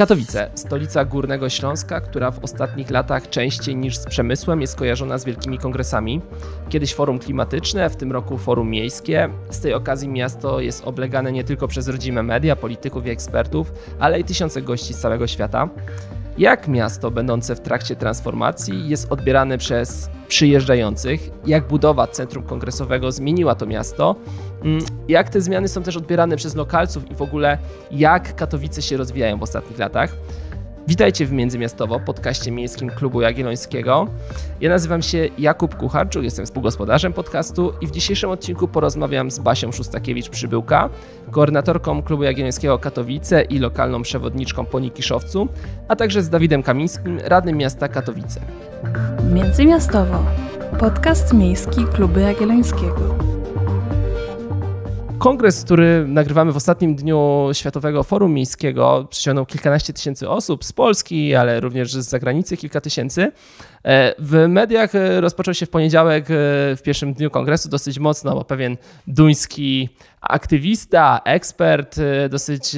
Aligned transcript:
Katowice, 0.00 0.50
stolica 0.54 1.04
Górnego 1.04 1.48
Śląska, 1.48 2.00
która 2.00 2.30
w 2.30 2.44
ostatnich 2.44 2.90
latach 2.90 3.30
częściej 3.30 3.76
niż 3.76 3.96
z 3.96 4.06
przemysłem 4.06 4.60
jest 4.60 4.76
kojarzona 4.76 5.18
z 5.18 5.24
wielkimi 5.24 5.58
kongresami. 5.58 6.20
Kiedyś 6.68 6.94
forum 6.94 7.18
klimatyczne, 7.18 7.90
w 7.90 7.96
tym 7.96 8.12
roku 8.12 8.38
forum 8.38 8.70
miejskie. 8.70 9.28
Z 9.50 9.60
tej 9.60 9.74
okazji 9.74 10.08
miasto 10.08 10.60
jest 10.60 10.84
oblegane 10.84 11.32
nie 11.32 11.44
tylko 11.44 11.68
przez 11.68 11.88
rodzime 11.88 12.22
media, 12.22 12.56
polityków 12.56 13.06
i 13.06 13.10
ekspertów, 13.10 13.72
ale 13.98 14.20
i 14.20 14.24
tysiące 14.24 14.62
gości 14.62 14.94
z 14.94 14.98
całego 14.98 15.26
świata. 15.26 15.68
Jak 16.40 16.68
miasto 16.68 17.10
będące 17.10 17.54
w 17.54 17.60
trakcie 17.60 17.96
transformacji 17.96 18.88
jest 18.88 19.12
odbierane 19.12 19.58
przez 19.58 20.10
przyjeżdżających? 20.28 21.30
Jak 21.46 21.68
budowa 21.68 22.06
centrum 22.06 22.44
kongresowego 22.44 23.12
zmieniła 23.12 23.54
to 23.54 23.66
miasto? 23.66 24.16
Mm, 24.64 24.84
jak 25.08 25.28
te 25.28 25.40
zmiany 25.40 25.68
są 25.68 25.82
też 25.82 25.96
odbierane 25.96 26.36
przez 26.36 26.54
lokalców 26.54 27.10
i 27.10 27.14
w 27.14 27.22
ogóle 27.22 27.58
jak 27.90 28.36
Katowice 28.36 28.82
się 28.82 28.96
rozwijają 28.96 29.38
w 29.38 29.42
ostatnich 29.42 29.78
latach? 29.78 30.16
Witajcie 30.90 31.26
w 31.26 31.32
Międzymiastowo, 31.32 32.00
podcaście 32.00 32.50
miejskim 32.50 32.90
Klubu 32.90 33.20
Jagiellońskiego. 33.20 34.06
Ja 34.60 34.70
nazywam 34.70 35.02
się 35.02 35.28
Jakub 35.38 35.74
Kucharczuk, 35.74 36.22
jestem 36.22 36.46
współgospodarzem 36.46 37.12
podcastu 37.12 37.72
i 37.80 37.86
w 37.86 37.90
dzisiejszym 37.90 38.30
odcinku 38.30 38.68
porozmawiam 38.68 39.30
z 39.30 39.38
Basią 39.38 39.70
Szustakiewicz-Przybyłka, 39.70 40.88
koordynatorką 41.30 42.02
Klubu 42.02 42.22
Jagiellońskiego 42.22 42.78
Katowice 42.78 43.42
i 43.42 43.58
lokalną 43.58 44.02
przewodniczką 44.02 44.66
po 44.66 44.80
Nikiszowcu, 44.80 45.48
a 45.88 45.96
także 45.96 46.22
z 46.22 46.28
Dawidem 46.28 46.62
Kamińskim, 46.62 47.18
radnym 47.24 47.56
miasta 47.56 47.88
Katowice. 47.88 48.40
Międzymiastowo, 49.32 50.24
podcast 50.80 51.32
miejski 51.32 51.84
Klubu 51.84 52.20
Jagiellońskiego. 52.20 53.39
Kongres, 55.20 55.64
który 55.64 56.04
nagrywamy 56.08 56.52
w 56.52 56.56
ostatnim 56.56 56.94
dniu 56.94 57.48
Światowego 57.52 58.02
Forum 58.02 58.34
Miejskiego, 58.34 59.06
przyciągnął 59.10 59.46
kilkanaście 59.46 59.92
tysięcy 59.92 60.28
osób 60.28 60.64
z 60.64 60.72
Polski, 60.72 61.34
ale 61.34 61.60
również 61.60 61.92
z 61.92 62.08
zagranicy 62.08 62.56
kilka 62.56 62.80
tysięcy. 62.80 63.32
E, 63.84 64.14
w 64.18 64.48
mediach 64.48 64.94
e, 64.94 65.20
rozpoczął 65.20 65.54
się 65.54 65.66
w 65.66 65.70
poniedziałek, 65.70 66.24
e, 66.24 66.34
w 66.76 66.80
pierwszym 66.84 67.14
dniu 67.14 67.30
kongresu, 67.30 67.68
dosyć 67.68 67.98
mocno, 67.98 68.34
bo 68.34 68.44
pewien 68.44 68.76
duński 69.06 69.88
aktywista, 70.20 71.20
ekspert 71.24 71.96
dosyć 72.30 72.76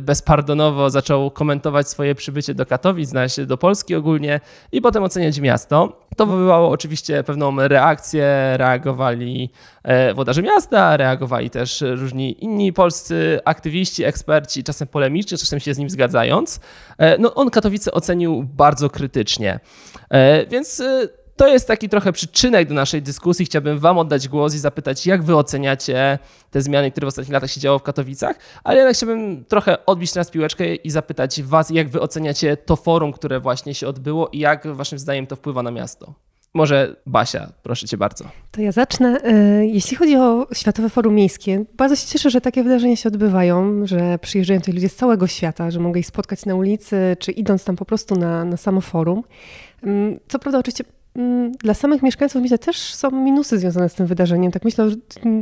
bezpardonowo 0.00 0.90
zaczął 0.90 1.30
komentować 1.30 1.88
swoje 1.88 2.14
przybycie 2.14 2.54
do 2.54 2.66
Katowic, 2.66 3.10
do 3.46 3.56
Polski 3.56 3.94
ogólnie 3.94 4.40
i 4.72 4.80
potem 4.80 5.02
oceniać 5.02 5.40
miasto. 5.40 6.00
To 6.16 6.26
wywołało 6.26 6.70
oczywiście 6.70 7.24
pewną 7.24 7.68
reakcję, 7.68 8.54
reagowali 8.56 9.50
włodarze 10.14 10.42
miasta, 10.42 10.96
reagowali 10.96 11.50
też 11.50 11.84
różni 11.86 12.44
inni 12.44 12.72
polscy 12.72 13.40
aktywiści, 13.44 14.04
eksperci, 14.04 14.64
czasem 14.64 14.88
polemicznie, 14.88 15.38
czasem 15.38 15.60
się 15.60 15.74
z 15.74 15.78
nim 15.78 15.90
zgadzając. 15.90 16.60
No, 17.18 17.34
on 17.34 17.50
Katowice 17.50 17.92
ocenił 17.92 18.42
bardzo 18.42 18.90
krytycznie. 18.90 19.60
Więc 20.46 20.80
y, 20.80 21.08
to 21.36 21.48
jest 21.48 21.68
taki 21.68 21.88
trochę 21.88 22.12
przyczynek 22.12 22.68
do 22.68 22.74
naszej 22.74 23.02
dyskusji. 23.02 23.46
Chciałbym 23.46 23.78
Wam 23.78 23.98
oddać 23.98 24.28
głos 24.28 24.54
i 24.54 24.58
zapytać, 24.58 25.06
jak 25.06 25.22
Wy 25.22 25.36
oceniacie 25.36 26.18
te 26.50 26.62
zmiany, 26.62 26.90
które 26.90 27.04
w 27.04 27.08
ostatnich 27.08 27.32
latach 27.32 27.50
się 27.50 27.60
działo 27.60 27.78
w 27.78 27.82
Katowicach, 27.82 28.38
ale 28.64 28.76
jednak 28.76 28.96
chciałbym 28.96 29.44
trochę 29.44 29.86
odbić 29.86 30.12
teraz 30.12 30.30
piłeczkę 30.30 30.74
i 30.74 30.90
zapytać 30.90 31.42
Was, 31.42 31.70
jak 31.70 31.88
Wy 31.88 32.00
oceniacie 32.00 32.56
to 32.56 32.76
forum, 32.76 33.12
które 33.12 33.40
właśnie 33.40 33.74
się 33.74 33.88
odbyło 33.88 34.28
i 34.28 34.38
jak 34.38 34.66
Waszym 34.66 34.98
zdaniem 34.98 35.26
to 35.26 35.36
wpływa 35.36 35.62
na 35.62 35.70
miasto. 35.70 36.14
Może 36.54 36.96
Basia, 37.06 37.52
proszę 37.62 37.86
cię 37.86 37.96
bardzo. 37.96 38.24
To 38.50 38.60
ja 38.60 38.72
zacznę. 38.72 39.20
E, 39.24 39.66
jeśli 39.66 39.96
chodzi 39.96 40.16
o 40.16 40.46
Światowe 40.52 40.88
Forum 40.88 41.14
Miejskie, 41.14 41.64
bardzo 41.76 41.96
się 41.96 42.06
cieszę, 42.06 42.30
że 42.30 42.40
takie 42.40 42.62
wydarzenia 42.62 42.96
się 42.96 43.08
odbywają, 43.08 43.86
że 43.86 44.18
przyjeżdżają 44.18 44.60
tutaj 44.60 44.74
ludzie 44.74 44.88
z 44.88 44.96
całego 44.96 45.26
świata, 45.26 45.70
że 45.70 45.80
mogę 45.80 46.00
ich 46.00 46.06
spotkać 46.06 46.46
na 46.46 46.54
ulicy, 46.54 47.16
czy 47.18 47.32
idąc 47.32 47.64
tam 47.64 47.76
po 47.76 47.84
prostu 47.84 48.16
na, 48.16 48.44
na 48.44 48.56
samo 48.56 48.80
forum. 48.80 49.22
Mm, 49.84 50.20
co 50.28 50.38
prawda, 50.38 50.58
oczywiście 50.58 50.84
mm, 51.16 51.52
dla 51.52 51.74
samych 51.74 52.02
mieszkańców 52.02 52.42
myślę 52.42 52.58
też 52.58 52.94
są 52.94 53.10
minusy 53.10 53.58
związane 53.58 53.88
z 53.88 53.94
tym 53.94 54.06
wydarzeniem. 54.06 54.52
Tak 54.52 54.64
myślę 54.64 54.84
o 54.84 54.88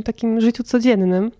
takim 0.03 0.41
życiu 0.41 0.63
codziennym. 0.63 1.31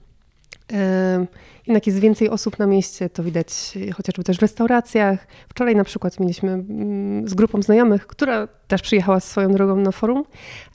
Jednak 1.68 1.88
jest 1.88 2.00
więcej 2.00 2.30
osób 2.30 2.60
na 2.60 2.68
mieście, 2.68 3.10
to 3.10 3.24
widać 3.24 3.78
chociażby 3.96 4.24
też 4.24 4.38
w 4.38 4.42
restauracjach. 4.42 5.28
Wczoraj 5.50 5.76
na 5.76 5.84
przykład 5.84 6.20
mieliśmy 6.20 6.52
mm, 6.52 7.28
z 7.28 7.34
grupą 7.34 7.62
znajomych, 7.62 8.08
która 8.08 8.48
też 8.68 8.82
przyjechała 8.82 9.20
swoją 9.20 9.52
drogą 9.52 9.76
na 9.76 9.92
forum, 9.92 10.24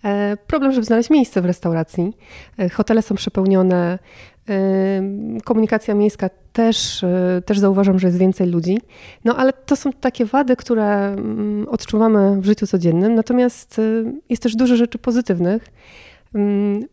e, 0.04 0.36
problem, 0.46 0.72
żeby 0.72 0.84
znaleźć 0.84 1.10
miejsce 1.10 1.42
w 1.42 1.44
restauracji. 1.44 2.16
E, 2.58 2.68
hotele 2.68 3.02
są 3.02 3.14
przepełnione, 3.14 3.98
Komunikacja 5.44 5.94
miejska 5.94 6.30
też, 6.52 7.02
y, 7.02 7.42
też 7.46 7.58
zauważam, 7.58 7.98
że 7.98 8.06
jest 8.06 8.18
więcej 8.18 8.50
ludzi. 8.50 8.78
No 9.24 9.36
ale 9.36 9.52
to 9.52 9.76
są 9.76 9.92
takie 9.92 10.24
wady, 10.24 10.56
które 10.56 11.06
mm, 11.06 11.68
odczuwamy 11.68 12.40
w 12.40 12.44
życiu 12.44 12.66
codziennym. 12.66 13.14
Natomiast 13.14 13.78
y, 13.78 14.04
jest 14.28 14.42
też 14.42 14.56
dużo 14.56 14.76
rzeczy 14.76 14.98
pozytywnych. 14.98 15.64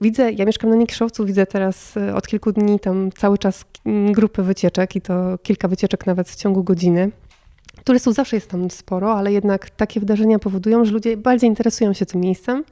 Widzę, 0.02 0.32
ja 0.32 0.46
mieszkam 0.46 0.70
na 0.70 0.76
Niekiszowcu, 0.76 1.26
widzę 1.26 1.46
teraz 1.46 1.98
y, 1.98 2.16
od 2.16 2.28
kilku 2.28 2.52
dni 2.52 2.80
tam 2.80 3.12
cały 3.12 3.38
czas 3.38 3.66
mm, 3.86 4.14
grupy 4.14 4.44
wycieczek 4.44 4.96
i 4.96 5.02
to 5.02 5.38
kilka 5.44 5.68
wycieczek 5.68 6.06
nawet 6.06 6.30
w 6.30 6.36
ciągu 6.36 6.64
godziny. 6.64 7.12
Turystów 7.84 8.14
zawsze 8.14 8.36
jest 8.36 8.50
tam 8.50 8.72
sporo, 8.72 9.14
ale 9.14 9.32
jednak 9.32 9.70
takie 9.70 10.00
wydarzenia 10.00 10.40
powodują, 10.40 10.86
że 10.86 10.92
ludzie 10.92 11.18
bardziej 11.18 11.50
interesują 11.50 11.94
się 11.94 12.06
tym 12.06 12.22
miejscem, 12.22 12.64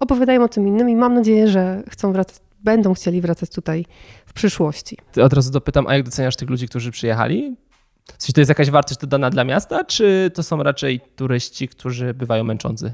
opowiadają 0.00 0.42
o 0.42 0.48
tym 0.48 0.68
innym 0.68 0.90
i 0.90 0.96
mam 0.96 1.14
nadzieję, 1.14 1.48
że 1.48 1.82
chcą 1.90 2.12
wracać 2.12 2.36
będą 2.64 2.94
chcieli 2.94 3.20
wracać 3.20 3.50
tutaj 3.50 3.86
w 4.26 4.32
przyszłości. 4.32 4.98
Od 5.22 5.32
razu 5.32 5.50
dopytam, 5.50 5.86
a 5.86 5.94
jak 5.94 6.02
doceniasz 6.02 6.36
tych 6.36 6.50
ludzi, 6.50 6.68
którzy 6.68 6.90
przyjechali? 6.90 7.56
Czy 8.18 8.32
to 8.32 8.40
jest 8.40 8.48
jakaś 8.48 8.70
wartość 8.70 9.00
dodana 9.00 9.30
dla 9.30 9.44
miasta, 9.44 9.84
czy 9.84 10.30
to 10.34 10.42
są 10.42 10.62
raczej 10.62 11.00
turyści, 11.16 11.68
którzy 11.68 12.14
bywają 12.14 12.44
męczący? 12.44 12.92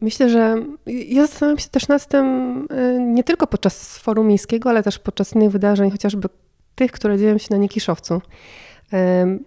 Myślę, 0.00 0.30
że 0.30 0.56
ja 0.86 1.26
zastanawiam 1.26 1.58
się 1.58 1.68
też 1.68 1.88
nad 1.88 2.06
tym 2.06 2.26
e, 2.70 2.98
nie 2.98 3.24
tylko 3.24 3.46
podczas 3.46 3.98
forum 3.98 4.26
miejskiego, 4.26 4.70
ale 4.70 4.82
też 4.82 4.98
podczas 4.98 5.32
innych 5.32 5.50
wydarzeń, 5.50 5.90
chociażby 5.90 6.28
tych, 6.74 6.92
które 6.92 7.18
dzieją 7.18 7.38
się 7.38 7.46
na 7.50 7.56
Niekiszowcu. 7.56 8.20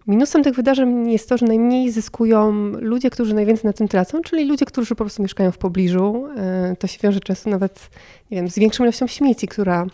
Minusem 0.07 0.43
tych 0.43 0.55
wydarzeń 0.55 1.11
jest 1.11 1.29
to, 1.29 1.37
że 1.37 1.45
najmniej 1.45 1.91
zyskują 1.91 2.51
ludzie, 2.79 3.09
którzy 3.09 3.35
najwięcej 3.35 3.65
na 3.65 3.73
tym 3.73 3.87
tracą, 3.87 4.21
czyli 4.21 4.45
ludzie, 4.45 4.65
którzy 4.65 4.95
po 4.95 5.03
prostu 5.03 5.21
mieszkają 5.21 5.51
w 5.51 5.57
pobliżu. 5.57 6.27
E, 6.37 6.75
to 6.79 6.87
się 6.87 6.99
wiąże 7.03 7.19
często 7.19 7.49
nawet 7.49 7.89
nie 8.31 8.37
wiem, 8.37 8.49
z 8.49 8.59
większą 8.59 8.83
ilością 8.83 9.07
śmieci, 9.07 9.47
która 9.47 9.85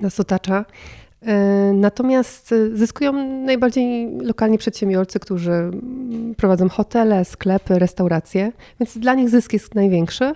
nas 0.00 0.20
otacza. 0.20 0.64
E, 1.22 1.34
natomiast 1.74 2.54
zyskują 2.72 3.12
najbardziej 3.44 4.18
lokalni 4.20 4.58
przedsiębiorcy, 4.58 5.20
którzy 5.20 5.70
prowadzą 6.36 6.68
hotele, 6.68 7.24
sklepy, 7.24 7.78
restauracje, 7.78 8.52
więc 8.80 8.98
dla 8.98 9.14
nich 9.14 9.28
zysk 9.28 9.52
jest 9.52 9.74
największy. 9.74 10.32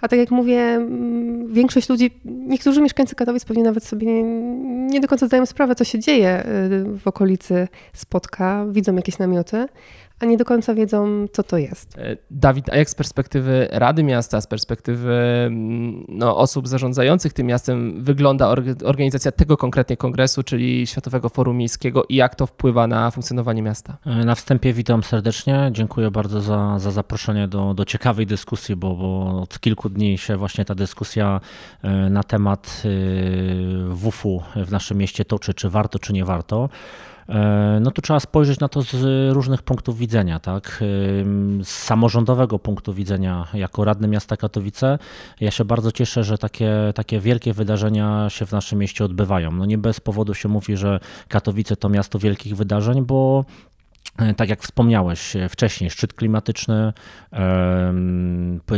A 0.00 0.08
tak 0.08 0.18
jak 0.18 0.30
mówię, 0.30 0.60
mm, 0.60 1.52
większość 1.52 1.88
ludzi, 1.88 2.10
niektórzy 2.24 2.82
mieszkańcy 2.82 3.14
Katowic 3.14 3.44
pewnie 3.44 3.62
nawet 3.62 3.84
sobie 3.84 4.06
nie, 4.06 4.22
nie 4.88 5.00
do 5.00 5.08
końca 5.08 5.26
zdają 5.26 5.46
sprawę, 5.46 5.74
co 5.74 5.84
się 5.84 5.98
dzieje 5.98 6.44
y, 6.46 6.98
w 6.98 7.06
okolicy 7.06 7.68
Spotka, 7.92 8.66
widzą 8.70 8.96
jakieś 8.96 9.18
namioty, 9.18 9.66
a 10.20 10.26
nie 10.26 10.36
do 10.36 10.44
końca 10.44 10.74
wiedzą, 10.74 11.26
co 11.32 11.42
to 11.42 11.58
jest. 11.58 11.98
E, 11.98 12.16
Dawid, 12.30 12.70
a 12.70 12.76
jak 12.76 12.90
z 12.90 12.94
perspektywy 12.94 13.68
Rady 13.70 14.02
Miasta, 14.02 14.40
z 14.40 14.46
perspektywy 14.46 15.14
mm, 15.46 16.04
no, 16.08 16.36
osób 16.36 16.68
zarządzających 16.68 17.32
tym 17.32 17.46
miastem 17.46 18.04
wygląda 18.04 18.54
organizacja 18.84 19.32
tego 19.32 19.56
konkretnie 19.56 19.96
kongresu, 19.96 20.42
czyli 20.42 20.86
Światowego 20.86 21.28
Forum 21.28 21.56
Miejskiego 21.56 22.04
i 22.08 22.14
jak 22.14 22.34
to 22.34 22.46
wpływa 22.46 22.86
na 22.86 23.10
funkcjonowanie 23.10 23.62
miasta? 23.62 23.96
E, 24.06 24.24
na 24.24 24.34
wstępie 24.34 24.72
witam 24.72 25.02
serdecznie. 25.02 25.70
Dziękuję 25.72 26.10
bardzo 26.10 26.40
za, 26.40 26.78
za 26.78 26.90
zaproszenie 26.90 27.48
do, 27.48 27.74
do 27.74 27.84
ciekawej 27.84 28.26
dyskusji, 28.26 28.76
bo, 28.76 28.94
bo 28.94 29.40
od 29.42 29.60
kilku 29.60 29.88
dni 29.88 30.18
się 30.18 30.36
właśnie 30.36 30.64
ta 30.64 30.74
dyskusja 30.74 31.40
e, 31.82 31.90
na 32.10 32.22
temat 32.22 32.82
WUF-u 33.88 34.42
w 34.66 34.72
naszym 34.72 34.98
mieście 34.98 35.24
toczy, 35.24 35.54
czy 35.54 35.70
warto, 35.70 35.98
czy 35.98 36.12
nie 36.12 36.24
warto. 36.24 36.68
E, 37.28 37.78
no 37.80 37.90
to 37.90 38.02
trzeba 38.02 38.20
spojrzeć 38.20 38.60
na 38.60 38.68
to 38.68 38.82
z 38.82 39.32
różnych 39.34 39.62
punktów 39.62 39.98
widzenia. 39.98 40.38
Tak? 40.38 40.84
Z 41.62 41.68
samorządowego 41.68 42.58
punktu 42.58 42.94
widzenia, 42.94 43.46
jako 43.54 43.84
radny 43.84 44.08
miasta 44.08 44.36
Katowice, 44.36 44.98
ja 45.40 45.50
się 45.50 45.64
bardzo 45.64 45.92
cieszę, 45.92 46.24
że 46.24 46.38
takie, 46.38 46.72
takie 46.94 47.20
wielkie 47.20 47.52
wydarzenia 47.52 48.30
się 48.30 48.46
w 48.46 48.52
naszym 48.52 48.78
mieście 48.78 49.04
odbywają. 49.04 49.52
No 49.52 49.64
nie 49.66 49.78
bez 49.78 50.00
powodu 50.00 50.34
się 50.34 50.48
mówi, 50.48 50.76
że 50.76 51.00
Katowice 51.28 51.76
to 51.76 51.88
miasto 51.88 52.18
wielkich 52.18 52.56
wydarzeń, 52.56 53.04
bo 53.04 53.44
tak 54.36 54.48
jak 54.48 54.62
wspomniałeś 54.62 55.36
e, 55.36 55.48
wcześniej, 55.48 55.90
szczyt 55.90 56.12
klimatyczny, 56.12 56.92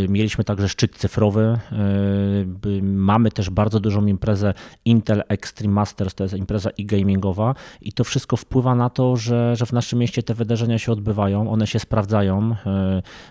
mieliśmy 0.09 0.45
także 0.45 0.69
szczyt 0.69 0.97
cyfrowy, 0.97 1.59
e, 1.73 2.83
mamy 2.83 3.31
też 3.31 3.51
bardzo 3.51 3.81
dużą 3.81 4.07
imprezę 4.07 4.55
Intel 4.85 5.23
Extreme 5.29 5.75
Masters, 5.75 6.15
to 6.15 6.25
jest 6.25 6.37
impreza 6.37 6.71
e-gamingowa 6.81 7.55
i 7.81 7.93
to 7.93 8.05
wszystko 8.05 8.37
wpływa 8.37 8.75
na 8.75 8.91
to, 8.91 9.17
że, 9.17 9.57
że 9.57 9.67
w 9.67 9.73
naszym 9.73 9.99
mieście 9.99 10.23
te 10.23 10.35
wydarzenia 10.35 10.79
się 10.79 10.93
odbywają, 10.93 11.51
one 11.51 11.67
się 11.67 11.79
sprawdzają 11.79 12.57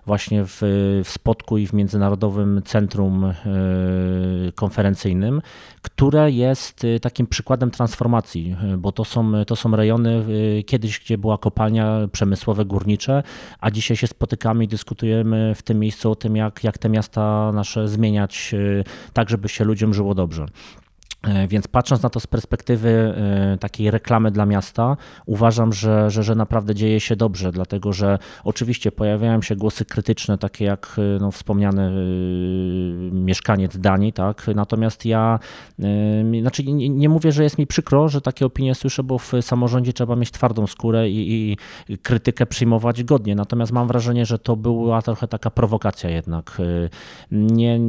właśnie 0.06 0.46
w, 0.46 0.62
w 1.04 1.10
Spotku 1.10 1.58
i 1.58 1.68
w 1.68 1.74
Międzynarodowym 1.74 2.62
Centrum 2.66 3.34
Konferencyjnym, 4.56 5.42
które 5.82 6.32
jest 6.32 6.86
takim 7.02 7.28
przykładem 7.28 7.72
transformacji, 7.72 8.56
bo 8.78 8.92
to 8.92 9.06
są, 9.06 9.46
to 9.48 9.56
są 9.56 9.76
rejony 9.76 10.26
kiedyś, 10.66 11.00
gdzie 11.00 11.18
była 11.18 11.38
kopalnia 11.38 11.89
przemysłowe, 12.12 12.66
górnicze, 12.66 13.24
a 13.60 13.72
dzisiaj 13.72 13.98
się 13.98 14.08
spotykamy 14.08 14.64
i 14.64 14.68
dyskutujemy 14.68 15.56
w 15.56 15.62
tym 15.62 15.80
miejscu 15.80 16.12
o 16.12 16.16
tym, 16.16 16.36
jak, 16.36 16.64
jak 16.64 16.78
te 16.78 16.90
miasta 16.90 17.52
nasze 17.52 17.88
zmieniać, 17.88 18.52
y, 18.54 18.84
tak 19.14 19.30
żeby 19.30 19.50
się 19.50 19.64
ludziom 19.64 19.94
żyło 19.94 20.16
dobrze. 20.16 20.46
E, 21.24 21.48
więc 21.48 21.68
patrząc 21.68 22.04
na 22.04 22.10
to 22.10 22.20
z 22.20 22.28
perspektywy 22.28 22.90
e, 22.90 23.58
takiej 23.58 23.92
reklamy 23.92 24.32
dla 24.32 24.46
miasta, 24.46 24.98
uważam, 25.26 25.74
że, 25.74 26.10
że, 26.12 26.24
że 26.24 26.36
naprawdę 26.36 26.76
dzieje 26.76 27.00
się 27.00 27.16
dobrze, 27.16 27.52
dlatego 27.52 27.94
że 27.94 28.18
oczywiście 28.44 28.92
pojawiają 28.92 29.42
się 29.42 29.56
głosy 29.56 29.86
krytyczne, 29.86 30.38
takie 30.38 30.66
jak 30.66 30.96
e, 30.98 31.20
no, 31.20 31.32
wspomniany 31.32 31.92
mieszkaniec 33.12 33.78
Danii, 33.78 34.14
tak? 34.14 34.48
natomiast 34.56 35.06
ja 35.06 35.40
znaczy 36.42 36.64
nie, 36.64 36.90
nie, 36.90 37.10
mówię, 37.10 37.32
że 37.32 37.44
jest 37.44 37.58
mi 37.58 37.68
przykro, 37.68 38.10
że 38.10 38.22
takie 38.22 38.46
opinie 38.46 38.76
słyszę, 38.76 39.04
bo 39.04 39.18
w 39.18 39.32
samorządzie 39.42 39.94
trzeba 39.94 40.16
mieć 40.16 40.32
twardą 40.32 40.68
skórę 40.68 41.10
i, 41.10 41.52
i 41.90 41.98
krytykę 41.98 42.46
przyjmować 42.46 43.04
godnie, 43.04 43.36
natomiast 43.36 43.72
mam 43.72 43.88
wrażenie, 43.88 44.26
że 44.26 44.40
to 44.40 44.56
była 44.56 45.02
trochę 45.02 45.28
taka 45.28 45.50
prowokacja 45.50 46.10
jednak. 46.10 46.58
Nie, 47.32 47.80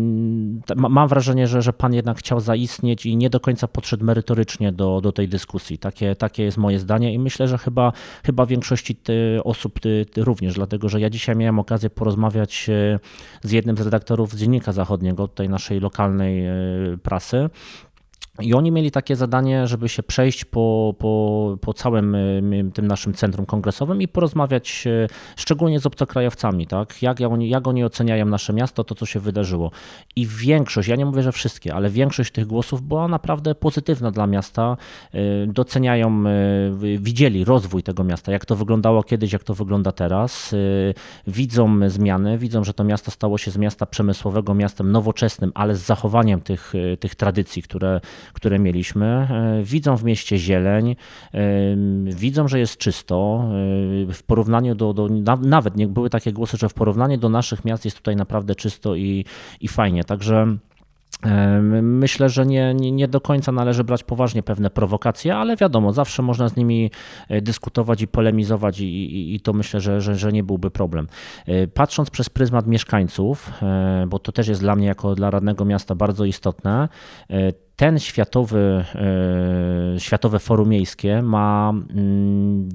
mam 0.77 1.09
wrażenie, 1.09 1.47
że, 1.47 1.63
że 1.63 1.73
pan 1.73 1.95
jednak 1.95 2.19
chciał 2.19 2.41
zaistnieć 2.41 3.07
i 3.07 3.20
nie 3.21 3.31
do 3.31 3.41
końca 3.41 3.69
podszedł 3.69 4.05
merytorycznie 4.05 4.73
do, 4.73 5.01
do 5.01 5.13
tej 5.13 5.29
dyskusji. 5.29 5.79
Takie, 5.79 6.17
takie 6.17 6.43
jest 6.43 6.59
moje 6.59 6.79
zdanie 6.79 7.15
i 7.15 7.19
myślę, 7.19 7.49
że 7.49 7.59
chyba, 7.59 7.93
chyba 8.27 8.47
większości 8.47 8.97
osób 9.45 9.81
również, 10.17 10.55
dlatego 10.55 10.89
że 10.89 11.01
ja 11.01 11.11
dzisiaj 11.11 11.37
miałem 11.37 11.59
okazję 11.59 11.91
porozmawiać 11.91 12.69
e, 12.69 12.99
z 13.43 13.51
jednym 13.51 13.77
z 13.77 13.81
redaktorów 13.81 14.33
z 14.33 14.37
Dziennika 14.37 14.73
Zachodniego, 14.73 15.29
tutaj 15.29 15.49
naszej 15.49 15.81
lokalnej 15.81 16.47
e, 16.47 16.53
prasy 17.03 17.51
i 18.43 18.55
oni 18.55 18.73
mieli 18.73 18.91
takie 18.91 19.17
zadanie, 19.17 19.67
żeby 19.67 19.89
się 19.89 20.03
przejść 20.03 20.45
po, 20.45 20.95
po, 20.99 21.57
po 21.61 21.75
całym 21.75 22.15
y, 22.15 22.71
tym 22.75 22.87
naszym 22.87 23.15
centrum 23.15 23.47
kongresowym 23.47 24.03
i 24.03 24.09
porozmawiać 24.09 24.85
y, 24.87 25.09
szczególnie 25.37 25.81
z 25.81 25.87
obcokrajowcami, 25.87 26.67
tak? 26.67 27.03
Jak, 27.03 27.21
jak, 27.21 27.33
oni, 27.33 27.49
jak 27.49 27.67
oni 27.67 27.85
oceniają 27.85 28.27
nasze 28.27 28.53
miasto, 28.53 28.85
to 28.85 28.95
co 28.95 29.07
się 29.07 29.21
wydarzyło. 29.21 29.71
I 30.17 30.27
większość, 30.27 30.89
ja 30.89 30.97
nie 30.97 31.07
mówię, 31.07 31.23
że 31.23 31.33
wszystkie, 31.33 31.75
ale 31.75 31.91
większość 31.91 32.33
tych 32.33 32.47
głosów 32.47 32.83
była 32.83 33.09
naprawdę 33.09 33.55
pozytywna 33.55 34.11
dla 34.11 34.27
miasta. 34.27 34.77
Y, 35.15 35.47
doceniają, 35.47 36.25
widzieli 36.99 37.45
rozwój 37.45 37.83
tego 37.83 38.05
miasta, 38.05 38.33
jak 38.33 38.45
to 38.47 38.57
wyglądało 38.57 39.03
kiedyś, 39.03 39.33
jak 39.33 39.45
to 39.45 39.55
wygląda 39.55 39.93
teraz. 39.93 40.55
Widzą 41.27 41.91
zmiany, 41.91 42.39
widzą, 42.39 42.65
że 42.65 42.75
to 42.75 42.85
miasto 42.85 43.11
stało 43.11 43.39
się 43.39 43.51
z 43.51 43.57
miasta 43.57 43.87
przemysłowego 43.87 44.55
miastem 44.55 44.93
nowoczesnym, 44.93 45.53
ale 45.55 45.77
z 45.77 45.81
zachowaniem 45.81 46.41
tych, 46.41 46.73
tych 47.01 47.15
tradycji, 47.15 47.63
które 47.63 48.01
które 48.33 48.59
mieliśmy. 48.59 49.07
E, 49.07 49.63
widzą 49.65 49.97
w 49.97 50.05
mieście 50.05 50.39
zieleń, 50.39 50.97
e, 51.35 51.41
widzą, 52.05 52.49
że 52.49 52.59
jest 52.59 52.77
czysto. 52.77 53.45
E, 54.09 54.13
w 54.13 54.23
porównaniu 54.27 54.75
do, 54.75 54.93
do 54.93 55.09
nawet 55.43 55.77
nie 55.77 55.89
były 55.89 56.11
takie 56.11 56.33
głosy, 56.33 56.57
że 56.57 56.69
w 56.69 56.75
porównaniu 56.75 57.19
do 57.19 57.29
naszych 57.29 57.65
miast 57.65 57.85
jest 57.85 57.97
tutaj 57.97 58.17
naprawdę 58.17 58.55
czysto 58.55 58.95
i, 58.95 59.25
i 59.61 59.69
fajnie. 59.69 60.05
Także 60.05 60.57
Myślę, 61.83 62.29
że 62.29 62.47
nie, 62.47 62.75
nie, 62.75 63.09
do 63.09 63.21
końca 63.21 63.53
należy 63.53 63.85
brać 63.85 64.05
poważnie 64.05 64.43
pewne 64.43 64.71
prowokacje, 64.71 65.37
ale 65.37 65.57
wiadomo, 65.57 65.93
zawsze 65.93 66.23
można 66.23 66.49
z 66.49 66.57
nimi 66.57 66.91
dyskutować 67.43 68.03
i 68.03 68.09
polemizować, 68.09 68.81
i, 68.81 68.85
i, 68.85 69.35
i, 69.35 69.41
to 69.41 69.53
myślę, 69.53 69.81
że, 69.81 70.01
że, 70.01 70.17
że 70.17 70.33
nie 70.33 70.45
byłby 70.45 70.71
problem. 70.71 71.09
Patrząc 71.75 72.11
przez 72.11 72.31
pryzmat 72.31 72.67
mieszkańców, 72.67 73.53
bo 74.09 74.19
to 74.19 74.33
też 74.33 74.49
jest 74.49 74.61
dla 74.61 74.77
mnie, 74.77 74.87
jako 74.87 75.15
dla 75.15 75.31
radnego 75.31 75.65
miasta, 75.65 75.95
bardzo 75.95 76.25
istotne, 76.25 76.89
ten 77.81 77.99
światowy, 77.99 78.85
e, 78.95 80.01
Światowe 80.01 80.39
Forum 80.39 80.69
Miejskie 80.69 81.23
ma 81.23 81.73
mm, 81.91 82.69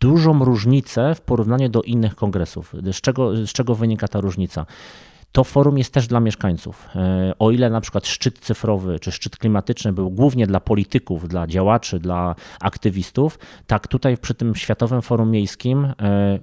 dużą 0.00 0.44
różnicę 0.44 1.14
w 1.14 1.20
porównaniu 1.20 1.68
do 1.68 1.82
innych 1.82 2.14
kongresów. 2.14 2.74
Z 2.92 3.00
czego, 3.00 3.46
z 3.46 3.52
czego 3.52 3.74
wynika 3.74 4.08
ta 4.08 4.20
różnica? 4.20 4.66
To 5.36 5.44
forum 5.44 5.78
jest 5.78 5.92
też 5.92 6.06
dla 6.06 6.20
mieszkańców. 6.20 6.88
E, 6.96 7.32
o 7.38 7.50
ile 7.50 7.70
na 7.70 7.80
przykład 7.80 8.06
szczyt 8.06 8.38
cyfrowy 8.38 9.00
czy 9.00 9.12
szczyt 9.12 9.36
klimatyczny 9.36 9.92
był 9.92 10.10
głównie 10.10 10.46
dla 10.46 10.60
polityków, 10.60 11.28
dla 11.28 11.46
działaczy, 11.46 11.98
dla 11.98 12.34
aktywistów, 12.60 13.38
tak 13.66 13.88
tutaj 13.88 14.16
przy 14.16 14.34
tym 14.34 14.54
Światowym 14.54 15.02
Forum 15.02 15.30
Miejskim 15.30 15.84
e, 15.84 15.94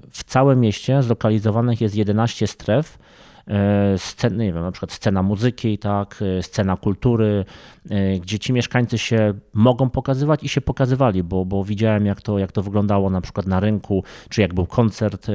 w 0.09 0.23
całym 0.23 0.59
mieście 0.59 1.03
zlokalizowanych 1.03 1.81
jest 1.81 1.95
11 1.95 2.47
stref, 2.47 2.97
E, 3.47 3.97
sceny, 3.97 4.45
nie 4.45 4.53
wiem, 4.53 4.63
na 4.63 4.71
przykład 4.71 4.91
scena 4.91 5.23
muzyki, 5.23 5.77
tak, 5.77 6.23
scena 6.41 6.77
kultury, 6.77 7.45
gdzie 8.21 8.39
ci 8.39 8.53
mieszkańcy 8.53 8.97
się 8.97 9.33
mogą 9.53 9.89
pokazywać 9.89 10.43
i 10.43 10.49
się 10.49 10.61
pokazywali, 10.61 11.23
bo, 11.23 11.45
bo 11.45 11.63
widziałem 11.63 12.05
jak 12.05 12.21
to, 12.21 12.39
jak 12.39 12.51
to 12.51 12.63
wyglądało 12.63 13.09
na 13.09 13.21
przykład 13.21 13.47
na 13.47 13.59
rynku, 13.59 14.03
czy 14.29 14.41
jak 14.41 14.53
był 14.53 14.65
koncert 14.65 15.27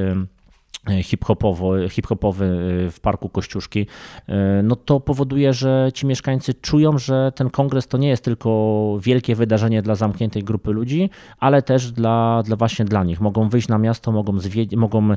hip-hopowy, 1.91 2.44
y, 2.87 2.91
w 2.91 3.00
Parku 3.00 3.29
Kościuszki, 3.29 3.81
y, 4.29 4.32
no 4.62 4.76
to 4.76 5.00
powoduje, 5.00 5.53
że 5.53 5.91
ci 5.94 6.06
mieszkańcy 6.06 6.55
czują, 6.55 6.99
że 6.99 7.32
ten 7.35 7.50
kongres 7.50 7.88
to 7.88 7.99
nie 7.99 8.09
jest 8.09 8.25
tylko 8.25 8.99
wielkie 9.03 9.35
wydarzenie 9.35 9.82
dla 9.82 9.94
zamkniętej 9.94 10.44
grupy 10.44 10.73
ludzi, 10.73 11.11
ale 11.38 11.62
też 11.62 11.93
dla, 11.93 12.43
dla 12.47 12.56
właśnie 12.56 12.85
dla 12.85 13.05
nich. 13.05 13.20
Mogą 13.20 13.49
wyjść 13.49 13.69
na 13.69 13.79
miasto, 13.79 14.12
mogą, 14.12 14.38
mogą 14.76 15.12
y, 15.12 15.17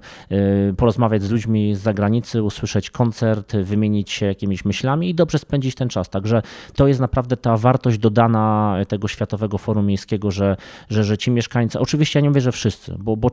porozmawiać 0.78 1.24
z 1.24 1.32
ludźmi 1.32 1.76
z 1.76 1.80
zagranicy, 1.80 2.44
usłyszeć 2.44 2.90
koncert, 2.90 3.56
wymienić 3.58 4.12
się 4.12 4.26
jakimiś 4.26 4.66
myślami 4.66 5.10
i 5.10 5.16
dobrze 5.16 5.40
spędzić 5.40 5.76
ten 5.76 5.90
czas. 5.90 6.10
Także 6.10 6.42
to 6.76 6.88
jest 6.88 7.00
naprawdę 7.00 7.38
ta 7.38 7.58
wartość 7.58 7.98
dodana 7.98 8.76
tego 8.88 9.08
Światowego 9.08 9.58
Forum 9.58 9.86
Miejskiego, 9.86 10.32
że, 10.32 10.58
że, 10.90 11.04
że 11.04 11.18
ci 11.18 11.32
mieszkańcy, 11.32 11.80
oczywiście 11.80 12.20
ja 12.20 12.24
nie 12.24 12.30
mówię, 12.30 12.42
że 12.42 12.52
wszyscy, 12.52 12.96
bo, 13.00 13.18
bo 13.18 13.32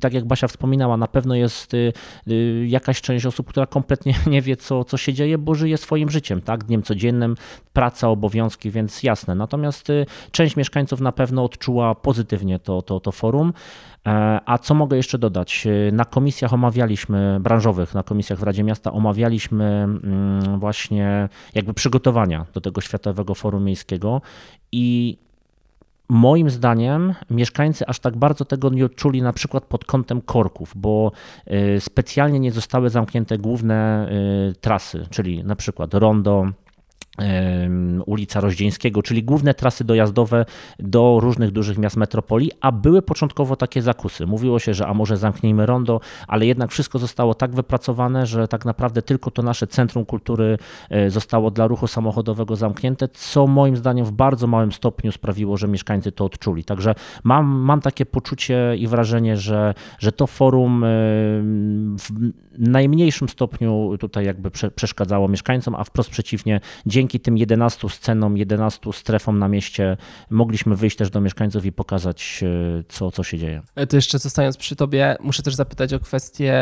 tak 0.00 0.12
jak 0.12 0.24
Basia 0.24 0.48
wspominała, 0.48 0.96
na 0.96 1.06
pewno 1.06 1.34
jest 1.34 1.41
jest 1.42 1.74
y, 1.74 1.92
y, 2.28 2.66
jakaś 2.68 3.00
część 3.00 3.26
osób, 3.26 3.48
która 3.48 3.66
kompletnie 3.66 4.14
nie 4.26 4.42
wie, 4.42 4.56
co, 4.56 4.84
co 4.84 4.96
się 4.96 5.12
dzieje, 5.12 5.38
bo 5.38 5.54
żyje 5.54 5.76
swoim 5.78 6.10
życiem, 6.10 6.40
tak? 6.40 6.64
Dniem 6.64 6.82
codziennym, 6.82 7.34
praca, 7.72 8.08
obowiązki, 8.08 8.70
więc 8.70 9.02
jasne. 9.02 9.34
Natomiast 9.34 9.90
y, 9.90 10.06
część 10.30 10.56
mieszkańców 10.56 11.00
na 11.00 11.12
pewno 11.12 11.44
odczuła 11.44 11.94
pozytywnie 11.94 12.58
to, 12.58 12.82
to, 12.82 13.00
to 13.00 13.12
forum. 13.12 13.52
E, 14.06 14.40
a 14.46 14.58
co 14.58 14.74
mogę 14.74 14.96
jeszcze 14.96 15.18
dodać? 15.18 15.66
Na 15.92 16.04
komisjach 16.04 16.52
omawialiśmy, 16.52 17.38
branżowych, 17.40 17.94
na 17.94 18.02
komisjach 18.02 18.38
w 18.38 18.42
Radzie 18.42 18.64
Miasta 18.64 18.92
omawialiśmy 18.92 19.64
mm, 19.64 20.60
właśnie 20.60 21.28
jakby 21.54 21.74
przygotowania 21.74 22.46
do 22.54 22.60
tego 22.60 22.80
Światowego 22.80 23.34
Forum 23.34 23.64
Miejskiego 23.64 24.20
i 24.72 25.18
Moim 26.12 26.50
zdaniem 26.50 27.14
mieszkańcy 27.30 27.86
aż 27.86 27.98
tak 27.98 28.16
bardzo 28.16 28.44
tego 28.44 28.70
nie 28.70 28.84
odczuli 28.84 29.22
na 29.22 29.32
przykład 29.32 29.64
pod 29.64 29.84
kątem 29.84 30.20
korków, 30.20 30.72
bo 30.76 31.12
y, 31.76 31.80
specjalnie 31.80 32.40
nie 32.40 32.52
zostały 32.52 32.90
zamknięte 32.90 33.38
główne 33.38 34.08
y, 34.50 34.54
trasy, 34.60 35.06
czyli 35.10 35.44
na 35.44 35.56
przykład 35.56 35.94
rondo, 35.94 36.46
ulica 38.06 38.40
Rozdzieńskiego, 38.40 39.02
czyli 39.02 39.24
główne 39.24 39.54
trasy 39.54 39.84
dojazdowe 39.84 40.44
do 40.78 41.18
różnych 41.20 41.50
dużych 41.50 41.78
miast 41.78 41.96
metropolii, 41.96 42.50
a 42.60 42.72
były 42.72 43.02
początkowo 43.02 43.56
takie 43.56 43.82
zakusy. 43.82 44.26
Mówiło 44.26 44.58
się, 44.58 44.74
że 44.74 44.86
a 44.86 44.94
może 44.94 45.16
zamknijmy 45.16 45.66
rondo, 45.66 46.00
ale 46.28 46.46
jednak 46.46 46.70
wszystko 46.70 46.98
zostało 46.98 47.34
tak 47.34 47.54
wypracowane, 47.54 48.26
że 48.26 48.48
tak 48.48 48.64
naprawdę 48.64 49.02
tylko 49.02 49.30
to 49.30 49.42
nasze 49.42 49.66
Centrum 49.66 50.04
Kultury 50.04 50.58
e, 50.90 51.10
zostało 51.10 51.50
dla 51.50 51.66
ruchu 51.66 51.86
samochodowego 51.86 52.56
zamknięte, 52.56 53.08
co 53.08 53.46
moim 53.46 53.76
zdaniem 53.76 54.06
w 54.06 54.12
bardzo 54.12 54.46
małym 54.46 54.72
stopniu 54.72 55.12
sprawiło, 55.12 55.56
że 55.56 55.68
mieszkańcy 55.68 56.12
to 56.12 56.24
odczuli. 56.24 56.64
Także 56.64 56.94
mam, 57.24 57.46
mam 57.46 57.80
takie 57.80 58.06
poczucie 58.06 58.76
i 58.78 58.86
wrażenie, 58.86 59.36
że, 59.36 59.74
że 59.98 60.12
to 60.12 60.26
forum 60.26 60.84
e, 60.84 60.88
w 61.96 62.10
najmniejszym 62.58 63.28
stopniu 63.28 63.96
tutaj 64.00 64.24
jakby 64.26 64.50
przeszkadzało 64.74 65.28
mieszkańcom, 65.28 65.74
a 65.74 65.84
wprost 65.84 66.10
przeciwnie, 66.10 66.60
dzięki 66.86 67.01
tym 67.08 67.38
11 67.38 67.88
scenom, 67.88 68.36
11 68.36 68.92
strefom 68.92 69.38
na 69.38 69.48
mieście 69.48 69.96
mogliśmy 70.30 70.76
wyjść 70.76 70.96
też 70.96 71.10
do 71.10 71.20
mieszkańców 71.20 71.64
i 71.64 71.72
pokazać, 71.72 72.40
e, 72.78 72.82
co, 72.88 73.10
co 73.10 73.22
się 73.22 73.38
dzieje. 73.38 73.62
E, 73.74 73.86
to 73.86 73.96
jeszcze 73.96 74.18
zostając 74.18 74.56
przy 74.56 74.76
tobie, 74.76 75.16
muszę 75.20 75.42
też 75.42 75.54
zapytać 75.54 75.94
o 75.94 76.00
kwestię 76.00 76.54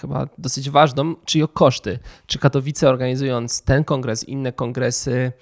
chyba 0.00 0.28
dosyć 0.38 0.70
ważną, 0.70 1.14
czyli 1.24 1.42
o 1.42 1.48
koszty. 1.48 1.98
Czy 2.26 2.38
Katowice 2.38 2.88
organizując 2.88 3.62
ten 3.62 3.84
kongres, 3.84 4.24
inne 4.24 4.52
kongresy, 4.52 5.32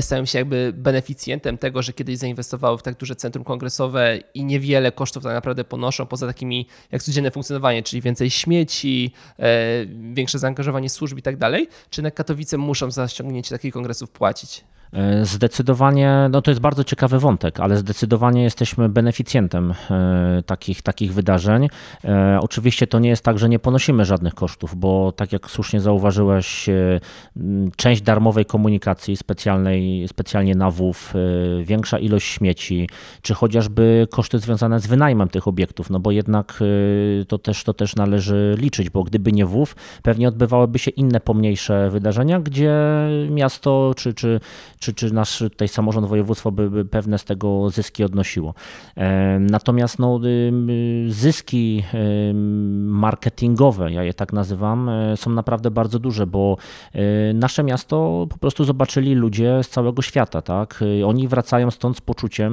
stają 0.00 0.24
się 0.24 0.38
jakby 0.38 0.72
beneficjentem 0.76 1.58
tego, 1.58 1.82
że 1.82 1.92
kiedyś 1.92 2.18
zainwestowały 2.18 2.78
w 2.78 2.82
tak 2.82 2.96
duże 2.96 3.16
centrum 3.16 3.44
kongresowe 3.44 4.18
i 4.34 4.44
niewiele 4.44 4.92
kosztów 4.92 5.22
tak 5.22 5.34
naprawdę 5.34 5.64
ponoszą 5.64 6.06
poza 6.06 6.26
takimi 6.26 6.66
jak 6.92 7.02
codzienne 7.02 7.30
funkcjonowanie, 7.30 7.82
czyli 7.82 8.02
więcej 8.02 8.30
śmieci, 8.30 9.12
większe 10.12 10.38
zaangażowanie 10.38 10.90
służb 10.90 11.18
i 11.18 11.22
tak 11.22 11.36
dalej, 11.36 11.68
czy 11.90 12.02
na 12.02 12.10
Katowice 12.10 12.58
muszą 12.58 12.90
za 12.90 13.08
ściągnięcie 13.08 13.50
takich 13.50 13.74
kongresów 13.74 14.10
płacić? 14.10 14.64
E, 14.92 15.24
zdecydowanie, 15.24 16.28
no 16.30 16.42
to 16.42 16.50
jest 16.50 16.60
bardzo 16.60 16.84
ciekawy 16.84 17.18
wątek, 17.18 17.60
ale 17.60 17.76
zdecydowanie 17.76 18.42
jesteśmy 18.42 18.88
beneficjentem 18.88 19.74
e, 19.90 20.42
takich, 20.46 20.82
takich 20.82 21.14
wydarzeń. 21.14 21.68
E, 22.04 22.38
oczywiście 22.40 22.86
to 22.86 22.98
nie 22.98 23.08
jest 23.08 23.24
tak, 23.24 23.38
że 23.38 23.48
nie 23.48 23.58
ponosimy 23.58 24.04
żadnych 24.04 24.34
kosztów, 24.34 24.76
bo 24.76 25.12
tak 25.12 25.32
jak 25.32 25.50
słusznie 25.50 25.80
zauważyłeś, 25.80 26.66
część 27.76 28.02
darmowej 28.02 28.44
komunikacji 28.44 29.16
specjalnej, 29.16 30.08
specjalnie 30.08 30.54
na 30.54 30.70
WUF, 30.70 31.14
większa 31.62 31.98
ilość 31.98 32.26
śmieci, 32.26 32.88
czy 33.22 33.34
chociażby 33.34 34.08
koszty 34.10 34.38
związane 34.38 34.80
z 34.80 34.86
wynajmem 34.86 35.28
tych 35.28 35.48
obiektów, 35.48 35.90
no 35.90 36.00
bo 36.00 36.10
jednak 36.10 36.58
to 37.28 37.38
też, 37.38 37.64
to 37.64 37.74
też 37.74 37.96
należy 37.96 38.56
liczyć, 38.58 38.90
bo 38.90 39.04
gdyby 39.04 39.32
nie 39.32 39.46
WUF, 39.46 39.74
pewnie 40.02 40.28
odbywałyby 40.28 40.78
się 40.78 40.90
inne 40.90 41.20
pomniejsze 41.20 41.90
wydarzenia, 41.90 42.40
gdzie 42.40 42.74
miasto 43.30 43.92
czy, 43.96 44.14
czy, 44.14 44.40
czy, 44.78 44.94
czy 44.94 45.14
nasz 45.14 45.38
tutaj 45.38 45.68
samorząd 45.68 46.06
województwa 46.06 46.50
by, 46.50 46.70
by 46.70 46.84
pewne 46.84 47.18
z 47.18 47.24
tego 47.24 47.70
zyski 47.70 48.04
odnosiło. 48.04 48.54
E, 48.96 49.38
natomiast 49.38 49.98
no, 49.98 50.20
zyski 51.08 51.84
marketingowe, 52.84 53.92
ja 53.92 54.02
je 54.02 54.14
tak 54.14 54.32
nazywam, 54.32 54.88
e, 54.88 55.16
są 55.16 55.30
naprawdę 55.30 55.70
bardzo 55.70 55.98
duże, 55.98 56.26
bo 56.26 56.56
e, 56.92 57.32
nasze 57.32 57.62
miasto 57.64 58.26
po 58.30 58.38
prostu 58.38 58.64
zobaczyli 58.64 59.14
ludzie 59.14 59.60
z 59.62 59.68
całego 59.68 60.02
świata. 60.02 60.42
Tak? 60.42 60.84
Oni 61.06 61.28
wracają 61.28 61.70
stąd 61.70 61.96
z 61.96 62.00
poczuciem, 62.00 62.52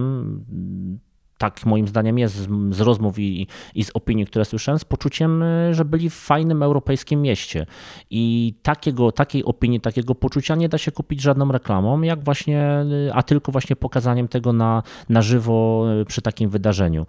tak 1.44 1.66
moim 1.66 1.88
zdaniem 1.88 2.18
jest 2.18 2.36
z, 2.36 2.76
z 2.76 2.82
rozmów 2.82 3.20
i, 3.20 3.48
i, 3.76 3.84
z 3.84 3.92
opinii, 3.94 4.26
które 4.26 4.46
słyszałem, 4.46 4.80
z 4.80 4.86
poczuciem, 4.86 5.44
y, 5.44 5.74
że 5.74 5.86
byli 5.86 6.10
w 6.10 6.14
fajnym 6.14 6.64
europejskim 6.64 7.22
mieście. 7.22 7.66
I 8.10 8.54
takiego, 8.62 9.12
takiej 9.12 9.44
opinii, 9.46 9.80
takiego 9.80 10.16
poczucia 10.16 10.56
nie 10.56 10.70
da 10.70 10.78
się 10.78 10.92
kupić 10.92 11.22
żadną 11.22 11.52
reklamą, 11.52 12.02
jak 12.02 12.24
właśnie, 12.24 12.86
y, 13.08 13.14
a 13.14 13.24
tylko 13.24 13.52
właśnie 13.52 13.76
pokazaniem 13.76 14.28
tego 14.28 14.54
na, 14.54 14.84
na 15.10 15.22
żywo 15.22 15.86
y, 16.02 16.06
przy 16.06 16.22
takim 16.22 16.50
wydarzeniu. 16.50 17.06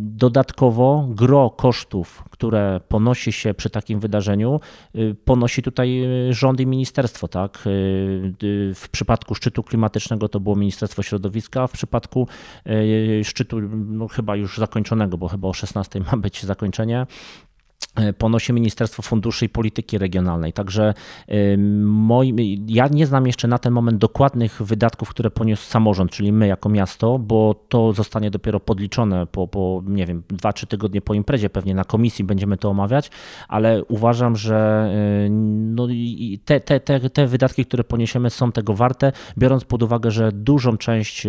Dodatkowo 0.00 1.06
gro 1.10 1.50
kosztów, 1.50 2.24
które 2.30 2.80
ponosi 2.88 3.32
się 3.32 3.54
przy 3.54 3.70
takim 3.70 4.00
wydarzeniu, 4.00 4.60
ponosi 5.24 5.62
tutaj 5.62 6.02
rząd 6.30 6.60
i 6.60 6.66
ministerstwo. 6.66 7.28
Tak? 7.28 7.58
W 8.74 8.88
przypadku 8.92 9.34
szczytu 9.34 9.62
klimatycznego 9.62 10.28
to 10.28 10.40
było 10.40 10.56
Ministerstwo 10.56 11.02
Środowiska, 11.02 11.62
a 11.62 11.66
w 11.66 11.72
przypadku 11.72 12.28
szczytu 13.24 13.60
no, 13.76 14.08
chyba 14.08 14.36
już 14.36 14.58
zakończonego, 14.58 15.18
bo 15.18 15.28
chyba 15.28 15.48
o 15.48 15.52
16 15.52 16.00
ma 16.00 16.16
być 16.16 16.42
zakończenie. 16.42 17.06
E, 17.96 18.12
ponosi 18.12 18.52
Ministerstwo 18.52 19.02
Funduszy 19.02 19.44
i 19.44 19.48
Polityki 19.48 19.98
Regionalnej. 19.98 20.52
Także 20.52 20.94
moi, 21.78 22.64
ja 22.68 22.88
nie 22.88 23.06
znam 23.06 23.26
jeszcze 23.26 23.48
na 23.48 23.58
ten 23.58 23.72
moment 23.72 23.98
dokładnych 23.98 24.62
wydatków, 24.62 25.08
które 25.08 25.30
poniósł 25.30 25.66
samorząd, 25.66 26.10
czyli 26.10 26.32
my 26.32 26.46
jako 26.46 26.68
miasto, 26.68 27.18
bo 27.18 27.54
to 27.68 27.92
zostanie 27.92 28.30
dopiero 28.30 28.60
podliczone 28.60 29.26
po, 29.26 29.48
po 29.48 29.82
nie 29.86 30.06
wiem, 30.06 30.22
dwa, 30.28 30.52
trzy 30.52 30.66
tygodnie 30.66 31.00
po 31.00 31.14
imprezie, 31.14 31.50
pewnie 31.50 31.74
na 31.74 31.84
komisji 31.84 32.24
będziemy 32.24 32.56
to 32.56 32.70
omawiać, 32.70 33.10
ale 33.48 33.84
uważam, 33.84 34.36
że 34.36 34.90
y, 35.26 35.30
no, 35.30 35.88
te, 36.44 36.60
te, 36.60 36.80
te, 36.80 37.10
te 37.10 37.26
wydatki, 37.26 37.66
które 37.66 37.84
poniesiemy 37.84 38.30
są 38.30 38.52
tego 38.52 38.74
warte, 38.74 39.12
biorąc 39.38 39.64
pod 39.64 39.82
uwagę, 39.82 40.10
że 40.10 40.32
dużą 40.32 40.76
część 40.76 41.26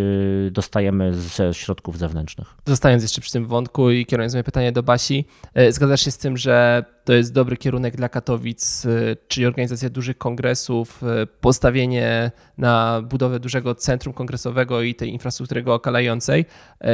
dostajemy 0.52 1.14
ze 1.14 1.54
środków 1.54 1.98
zewnętrznych. 1.98 2.56
Zostając 2.66 3.04
jeszcze 3.04 3.22
przy 3.22 3.32
tym 3.32 3.46
wątku 3.46 3.92
i 3.92 4.06
kierując 4.06 4.34
moje 4.34 4.44
pytanie 4.44 4.72
do 4.72 4.84
Basi, 4.84 5.26
zgadzasz 5.70 6.02
się 6.02 6.12
z 6.12 6.18
tym, 6.18 6.37
że 6.38 6.86
to 7.06 7.14
jest 7.14 7.34
dobry 7.34 7.58
kierunek 7.58 7.98
dla 7.98 8.10
Katowic, 8.10 8.86
y, 8.86 9.18
czyli 9.28 9.46
organizacja 9.46 9.90
dużych 9.90 10.18
kongresów, 10.18 11.04
y, 11.04 11.28
postawienie 11.28 12.32
na 12.58 13.02
budowę 13.02 13.40
dużego 13.40 13.76
centrum 13.76 14.14
kongresowego 14.14 14.82
i 14.82 14.96
tej 14.96 15.10
infrastruktury 15.10 15.64
go 15.64 15.74
okalającej. 15.74 16.46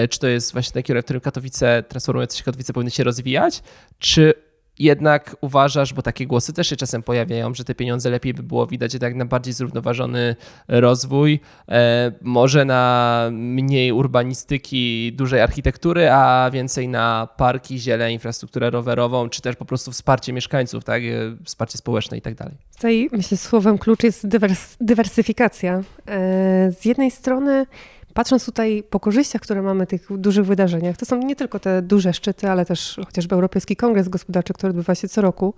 Y, 0.04 0.08
czy 0.08 0.20
to 0.20 0.28
jest 0.28 0.54
właśnie 0.54 0.74
ten 0.74 0.84
kierunek, 0.84 1.06
w 1.06 1.08
którym 1.08 1.22
Katowice, 1.22 1.84
transformujące 1.84 2.38
się 2.38 2.44
Katowice 2.44 2.74
powinny 2.74 2.92
się 2.92 3.04
rozwijać? 3.04 3.64
Czy 4.00 4.34
jednak 4.80 5.36
uważasz, 5.42 5.94
bo 5.94 6.01
takie 6.01 6.27
głosy 6.27 6.53
też 6.53 6.68
się 6.68 6.75
czasem 6.75 7.03
pojawiają, 7.03 7.53
że 7.53 7.63
te 7.63 7.75
pieniądze 7.75 8.10
lepiej 8.10 8.34
by 8.34 8.44
było 8.44 8.68
widać 8.68 8.94
jednak 8.94 9.15
na 9.15 9.25
bardziej 9.25 9.53
zrównoważony 9.53 10.36
rozwój, 10.68 11.39
e, 11.70 12.12
może 12.22 12.65
na 12.65 13.30
mniej 13.32 13.92
urbanistyki, 13.92 15.13
dużej 15.13 15.42
architektury, 15.42 16.12
a 16.12 16.50
więcej 16.53 16.88
na 16.88 17.27
parki, 17.38 17.80
ziele, 17.80 18.12
infrastrukturę 18.12 18.70
rowerową, 18.70 19.30
czy 19.30 19.42
też 19.42 19.56
po 19.56 19.65
prostu 19.65 19.92
wsparcie 19.92 20.34
mieszkańców, 20.34 20.84
tak? 20.84 21.03
E, 21.03 21.08
wsparcie 21.44 21.77
społeczne 21.77 22.18
i 22.18 22.22
tak 22.22 22.36
dalej. 22.36 22.53
Tutaj 22.75 23.10
myślę, 23.12 23.38
słowem 23.38 23.77
klucz 23.77 24.03
jest 24.03 24.27
dywers 24.27 24.75
dywersyfikacja. 24.82 25.84
E, 26.08 26.72
z 26.72 26.86
jednej 26.86 27.12
strony 27.12 27.65
Patrząc 28.13 28.46
tutaj 28.46 28.84
po 28.89 29.00
korzyściach, 29.00 29.41
które 29.41 29.62
mamy 29.62 29.88
tych 29.88 30.08
dużych 30.17 30.46
wydarzeniach, 30.46 30.98
to 30.98 31.05
są 31.05 31.17
nie 31.17 31.36
tylko 31.36 31.60
te 31.60 31.82
duże 31.82 32.13
szczyty, 32.13 32.50
ale 32.50 32.65
też 32.65 33.00
chociażby 33.05 33.36
Europejski 33.36 33.75
Kongres 33.75 34.10
Gospodarczy, 34.10 34.53
który 34.53 34.70
odbywa 34.70 34.96
się 34.96 35.08
co 35.08 35.22
roku 35.22 35.53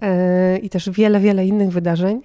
yy, 0.00 0.08
i 0.58 0.70
też 0.70 0.90
wiele, 0.90 1.20
wiele 1.20 1.46
innych 1.46 1.70
wydarzeń. 1.70 2.22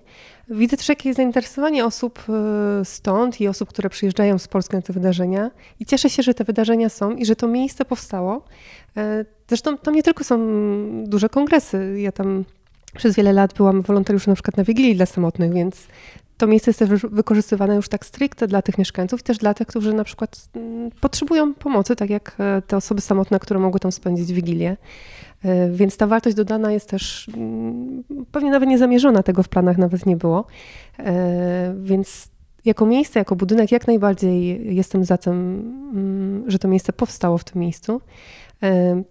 Widzę 0.50 0.78
też 0.78 0.90
jakieś 0.90 1.16
zainteresowanie 1.16 1.86
osób 1.86 2.24
e, 2.30 2.86
stąd 2.86 3.42
i 3.42 3.48
osób, 3.48 3.70
które 3.70 3.90
przyjeżdżają 3.90 4.38
z 4.38 4.48
Polski 4.48 4.76
na 4.76 4.82
te 4.82 4.94
wydarzenia 4.94 5.52
i 5.80 5.86
cieszę 5.86 6.10
się, 6.10 6.24
że 6.24 6.34
te 6.34 6.44
wydarzenia 6.44 6.90
są 6.90 7.12
i 7.12 7.26
że 7.26 7.36
to 7.36 7.48
miejsce 7.48 7.86
powstało. 7.86 8.46
Yy, 8.96 9.04
zresztą 9.48 9.78
tam 9.78 9.96
nie 9.96 10.04
tylko 10.04 10.24
są 10.24 10.40
duże 11.04 11.30
kongresy. 11.30 11.96
Ja 12.00 12.12
tam 12.12 12.46
przez 12.96 13.16
wiele 13.16 13.34
lat 13.34 13.54
byłam 13.54 13.82
wolontariuszem 13.82 14.32
na 14.32 14.36
przykład 14.36 14.58
na 14.58 14.64
Wigilii 14.64 14.96
dla 14.96 15.06
samotnych, 15.06 15.54
więc 15.54 15.88
to 16.42 16.48
miejsce 16.48 16.70
jest 16.72 16.80
też 16.80 16.90
wykorzystywane 17.02 17.76
już 17.76 17.90
tak 17.90 18.06
stricte 18.06 18.48
dla 18.48 18.62
tych 18.62 18.78
mieszkańców 18.78 19.24
też 19.24 19.38
dla 19.38 19.54
tych, 19.54 19.68
którzy 19.68 19.94
na 19.94 20.04
przykład 20.04 20.50
mm, 20.56 20.92
potrzebują 21.02 21.54
pomocy, 21.54 21.96
tak 21.96 22.10
jak 22.10 22.36
e, 22.40 22.62
te 22.68 22.78
osoby 22.78 23.02
samotne, 23.02 23.40
które 23.40 23.60
mogły 23.60 23.80
tam 23.80 23.92
spędzić 23.92 24.34
Wigilię. 24.34 24.78
E, 25.46 25.70
więc 25.72 25.98
ta 25.98 26.08
wartość 26.08 26.36
dodana 26.36 26.72
jest 26.72 26.90
też 26.90 27.30
mm, 27.38 28.04
pewnie 28.32 28.52
nawet 28.52 28.70
niezamierzona, 28.70 29.24
tego 29.24 29.44
w 29.44 29.50
planach 29.50 29.78
nawet 29.78 30.06
nie 30.06 30.18
było. 30.18 30.46
E, 31.00 31.76
więc 31.84 32.30
jako 32.66 32.86
miejsce, 32.86 33.20
jako 33.20 33.36
budynek 33.36 33.72
jak 33.72 33.88
najbardziej 33.88 34.76
jestem 34.76 35.06
za 35.06 35.18
tym, 35.18 35.34
mm, 35.94 36.52
że 36.52 36.60
to 36.60 36.68
miejsce 36.68 36.94
powstało 36.94 37.38
w 37.38 37.44
tym 37.44 37.62
miejscu. 37.62 38.02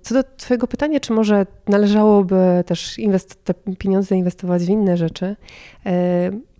Co 0.02 0.14
do 0.14 0.22
Twojego 0.36 0.66
pytania, 0.66 1.00
czy 1.00 1.12
może 1.12 1.46
należałoby 1.68 2.64
też 2.66 3.00
te 3.44 3.54
pieniądze 3.54 4.08
zainwestować 4.08 4.62
w 4.62 4.68
inne 4.68 4.96
rzeczy, 4.96 5.36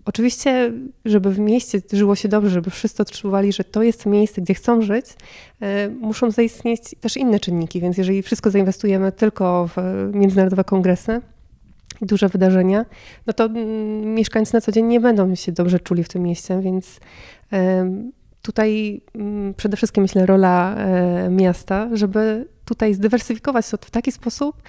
Oczywiście, 0.05 0.73
żeby 1.05 1.31
w 1.31 1.39
mieście 1.39 1.81
żyło 1.93 2.15
się 2.15 2.29
dobrze, 2.29 2.51
żeby 2.51 2.71
wszyscy 2.71 3.03
odczuwali, 3.03 3.53
że 3.53 3.65
to 3.65 3.83
jest 3.83 4.07
miejsce, 4.07 4.41
gdzie 4.41 4.55
chcą 4.55 4.83
żyć, 4.83 5.07
e, 5.61 5.89
muszą 5.89 6.31
zaistnieć 6.31 6.83
też 7.01 7.17
inne 7.17 7.41
czynniki. 7.41 7.81
Więc 7.81 7.99
jeżeli 7.99 8.23
wszystko 8.23 8.51
zainwestujemy 8.51 9.13
tylko 9.13 9.69
w 9.77 9.77
międzynarodowe 10.13 10.65
kongresy, 10.65 11.21
duże 12.03 12.29
wydarzenia, 12.29 12.85
no 13.27 13.33
to 13.33 13.45
mm, 13.45 14.15
mieszkańcy 14.15 14.55
na 14.55 14.61
co 14.61 14.73
dzień 14.73 14.87
nie 14.87 15.01
będą 15.01 15.35
się 15.35 15.53
dobrze 15.53 15.81
czuli 15.81 16.05
w 16.05 16.09
tym 16.09 16.23
mieście, 16.23 16.61
więc 16.61 17.01
tutaj 18.43 19.01
mm, 19.15 19.55
przede 19.55 19.77
wszystkim 19.77 20.03
myślę 20.03 20.27
rola 20.27 20.77
e, 20.77 21.31
miasta, 21.31 21.89
żeby 21.93 22.47
tutaj 22.75 22.95
zdywersyfikować 22.95 23.71
to 23.71 23.77
w 23.81 23.91
taki 23.91 24.13
sposób, 24.13 24.63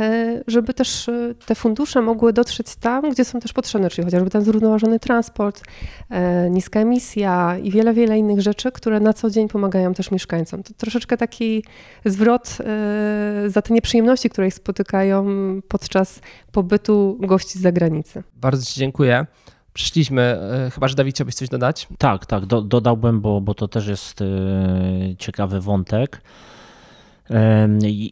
e, 0.00 0.42
żeby 0.46 0.74
też 0.74 1.08
e, 1.08 1.34
te 1.46 1.54
fundusze 1.54 2.02
mogły 2.02 2.32
dotrzeć 2.32 2.76
tam, 2.76 3.10
gdzie 3.10 3.24
są 3.24 3.40
też 3.40 3.52
potrzebne, 3.52 3.90
czyli 3.90 4.04
chociażby 4.04 4.30
ten 4.30 4.44
zrównoważony 4.44 5.00
transport, 5.00 5.62
niska 6.50 6.80
emisja 6.80 7.58
i 7.62 7.70
wiele, 7.70 7.94
wiele 7.94 8.18
innych 8.18 8.40
rzeczy, 8.40 8.72
które 8.72 9.00
na 9.00 9.12
co 9.12 9.30
dzień 9.30 9.48
pomagają 9.48 9.94
też 9.94 10.10
mieszkańcom. 10.10 10.62
To 10.62 10.74
troszeczkę 10.76 11.16
taki 11.16 11.64
zwrot 12.04 12.58
za 13.46 13.62
te 13.62 13.74
nieprzyjemności, 13.74 14.30
które 14.30 14.46
ich 14.46 14.54
spotykają 14.54 15.26
podczas 15.68 16.20
pobytu 16.52 17.18
gości 17.20 17.58
z 17.58 17.62
zagranicy. 17.62 18.22
Bardzo 18.36 18.64
Ci 18.64 18.80
dziękuję 18.80 19.26
przyszliśmy. 19.72 20.22
E, 20.22 20.70
chyba, 20.70 20.88
że 20.88 20.94
Dawid 20.94 21.14
chciałbyś 21.14 21.34
coś 21.34 21.48
dodać? 21.48 21.88
Tak, 21.98 22.26
tak, 22.26 22.46
do, 22.46 22.62
dodałbym, 22.62 23.20
bo, 23.20 23.40
bo 23.40 23.54
to 23.54 23.68
też 23.68 23.86
jest 23.86 24.22
e, 24.22 24.26
ciekawy 25.18 25.60
wątek. 25.60 26.22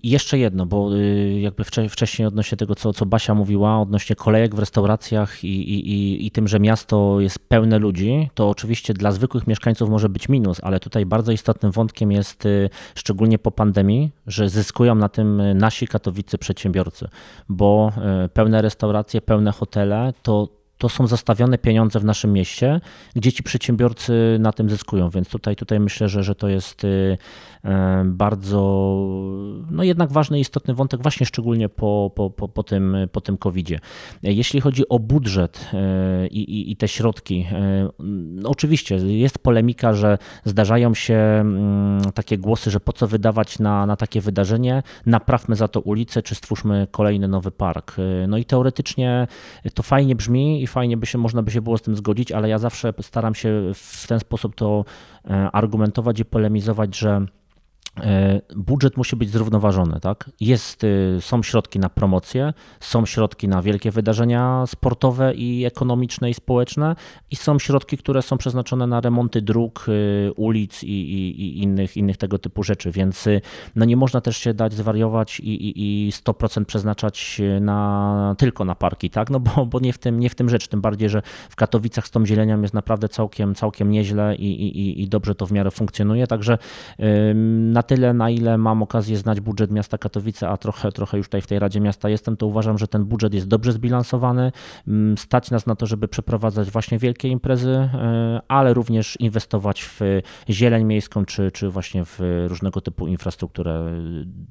Jeszcze 0.03 0.39
jedno, 0.39 0.67
bo 0.67 0.97
e, 0.97 1.41
jakby 1.41 1.65
wcześniej 1.89 2.29
odnośnie 2.29 2.59
tego, 2.59 2.75
co, 2.75 2.93
co 2.93 3.07
Basia 3.07 3.35
mówiła, 3.35 3.81
odnośnie 3.81 4.17
kolejek 4.17 4.55
w 4.55 4.59
restauracjach 4.59 5.45
i, 5.45 5.49
i, 5.49 6.27
i 6.27 6.31
tym, 6.31 6.49
że 6.49 6.61
miasto 6.61 7.21
jest 7.21 7.39
pełne 7.49 7.79
ludzi, 7.79 8.31
to 8.35 8.51
oczywiście 8.51 8.95
dla 8.95 9.13
zwykłych 9.13 9.47
mieszkańców 9.47 9.91
może 9.91 10.09
być 10.09 10.29
minus, 10.29 10.61
ale 10.63 10.81
tutaj 10.81 11.07
bardzo 11.07 11.33
istotnym 11.33 11.73
wątkiem 11.73 12.13
jest, 12.13 12.45
szczególnie 12.95 13.39
po 13.39 13.51
pandemii, 13.51 14.11
że 14.27 14.49
zyskują 14.49 14.95
na 14.95 15.09
tym 15.09 15.43
nasi 15.55 15.87
katowicy 15.87 16.39
przedsiębiorcy, 16.39 17.09
bo 17.49 17.93
pełne 18.35 18.63
restauracje, 18.63 19.21
pełne 19.21 19.53
hotele 19.53 20.13
to 20.23 20.60
to 20.81 20.89
są 20.89 21.07
zastawione 21.07 21.59
pieniądze 21.59 22.01
w 22.01 22.05
naszym 22.05 22.33
mieście, 22.33 22.81
gdzie 23.17 23.33
ci 23.33 23.43
przedsiębiorcy 23.43 24.37
na 24.41 24.53
tym 24.53 24.71
zyskują, 24.71 25.11
więc 25.11 25.29
tutaj, 25.29 25.57
tutaj 25.57 25.81
myślę, 25.81 26.09
że, 26.09 26.23
że 26.23 26.35
to 26.35 26.49
jest 26.49 26.87
E, 27.65 28.03
bardzo, 28.07 28.61
no 29.71 29.83
jednak 29.83 30.13
ważny 30.13 30.41
istotny 30.41 30.75
wątek, 30.75 31.03
właśnie 31.03 31.27
szczególnie 31.27 31.69
po, 31.69 32.13
po, 32.15 32.31
po, 32.31 32.49
po, 32.49 32.63
tym, 32.63 32.97
po 33.13 33.21
tym 33.21 33.37
COVID-zie. 33.37 33.79
Jeśli 34.23 34.61
chodzi 34.61 34.89
o 34.89 34.99
budżet 34.99 35.71
e, 35.73 36.27
i, 36.27 36.39
i, 36.39 36.73
i 36.73 36.77
te 36.77 36.89
środki, 36.89 37.47
no 37.99 38.51
oczywiście 38.51 38.97
jest 38.97 39.39
polemika, 39.39 39.93
że 39.93 40.19
zdarzają 40.45 40.95
się 40.95 41.15
mm, 41.15 42.01
takie 42.15 42.39
głosy, 42.39 42.71
że 42.71 42.81
po 42.81 42.93
co 42.93 43.07
wydawać 43.07 43.59
na, 43.59 43.87
na 43.87 43.97
takie 43.97 44.21
wydarzenie, 44.21 44.83
naprawmy 45.07 45.57
za 45.57 45.69
to 45.69 45.81
ulicę, 45.81 46.23
czy 46.23 46.35
stwórzmy 46.35 46.87
kolejny 46.91 47.29
nowy 47.29 47.51
park. 47.51 47.97
No 48.29 48.39
i 48.39 48.45
teoretycznie 48.45 49.27
to 49.75 49.83
fajnie 49.83 50.17
brzmi 50.17 50.63
i 50.63 50.67
fajnie 50.71 50.97
by 50.97 51.07
się, 51.07 51.19
można 51.19 51.43
by 51.43 51.51
się 51.51 51.63
było 51.63 51.79
z 51.79 51.83
tym 51.83 51.97
zgodzić, 51.97 52.33
ale 52.33 52.49
ja 52.49 52.59
zawsze 52.59 52.93
staram 53.01 53.35
się 53.35 53.73
w 53.75 54.07
ten 54.07 54.21
sposób 54.21 54.55
to 54.55 54.85
argumentować 55.53 56.21
i 56.21 56.25
polemizować, 56.25 56.99
że 56.99 57.27
E, 57.40 57.40
budżet 58.57 58.97
musi 58.97 59.17
być 59.17 59.31
zrównoważony, 59.31 60.01
tak? 60.01 60.31
Jest, 60.41 60.85
y, 60.85 61.17
są 61.21 61.43
środki 61.43 61.79
na 61.79 61.89
promocję, 61.89 62.53
są 62.81 63.07
środki 63.07 63.49
na 63.49 63.63
wielkie 63.63 63.91
wydarzenia 63.91 64.65
sportowe 64.67 65.35
i 65.35 65.65
ekonomiczne 65.65 66.31
i 66.31 66.35
społeczne 66.35 66.97
i 67.31 67.37
są 67.37 67.59
środki, 67.59 67.99
które 67.99 68.23
są 68.23 68.39
przeznaczone 68.39 68.87
na 68.87 69.01
remonty 69.01 69.43
dróg, 69.43 69.87
y, 69.89 70.33
ulic 70.37 70.83
i, 70.83 70.87
i, 70.87 71.43
i 71.43 71.63
innych, 71.63 71.97
innych 71.97 72.17
tego 72.17 72.39
typu 72.39 72.63
rzeczy, 72.63 72.91
więc 72.91 73.27
y, 73.27 73.41
no 73.77 73.85
nie 73.85 73.97
można 73.97 74.21
też 74.21 74.37
się 74.37 74.55
dać 74.55 74.73
zwariować 74.73 75.41
i, 75.41 75.69
i, 75.69 76.09
i 76.09 76.13
100% 76.13 76.65
przeznaczać 76.65 77.41
na, 77.61 78.35
tylko 78.39 78.65
na 78.65 78.75
parki, 78.75 79.11
tak? 79.11 79.31
No 79.31 79.41
bo, 79.41 79.67
bo 79.67 79.81
nie, 79.81 79.93
w 79.93 79.99
tym, 79.99 80.21
nie 80.21 80.31
w 80.31 80.35
tym 80.35 80.49
rzecz, 80.49 80.69
tym 80.69 80.81
bardziej, 80.81 81.09
że 81.09 81.23
w 81.49 81.57
Katowicach 81.57 82.07
z 82.07 82.11
tą 82.11 82.27
zielenią 82.27 82.63
jest 82.63 82.75
naprawdę 82.75 83.09
całkiem, 83.09 83.55
całkiem 83.55 83.91
nieźle 83.91 84.37
i, 84.37 84.63
i, 84.63 85.03
i 85.03 85.09
dobrze 85.09 85.35
to 85.35 85.47
w 85.47 85.53
miarę 85.53 85.71
funkcjonuje, 85.71 86.27
także 86.27 86.59
na 87.49 87.80
tyle, 87.83 88.15
na 88.15 88.31
ile 88.31 88.59
mam 88.59 88.83
okazję 88.83 89.17
znać 89.17 89.41
budżet 89.41 89.71
miasta 89.71 89.99
Katowice, 89.99 90.49
a 90.49 90.57
trochę, 90.57 90.93
trochę 90.93 91.19
już 91.19 91.27
tutaj 91.27 91.41
w 91.41 91.47
tej 91.47 91.59
Radzie 91.59 91.81
Miasta 91.81 92.09
jestem, 92.09 92.37
to 92.37 92.47
uważam, 92.47 92.79
że 92.79 92.89
ten 92.89 93.05
budżet 93.05 93.35
jest 93.35 93.49
dobrze 93.49 93.73
zbilansowany. 93.73 94.53
Mm, 94.89 95.19
stać 95.19 95.51
nas 95.51 95.67
na 95.67 95.77
to, 95.77 95.87
żeby 95.87 96.09
przeprowadzać 96.09 96.71
właśnie 96.71 96.99
wielkie 96.99 97.29
imprezy, 97.29 97.71
e, 97.71 98.41
ale 98.49 98.75
również 98.75 99.17
inwestować 99.21 99.85
w 99.85 100.01
zieleń 100.49 100.85
miejską, 100.85 101.25
czy, 101.25 101.51
czy 101.51 101.71
właśnie 101.71 102.05
w 102.05 102.21
różnego 102.47 102.81
typu 102.81 103.07
infrastrukturę 103.07 103.91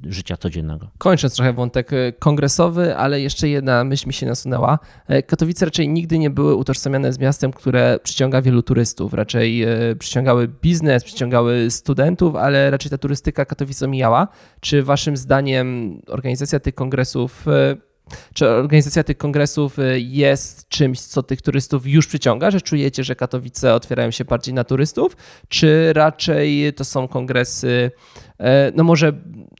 życia 0.03 0.38
codziennego. 0.38 0.88
Kończąc 0.98 1.36
trochę 1.36 1.53
wątek 1.53 1.93
e, 1.93 2.13
kongresowy, 2.13 2.98
ale 2.98 3.21
jeszcze 3.21 3.50
jedna 3.50 3.83
myśl 3.83 4.07
mi 4.07 4.13
się 4.13 4.25
nasunęła. 4.25 4.79
E, 5.07 5.24
Katowice 5.24 5.65
raczej 5.65 5.89
nigdy 5.89 6.19
nie 6.19 6.29
były 6.29 6.55
utożsamiane 6.55 7.13
z 7.13 7.19
miastem, 7.19 7.51
które 7.51 8.00
przyciąga 8.03 8.41
wielu 8.41 8.63
turystów. 8.63 9.13
Raczej 9.13 9.65
przyciągały 10.00 10.48
biznes, 10.48 11.03
przyciągały 11.03 11.71
studentów, 11.71 12.36
ale 12.36 12.69
raczej 12.71 12.91
ta 12.91 12.98
turystyka 12.98 13.18
turystyka 13.19 13.45
Katowic 13.45 13.83
omijała. 13.83 14.27
Czy 14.59 14.83
waszym 14.83 15.17
zdaniem 15.17 16.01
organizacja 16.07 16.59
tych 16.59 16.75
kongresów 16.75 17.47
e, 17.47 17.75
czy 18.33 18.49
organizacja 18.49 19.03
tych 19.03 19.17
kongresów 19.17 19.79
e, 19.79 19.99
jest 19.99 20.69
czymś, 20.69 21.01
co 21.01 21.23
tych 21.23 21.41
turystów 21.41 21.88
już 21.88 22.07
przyciąga, 22.07 22.51
że 22.51 22.61
czujecie, 22.61 23.03
że 23.03 23.15
Katowice 23.15 23.73
otwierają 23.73 24.11
się 24.11 24.25
bardziej 24.25 24.53
na 24.53 24.63
turystów, 24.63 25.17
czy 25.47 25.93
raczej 25.93 26.73
to 26.73 26.85
są 26.85 27.07
kongresy, 27.07 27.91
e, 28.39 28.71
no 28.75 28.83
może 28.83 29.13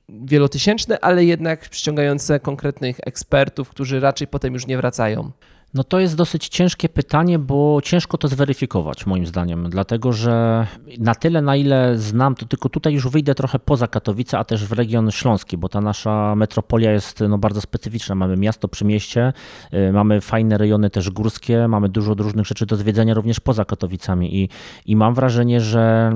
wielotysięczne, 0.10 1.00
ale 1.00 1.26
jednak 1.26 1.70
przyciągające 1.70 2.40
konkretnych 2.40 2.98
ekspertów, 3.06 3.70
którzy 3.70 4.00
raczej 4.00 4.28
potem 4.28 4.54
już 4.54 4.68
nie 4.68 4.78
wracają? 4.78 5.32
No 5.74 5.84
to 5.84 6.00
jest 6.00 6.16
dosyć 6.16 6.48
ciężkie 6.48 6.90
pytanie, 6.90 7.40
bo 7.40 7.80
ciężko 7.84 8.18
to 8.18 8.28
zweryfikować 8.28 9.06
moim 9.06 9.26
zdaniem, 9.26 9.70
dlatego 9.70 10.14
że 10.14 10.68
na 11.00 11.16
tyle, 11.16 11.42
na 11.42 11.56
ile 11.56 11.98
znam, 11.98 12.36
to 12.36 12.46
tylko 12.46 12.70
tutaj 12.70 12.94
już 12.94 13.08
wyjdę 13.08 13.36
trochę 13.36 13.60
poza 13.60 13.88
Katowice, 13.88 14.38
a 14.38 14.44
też 14.44 14.66
w 14.66 14.72
region 14.72 15.12
śląski, 15.12 15.58
bo 15.58 15.70
ta 15.70 15.82
nasza 15.82 16.36
metropolia 16.36 16.92
jest 16.92 17.24
no, 17.30 17.38
bardzo 17.38 17.62
specyficzna. 17.62 18.16
Mamy 18.16 18.38
miasto 18.38 18.68
przy 18.68 18.86
mieście, 18.86 19.34
y, 19.74 19.92
mamy 19.94 20.22
fajne 20.22 20.58
rejony 20.58 20.90
też 20.90 21.10
górskie, 21.10 21.68
mamy 21.68 21.90
dużo 21.90 22.14
różnych 22.14 22.46
rzeczy 22.46 22.66
do 22.66 22.76
zwiedzania 22.76 23.14
również 23.14 23.40
poza 23.40 23.66
Katowicami 23.66 24.44
i, 24.44 24.50
i 24.86 24.96
mam 24.96 25.14
wrażenie, 25.14 25.62
że 25.62 26.14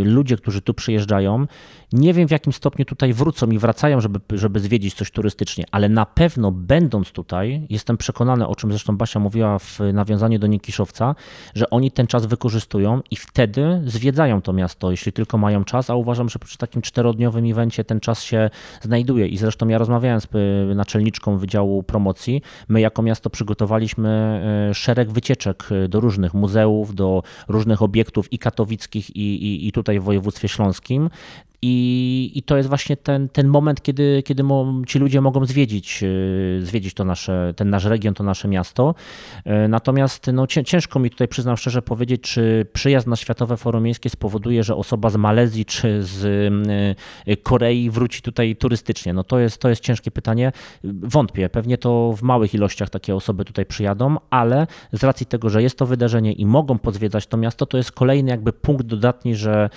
y, 0.00 0.04
ludzie, 0.04 0.36
którzy 0.36 0.62
tu 0.62 0.74
przyjeżdżają, 0.74 1.46
nie 1.92 2.14
wiem 2.14 2.28
w 2.28 2.30
jakim 2.30 2.52
stopniu 2.52 2.84
tutaj 2.84 3.12
wrócą 3.12 3.50
i 3.50 3.58
wracają, 3.58 4.00
żeby, 4.00 4.20
żeby 4.30 4.60
zwiedzić 4.60 4.94
coś 4.94 5.10
turystycznie, 5.10 5.64
ale 5.70 5.88
na 5.88 6.06
pewno 6.06 6.52
będąc 6.52 7.12
tutaj, 7.12 7.66
jestem 7.70 7.96
przekonany, 7.96 8.46
o 8.46 8.56
czym 8.56 8.65
zresztą 8.70 8.96
Basia 8.96 9.20
mówiła 9.20 9.58
w 9.58 9.78
nawiązaniu 9.92 10.38
do 10.38 10.46
Nikiszowca, 10.46 11.14
że 11.54 11.70
oni 11.70 11.90
ten 11.90 12.06
czas 12.06 12.26
wykorzystują 12.26 13.00
i 13.10 13.16
wtedy 13.16 13.82
zwiedzają 13.86 14.42
to 14.42 14.52
miasto, 14.52 14.90
jeśli 14.90 15.12
tylko 15.12 15.38
mają 15.38 15.64
czas, 15.64 15.90
a 15.90 15.94
uważam, 15.94 16.28
że 16.28 16.38
przy 16.38 16.58
takim 16.58 16.82
czterodniowym 16.82 17.50
evencie 17.50 17.84
ten 17.84 18.00
czas 18.00 18.22
się 18.22 18.50
znajduje 18.82 19.26
i 19.26 19.36
zresztą 19.36 19.68
ja 19.68 19.78
rozmawiałem 19.78 20.20
z 20.20 20.28
naczelniczką 20.76 21.38
Wydziału 21.38 21.82
Promocji, 21.82 22.42
my 22.68 22.80
jako 22.80 23.02
miasto 23.02 23.30
przygotowaliśmy 23.30 24.42
y, 24.70 24.74
szereg 24.74 25.10
wycieczek 25.10 25.68
y, 25.72 25.88
do 25.88 26.00
różnych 26.00 26.34
muzeów, 26.34 26.94
do 26.94 27.22
różnych 27.48 27.82
obiektów 27.82 28.32
i 28.32 28.38
katowickich 28.38 29.16
i, 29.16 29.44
i, 29.44 29.68
i 29.68 29.72
tutaj 29.72 30.00
w 30.00 30.02
województwie 30.02 30.48
śląskim. 30.48 31.10
I, 31.62 32.32
I 32.34 32.42
to 32.42 32.56
jest 32.56 32.68
właśnie 32.68 32.96
ten, 32.96 33.28
ten 33.28 33.48
moment, 33.48 33.82
kiedy, 33.82 34.22
kiedy 34.24 34.42
ci 34.86 34.98
ludzie 34.98 35.20
mogą 35.20 35.46
zwiedzić, 35.46 36.02
e, 36.02 36.06
zwiedzić 36.62 36.94
to 36.94 37.04
nasze, 37.04 37.54
ten 37.56 37.70
nasz 37.70 37.84
region, 37.84 38.14
to 38.14 38.24
nasze 38.24 38.48
miasto. 38.48 38.94
E, 39.44 39.68
natomiast 39.68 40.26
no, 40.32 40.46
ciężko 40.46 40.98
mi 40.98 41.10
tutaj, 41.10 41.28
przyznam 41.28 41.56
szczerze, 41.56 41.82
powiedzieć, 41.82 42.22
czy 42.22 42.66
przyjazd 42.72 43.06
na 43.06 43.16
Światowe 43.16 43.56
Forum 43.56 43.82
Miejskie 43.82 44.10
spowoduje, 44.10 44.64
że 44.64 44.76
osoba 44.76 45.10
z 45.10 45.16
Malezji 45.16 45.64
czy 45.64 46.02
z 46.02 46.24
e, 47.26 47.36
Korei 47.36 47.90
wróci 47.90 48.22
tutaj 48.22 48.56
turystycznie. 48.56 49.12
No 49.12 49.24
to 49.24 49.38
jest, 49.38 49.60
to 49.60 49.68
jest 49.68 49.82
ciężkie 49.82 50.10
pytanie. 50.10 50.52
Wątpię, 50.84 51.48
pewnie 51.48 51.78
to 51.78 52.12
w 52.16 52.22
małych 52.22 52.54
ilościach 52.54 52.90
takie 52.90 53.14
osoby 53.14 53.44
tutaj 53.44 53.66
przyjadą, 53.66 54.16
ale 54.30 54.66
z 54.92 55.04
racji 55.04 55.26
tego, 55.26 55.50
że 55.50 55.62
jest 55.62 55.78
to 55.78 55.86
wydarzenie 55.86 56.32
i 56.32 56.46
mogą 56.46 56.78
pozwiedzać 56.78 57.26
to 57.26 57.36
miasto, 57.36 57.66
to 57.66 57.76
jest 57.76 57.92
kolejny 57.92 58.30
jakby 58.30 58.52
punkt 58.52 58.86
dodatni, 58.86 59.34
że 59.34 59.70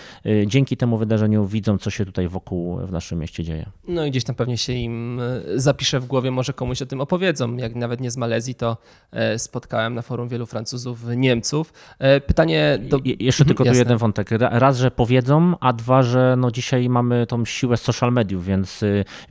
dzięki 0.47 0.77
temu 0.77 0.97
wydarzeniu 0.97 1.45
widzą 1.45 1.68
co 1.77 1.89
się 1.89 2.05
tutaj 2.05 2.27
wokół 2.27 2.77
w 2.77 2.91
naszym 2.91 3.19
mieście 3.19 3.43
dzieje. 3.43 3.65
No 3.87 4.05
i 4.05 4.11
gdzieś 4.11 4.23
tam 4.23 4.35
pewnie 4.35 4.57
się 4.57 4.73
im 4.73 5.19
e, 5.19 5.59
zapisze 5.59 5.99
w 5.99 6.05
głowie, 6.05 6.31
może 6.31 6.53
komuś 6.53 6.81
o 6.81 6.85
tym 6.85 7.01
opowiedzą. 7.01 7.57
Jak 7.57 7.75
nawet 7.75 8.01
nie 8.01 8.11
z 8.11 8.17
Malezji, 8.17 8.55
to 8.55 8.77
e, 9.11 9.39
spotkałem 9.39 9.95
na 9.95 10.01
forum 10.01 10.29
wielu 10.29 10.45
Francuzów, 10.45 11.03
Niemców. 11.15 11.73
E, 11.99 12.21
pytanie 12.21 12.79
do... 12.81 12.99
Je, 13.05 13.15
jeszcze 13.19 13.45
tylko 13.45 13.65
tu 13.65 13.73
jeden 13.73 13.97
wątek. 13.97 14.29
Raz, 14.39 14.77
że 14.77 14.91
powiedzą, 14.91 15.55
a 15.59 15.73
dwa, 15.73 16.03
że 16.03 16.35
no 16.37 16.51
dzisiaj 16.51 16.89
mamy 16.89 17.27
tą 17.27 17.45
siłę 17.45 17.77
social 17.77 18.13
mediów, 18.13 18.45
więc 18.45 18.81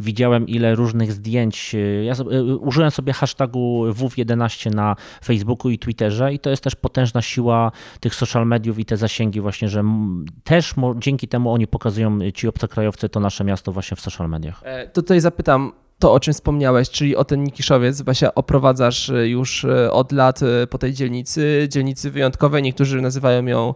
widziałem 0.00 0.48
ile 0.48 0.74
różnych 0.74 1.12
zdjęć. 1.12 1.76
Ja 2.04 2.14
użyłem 2.60 2.90
sobie 2.90 3.12
hashtagu 3.12 3.84
WW11 3.92 4.74
na 4.74 4.96
Facebooku 5.24 5.70
i 5.70 5.78
Twitterze 5.78 6.34
i 6.34 6.38
to 6.38 6.50
jest 6.50 6.62
też 6.62 6.74
potężna 6.74 7.22
siła 7.22 7.72
tych 8.00 8.14
social 8.14 8.46
mediów 8.46 8.78
i 8.78 8.84
te 8.84 8.96
zasięgi 8.96 9.40
właśnie, 9.40 9.68
że 9.68 9.84
też 10.44 10.74
dzięki 10.96 11.28
temu 11.28 11.52
oni 11.52 11.66
pokazują 11.66 12.18
ci 12.32 12.48
obcokrajowcy 12.48 13.08
to 13.08 13.20
nasze 13.20 13.44
miasto 13.44 13.72
właśnie 13.72 13.96
w 13.96 14.00
social 14.00 14.28
mediach. 14.28 14.60
E, 14.64 14.86
to 14.86 15.02
tutaj 15.02 15.20
zapytam, 15.20 15.72
to, 15.98 16.12
o 16.12 16.20
czym 16.20 16.34
wspomniałeś, 16.34 16.90
czyli 16.90 17.16
o 17.16 17.24
ten 17.24 17.44
Nikiszowiec, 17.44 18.02
Basia, 18.02 18.34
oprowadzasz 18.34 19.10
e, 19.10 19.28
już 19.28 19.64
e, 19.64 19.92
od 19.92 20.12
lat 20.12 20.40
po 20.70 20.78
tej 20.78 20.92
dzielnicy, 20.92 21.66
dzielnicy 21.70 22.10
wyjątkowej. 22.10 22.62
Niektórzy 22.62 23.00
nazywają 23.00 23.46
ją 23.46 23.74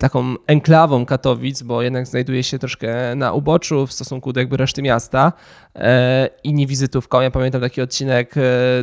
taką 0.00 0.34
enklawą 0.46 1.06
Katowic, 1.06 1.62
bo 1.62 1.82
jednak 1.82 2.06
znajduje 2.06 2.42
się 2.42 2.58
troszkę 2.58 3.14
na 3.14 3.32
uboczu 3.32 3.86
w 3.86 3.92
stosunku 3.92 4.32
do 4.32 4.40
jakby 4.40 4.56
reszty 4.56 4.82
miasta 4.82 5.32
i 6.44 6.54
nie 6.54 6.66
wizytówką. 6.66 7.20
Ja 7.20 7.30
pamiętam 7.30 7.60
taki 7.60 7.82
odcinek 7.82 8.34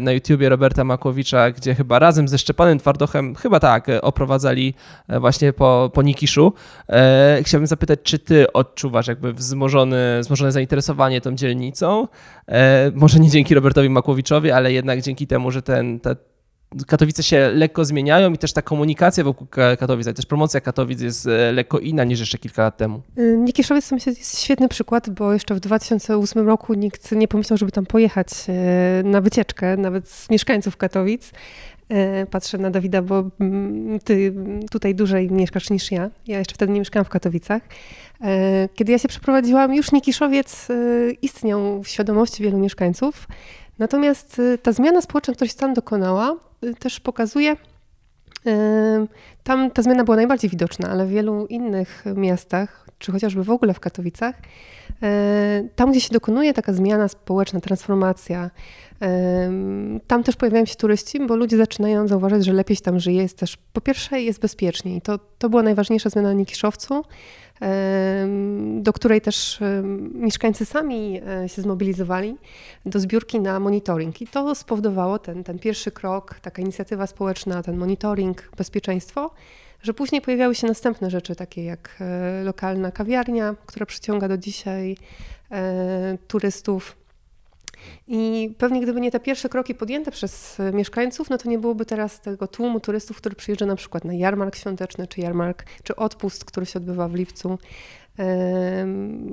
na 0.02 0.12
YouTubie 0.12 0.50
Roberta 0.50 0.84
Makłowicza, 0.84 1.52
gdzie 1.52 1.76
chyba 1.76 2.00
razem 2.00 2.28
ze 2.28 2.38
Szczepanem 2.38 2.80
Twardochem, 2.80 3.36
chyba 3.36 3.60
tak, 3.60 3.88
oprowadzali 4.02 4.74
właśnie 5.20 5.54
po, 5.54 5.92
po 5.94 6.02
Nikiszu. 6.02 6.54
Chciałbym 7.42 7.68
zapytać, 7.68 8.00
czy 8.04 8.20
ty 8.20 8.54
odczuwasz 8.54 9.08
jakby 9.08 9.34
wzmożone, 9.34 10.20
wzmożone 10.22 10.52
zainteresowanie 10.52 11.22
tą 11.22 11.36
dzielnicą? 11.36 12.08
Może 12.94 13.20
nie 13.20 13.30
dzięki 13.30 13.56
Robertowi 13.56 13.90
Makłowiczowi, 13.90 14.52
ale 14.52 14.74
jednak 14.74 15.02
dzięki 15.02 15.28
temu, 15.28 15.52
że 15.52 15.62
ten, 15.62 16.00
te, 16.00 16.16
Katowice 16.88 17.24
się 17.24 17.52
lekko 17.54 17.86
zmieniają 17.86 18.34
i 18.34 18.38
też 18.38 18.54
ta 18.54 18.62
komunikacja 18.62 19.24
wokół 19.24 19.48
Katowic, 19.80 20.16
też 20.16 20.26
promocja 20.26 20.62
Katowic 20.62 21.02
jest 21.02 21.28
e, 21.28 21.52
lekko 21.52 21.80
inna 21.80 22.04
niż 22.04 22.20
jeszcze 22.20 22.38
kilka 22.38 22.62
lat 22.62 22.78
temu. 22.78 23.02
Y, 23.18 23.38
Nikiszowiec 23.38 23.90
to 23.90 23.96
myślę 23.96 24.14
jest 24.14 24.40
świetny 24.40 24.68
przykład, 24.68 25.10
bo 25.10 25.34
jeszcze 25.34 25.56
w 25.56 25.60
2008 25.60 26.48
roku 26.48 26.74
nikt 26.74 27.12
nie 27.12 27.28
pomyślał, 27.28 27.58
żeby 27.58 27.72
tam 27.72 27.86
pojechać 27.86 28.28
e, 28.48 29.04
na 29.04 29.22
wycieczkę, 29.22 29.78
nawet 29.78 30.10
z 30.10 30.30
mieszkańców 30.30 30.78
Katowic. 30.78 31.32
E, 31.90 32.26
patrzę 32.26 32.58
na 32.58 32.70
Dawida, 32.70 33.02
bo 33.02 33.24
mm, 33.40 34.00
ty 34.00 34.34
tutaj 34.72 34.96
dłużej 34.96 35.32
mieszkasz 35.32 35.70
niż 35.70 35.92
ja. 35.92 36.10
Ja 36.28 36.40
jeszcze 36.40 36.56
wtedy 36.56 36.74
nie 36.74 36.80
mieszkałam 36.80 37.06
w 37.06 37.10
Katowicach. 37.10 37.62
Kiedy 38.76 38.92
ja 38.92 39.00
się 39.00 39.08
przeprowadziłam, 39.08 39.76
już 39.76 39.92
Nikiszowiec 39.92 40.68
istniał 41.22 41.84
w 41.84 41.88
świadomości 41.88 42.44
wielu 42.44 42.60
mieszkańców. 42.60 43.28
Natomiast 43.80 44.42
ta 44.64 44.72
zmiana 44.72 45.02
społeczna, 45.02 45.34
która 45.34 45.48
się 45.48 45.56
tam 45.56 45.74
dokonała, 45.74 46.36
też 46.80 47.00
pokazuje, 47.00 47.56
tam 49.44 49.72
ta 49.72 49.82
zmiana 49.82 50.04
była 50.04 50.18
najbardziej 50.18 50.50
widoczna, 50.50 50.90
ale 50.90 51.06
w 51.06 51.10
wielu 51.10 51.46
innych 51.46 52.04
miastach, 52.16 52.88
czy 53.00 53.12
chociażby 53.12 53.44
w 53.44 53.50
ogóle 53.50 53.74
w 53.74 53.80
Katowicach, 53.80 54.36
tam, 55.76 55.92
gdzie 55.92 56.02
się 56.02 56.10
dokonuje 56.14 56.54
taka 56.54 56.74
zmiana 56.74 57.08
społeczna, 57.08 57.60
transformacja, 57.60 58.52
tam 60.08 60.24
też 60.24 60.36
pojawiają 60.36 60.66
się 60.66 60.76
turyści, 60.76 61.28
bo 61.28 61.36
ludzie 61.36 61.58
zaczynają 61.58 62.08
zauważać, 62.08 62.46
że 62.46 62.54
lepiej 62.54 62.76
się 62.76 62.84
tam 62.84 63.00
żyje, 63.00 63.22
jest 63.22 63.38
też, 63.38 63.58
po 63.74 63.82
pierwsze 63.82 64.22
jest 64.22 64.40
bezpieczniej. 64.40 65.02
To, 65.02 65.20
to 65.38 65.50
była 65.50 65.64
najważniejsza 65.64 66.10
zmiana 66.10 66.28
na 66.28 66.34
Nikiszowcu, 66.34 67.04
do 68.80 68.94
której 68.94 69.22
też 69.22 69.60
mieszkańcy 70.14 70.66
sami 70.66 71.22
e, 71.44 71.50
się 71.50 71.62
zmobilizowali 71.62 72.38
do 72.86 73.00
zbiórki 73.00 73.40
na 73.40 73.60
monitoring. 73.60 74.22
I 74.22 74.28
to 74.28 74.56
spowodowało 74.56 75.20
ten, 75.20 75.44
ten 75.44 75.60
pierwszy 75.60 75.92
krok, 75.92 76.40
taka 76.42 76.62
inicjatywa 76.62 77.08
społeczna, 77.08 77.64
ten 77.64 77.78
monitoring, 77.78 78.50
bezpieczeństwo, 78.58 79.32
że 79.82 79.94
później 79.94 80.22
pojawiały 80.22 80.56
się 80.56 80.68
następne 80.68 81.10
rzeczy, 81.10 81.36
takie 81.36 81.64
jak 81.64 81.98
e, 82.02 82.44
lokalna 82.44 82.92
kawiarnia, 82.92 83.56
która 83.66 83.86
przyciąga 83.86 84.28
do 84.28 84.38
dzisiaj 84.38 84.98
e, 85.52 86.18
turystów 86.28 86.96
i 88.08 88.52
pewnie 88.58 88.82
gdyby 88.82 89.02
nie 89.02 89.12
te 89.12 89.20
pierwsze 89.20 89.50
kroki 89.50 89.76
podjęte 89.76 90.12
przez 90.12 90.58
mieszkańców, 90.74 91.30
no 91.30 91.38
to 91.38 91.50
nie 91.50 91.60
byłoby 91.60 91.86
teraz 91.86 92.22
tego 92.22 92.48
tłumu 92.48 92.80
turystów, 92.80 93.18
który 93.18 93.36
przyjeżdża 93.36 93.66
na 93.66 93.76
przykład 93.76 94.06
na 94.06 94.14
jarmark 94.14 94.56
świąteczny, 94.56 95.08
czy 95.08 95.22
jarmark, 95.22 95.66
czy 95.84 95.96
odpust, 95.96 96.46
który 96.46 96.66
się 96.66 96.80
odbywa 96.80 97.08
w 97.08 97.14
lipcu. 97.16 97.58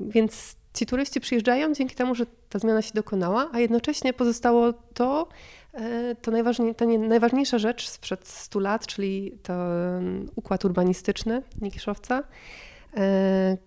Więc 0.09 0.57
ci 0.75 0.87
turyści 0.87 1.21
przyjeżdżają 1.21 1.73
dzięki 1.73 1.95
temu, 1.95 2.15
że 2.15 2.27
ta 2.49 2.59
zmiana 2.59 2.83
się 2.83 2.95
dokonała, 2.95 3.51
a 3.53 3.61
jednocześnie 3.61 4.13
pozostało 4.13 4.73
to, 4.73 5.29
e, 5.73 6.15
to 6.15 6.31
najważniej, 6.31 6.75
ta 6.75 6.85
najważniejsza 6.85 7.59
rzecz 7.59 7.89
sprzed 7.89 8.29
100 8.29 8.61
lat, 8.61 8.87
czyli 8.87 9.39
ten 9.43 10.31
układ 10.37 10.65
urbanistyczny 10.65 11.43
Nikiszowca, 11.61 12.23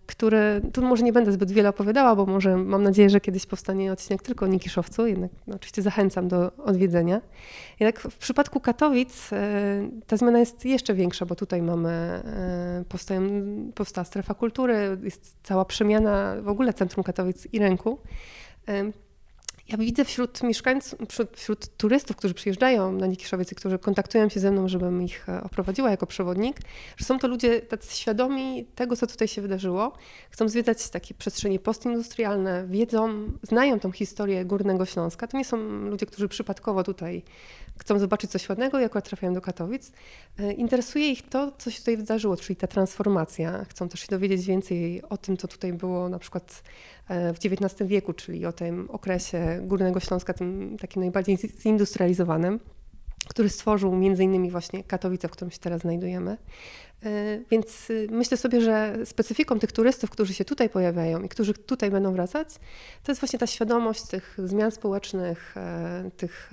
które 0.05 0.61
tu 0.73 0.81
może 0.81 1.03
nie 1.03 1.13
będę 1.13 1.31
zbyt 1.31 1.51
wiele 1.51 1.69
opowiadała, 1.69 2.15
bo 2.15 2.25
może 2.25 2.57
mam 2.57 2.83
nadzieję, 2.83 3.09
że 3.09 3.21
kiedyś 3.21 3.45
powstanie 3.45 3.91
odcinek 3.91 4.23
tylko 4.23 4.45
o 4.45 4.47
Nikiszowcu, 4.47 5.07
jednak 5.07 5.31
no, 5.47 5.55
oczywiście 5.55 5.81
zachęcam 5.81 6.27
do 6.27 6.51
odwiedzenia. 6.57 7.21
Jednak 7.79 7.99
w 7.99 8.17
przypadku 8.17 8.59
Katowic 8.59 9.33
e, 9.33 9.89
ta 10.07 10.17
zmiana 10.17 10.39
jest 10.39 10.65
jeszcze 10.65 10.93
większa, 10.93 11.25
bo 11.25 11.35
tutaj 11.35 11.61
mamy, 11.61 11.89
e, 11.89 12.83
powstają, 12.89 13.21
powstała 13.75 14.05
strefa 14.05 14.33
kultury, 14.33 14.97
jest 15.03 15.35
cała 15.43 15.65
przemiana 15.65 16.35
w 16.41 16.47
ogóle 16.47 16.73
centrum 16.73 17.03
Katowic 17.03 17.47
i 17.53 17.59
rynku. 17.59 17.99
Ja 19.69 19.77
widzę 19.77 20.05
wśród 20.05 20.43
mieszkańców, 20.43 20.99
wśród, 21.35 21.77
turystów, 21.77 22.15
którzy 22.15 22.33
przyjeżdżają 22.33 22.91
na 22.91 23.07
Nikiszowiec 23.07 23.51
i 23.51 23.55
którzy 23.55 23.79
kontaktują 23.79 24.29
się 24.29 24.39
ze 24.39 24.51
mną, 24.51 24.67
żebym 24.67 25.01
ich 25.01 25.29
e, 25.29 25.43
oprowadziła 25.43 25.91
jako 25.91 26.07
przewodnik, 26.07 26.57
że 26.97 27.05
są 27.05 27.19
to 27.19 27.27
ludzie 27.27 27.61
tacy 27.61 27.97
świadomi 27.97 28.65
tego, 28.75 28.95
co 28.95 29.07
tutaj 29.07 29.27
się 29.27 29.41
wydarzyło. 29.41 29.93
Chcą 30.29 30.49
zwiedzać 30.49 30.89
takie 30.89 31.13
przestrzenie 31.13 31.59
postindustrialne, 31.59 32.67
wiedzą, 32.67 33.31
znają 33.43 33.79
tą 33.79 33.91
historię 33.91 34.45
Górnego 34.45 34.85
Śląska. 34.85 35.27
To 35.27 35.37
nie 35.37 35.45
są 35.45 35.57
ludzie, 35.79 36.05
którzy 36.05 36.27
przypadkowo 36.27 36.83
tutaj 36.83 37.23
chcą 37.79 37.99
zobaczyć 37.99 38.31
coś 38.31 38.49
ładnego 38.49 38.79
i 38.79 38.83
akurat 38.83 39.05
trafiają 39.05 39.33
do 39.33 39.41
Katowic. 39.41 39.91
E, 40.39 40.53
interesuje 40.53 41.11
ich 41.11 41.29
to, 41.29 41.51
co 41.57 41.71
się 41.71 41.79
tutaj 41.79 41.97
wydarzyło, 41.97 42.37
czyli 42.37 42.55
ta 42.55 42.67
transformacja. 42.67 43.65
Chcą 43.69 43.89
też 43.89 43.99
się 43.99 44.07
dowiedzieć 44.09 44.45
więcej 44.45 45.01
o 45.09 45.17
tym, 45.17 45.37
co 45.37 45.47
tutaj 45.47 45.73
było 45.73 46.09
na 46.09 46.19
przykład 46.19 46.63
w 47.09 47.37
XIX 47.45 47.89
wieku, 47.89 48.13
czyli 48.13 48.45
o 48.45 48.51
tym 48.51 48.89
okresie 48.91 49.59
Górnego 49.61 49.99
Śląska, 49.99 50.33
tym 50.33 50.77
takim 50.81 51.01
najbardziej 51.01 51.37
zindustrializowanym, 51.61 52.59
który 53.27 53.49
stworzył 53.49 53.95
między 53.95 54.23
innymi 54.23 54.51
właśnie 54.51 54.83
Katowice, 54.83 55.27
w 55.27 55.31
którym 55.31 55.51
się 55.51 55.59
teraz 55.59 55.81
znajdujemy. 55.81 56.37
E, 57.03 57.39
więc 57.51 57.87
myślę 58.09 58.37
sobie, 58.37 58.61
że 58.61 58.97
specyfiką 59.05 59.59
tych 59.59 59.71
turystów, 59.71 60.09
którzy 60.09 60.33
się 60.33 60.45
tutaj 60.45 60.69
pojawiają 60.69 61.21
i 61.21 61.29
którzy 61.29 61.53
tutaj 61.53 61.91
będą 61.91 62.13
wracać, 62.13 62.47
to 63.03 63.11
jest 63.11 63.21
właśnie 63.21 63.39
ta 63.39 63.47
świadomość 63.47 64.03
tych 64.03 64.37
zmian 64.43 64.71
społecznych, 64.71 65.55
tych 66.17 66.51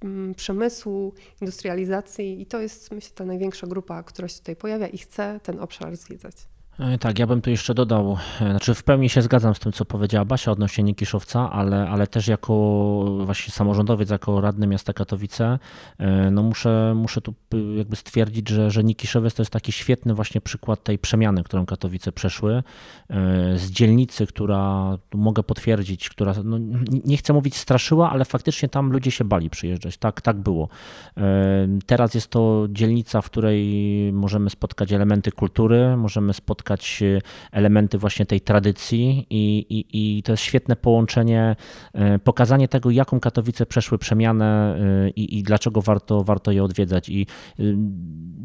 Mm, 0.00 0.34
przemysłu, 0.34 1.14
industrializacji 1.40 2.40
i 2.40 2.46
to 2.46 2.60
jest 2.60 2.90
myślę 2.90 3.10
ta 3.14 3.24
największa 3.24 3.66
grupa, 3.66 4.02
która 4.02 4.28
się 4.28 4.38
tutaj 4.38 4.56
pojawia 4.56 4.86
i 4.86 4.98
chce 4.98 5.40
ten 5.42 5.60
obszar 5.60 5.96
zwiedzać. 5.96 6.34
E, 6.78 6.98
tak, 6.98 7.18
ja 7.18 7.26
bym 7.26 7.40
tu 7.42 7.50
jeszcze 7.50 7.74
dodał, 7.74 8.18
e, 8.40 8.50
znaczy 8.50 8.74
w 8.74 8.84
pełni 8.84 9.08
się 9.08 9.22
zgadzam 9.22 9.54
z 9.54 9.58
tym, 9.58 9.72
co 9.72 9.84
powiedziała 9.84 10.24
Basia 10.24 10.52
odnośnie 10.52 10.84
Nikiszowca, 10.84 11.52
ale, 11.52 11.88
ale 11.88 12.06
też 12.06 12.28
jako 12.28 12.54
właśnie 13.24 13.52
samorządowiec, 13.52 14.10
jako 14.10 14.40
radny 14.40 14.66
miasta 14.66 14.92
Katowice, 14.92 15.58
e, 15.98 16.30
no 16.30 16.42
muszę, 16.42 16.94
muszę 16.96 17.20
tu 17.20 17.34
jakby 17.76 17.96
stwierdzić, 17.96 18.48
że, 18.48 18.70
że 18.70 18.84
Nikiszowiec 18.84 19.34
to 19.34 19.42
jest 19.42 19.52
taki 19.52 19.72
świetny 19.72 20.14
właśnie 20.14 20.40
przykład 20.40 20.82
tej 20.82 20.98
przemiany, 20.98 21.44
którą 21.44 21.66
Katowice 21.66 22.12
przeszły, 22.12 22.62
z 23.56 23.70
dzielnicy, 23.70 24.26
która, 24.26 24.98
mogę 25.14 25.42
potwierdzić, 25.42 26.08
która, 26.08 26.34
no, 26.44 26.58
nie 27.04 27.16
chcę 27.16 27.32
mówić 27.32 27.56
straszyła, 27.56 28.10
ale 28.10 28.24
faktycznie 28.24 28.68
tam 28.68 28.92
ludzie 28.92 29.10
się 29.10 29.24
bali 29.24 29.50
przyjeżdżać, 29.50 29.96
tak, 29.96 30.20
tak 30.20 30.36
było. 30.36 30.68
Teraz 31.86 32.14
jest 32.14 32.30
to 32.30 32.66
dzielnica, 32.70 33.20
w 33.20 33.26
której 33.26 34.12
możemy 34.12 34.50
spotkać 34.50 34.92
elementy 34.92 35.32
kultury, 35.32 35.96
możemy 35.96 36.34
spotkać 36.34 36.65
spotkać 36.66 37.02
e, 37.02 37.20
elementy 37.52 37.98
właśnie 37.98 38.26
tej 38.26 38.40
tradycji 38.40 39.26
i, 39.30 39.58
i, 39.58 40.18
i 40.18 40.22
to 40.22 40.32
jest 40.32 40.42
świetne 40.42 40.76
połączenie, 40.76 41.56
e, 41.92 42.18
pokazanie 42.18 42.68
tego, 42.68 42.90
jaką 42.90 43.20
Katowice 43.20 43.66
przeszły 43.66 43.98
przemianę 43.98 44.76
e, 45.06 45.10
i, 45.10 45.38
i 45.38 45.42
dlaczego 45.42 45.82
warto, 45.82 46.24
warto 46.24 46.52
je 46.52 46.64
odwiedzać. 46.64 47.08
I 47.08 47.26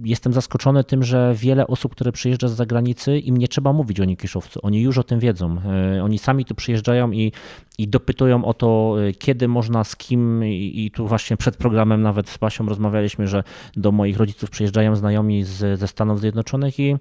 jestem 0.03 0.33
zaskoczony 0.33 0.83
tym, 0.83 1.03
że 1.03 1.33
wiele 1.35 1.67
osób, 1.67 1.91
które 1.91 2.11
przyjeżdża 2.11 2.47
z 2.47 2.53
zagranicy, 2.53 3.19
im 3.19 3.37
nie 3.37 3.47
trzeba 3.47 3.73
mówić 3.73 3.99
o 3.99 4.05
Nikiszowcu. 4.05 4.59
Oni 4.63 4.81
już 4.81 4.97
o 4.97 5.03
tym 5.03 5.19
wiedzą. 5.19 5.57
Oni 6.03 6.19
sami 6.19 6.45
tu 6.45 6.55
przyjeżdżają 6.55 7.11
i, 7.11 7.31
i 7.77 7.87
dopytują 7.87 8.45
o 8.45 8.53
to, 8.53 8.95
kiedy 9.19 9.47
można, 9.47 9.83
z 9.83 9.95
kim. 9.95 10.45
I, 10.45 10.85
i 10.85 10.91
tu 10.91 11.07
właśnie 11.07 11.37
przed 11.37 11.57
programem 11.57 12.01
nawet 12.01 12.29
z 12.29 12.37
Basią 12.37 12.65
rozmawialiśmy, 12.65 13.27
że 13.27 13.43
do 13.75 13.91
moich 13.91 14.17
rodziców 14.17 14.49
przyjeżdżają 14.49 14.95
znajomi 14.95 15.43
z, 15.43 15.79
ze 15.79 15.87
Stanów 15.87 16.19
Zjednoczonych 16.19 16.79
i 16.79 16.95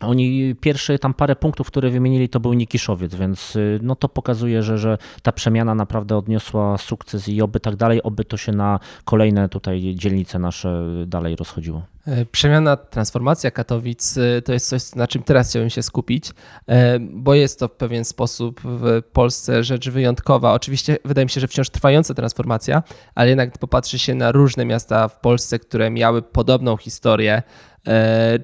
oni 0.00 0.54
pierwsze 0.60 0.98
tam 0.98 1.14
parę 1.14 1.36
punktów, 1.36 1.66
które 1.66 1.90
wymienili, 1.90 2.28
to 2.28 2.40
był 2.40 2.52
Nikiszowiec, 2.52 3.14
więc 3.14 3.56
y, 3.56 3.78
no 3.82 3.96
to 3.96 4.08
pokazuje, 4.08 4.62
że, 4.62 4.78
że 4.78 4.98
ta 5.22 5.32
przemiana 5.32 5.74
naprawdę 5.74 6.16
odniosła 6.16 6.78
sukces 6.78 7.28
i 7.28 7.42
oby 7.42 7.60
tak 7.60 7.76
dalej, 7.76 8.02
oby 8.02 8.24
to 8.24 8.36
się 8.36 8.52
na 8.52 8.80
kolejne 9.04 9.48
tutaj 9.48 9.94
dzielnice 9.94 10.38
nasze 10.38 10.84
dalej 11.06 11.36
rozchodziło. 11.36 11.82
E, 12.06 12.24
przemiana, 12.24 12.76
transformacja 12.76 13.50
Katowic 13.50 14.16
y, 14.16 14.42
to 14.44 14.52
jest 14.52 14.68
coś, 14.68 14.94
na 14.94 15.06
czym 15.06 15.22
teraz 15.22 15.50
chciałbym 15.50 15.70
się 15.70 15.82
skupić, 15.82 16.30
e, 16.68 16.98
bo 17.00 17.34
jest 17.34 17.58
to 17.58 17.68
w 17.68 17.72
pewien 17.72 18.04
sposób 18.04 18.60
w 18.64 19.02
Polsce 19.12 19.64
rzecz 19.64 19.90
wyjątkowa. 19.90 20.52
Oczywiście 20.52 20.98
wydaje 21.04 21.24
mi 21.24 21.30
się, 21.30 21.40
że 21.40 21.48
wciąż 21.48 21.70
trwająca 21.70 22.14
transformacja, 22.14 22.82
ale 23.14 23.28
jednak 23.28 23.58
popatrzy 23.58 23.98
się 23.98 24.14
na 24.14 24.32
różne 24.32 24.64
miasta 24.64 25.08
w 25.08 25.20
Polsce, 25.20 25.58
które 25.58 25.90
miały 25.90 26.22
podobną 26.22 26.76
historię, 26.76 27.42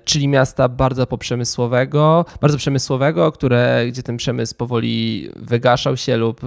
czyli 0.05 0.29
miasta 0.29 0.69
bardzo 0.69 1.07
poprzemysłowego, 1.07 2.25
bardzo 2.41 2.59
przemysłowego, 2.59 3.33
które, 3.33 3.85
gdzie 3.89 4.03
ten 4.03 4.17
przemysł 4.17 4.55
powoli 4.55 5.29
wygaszał 5.37 5.97
się 5.97 6.17
lub 6.17 6.41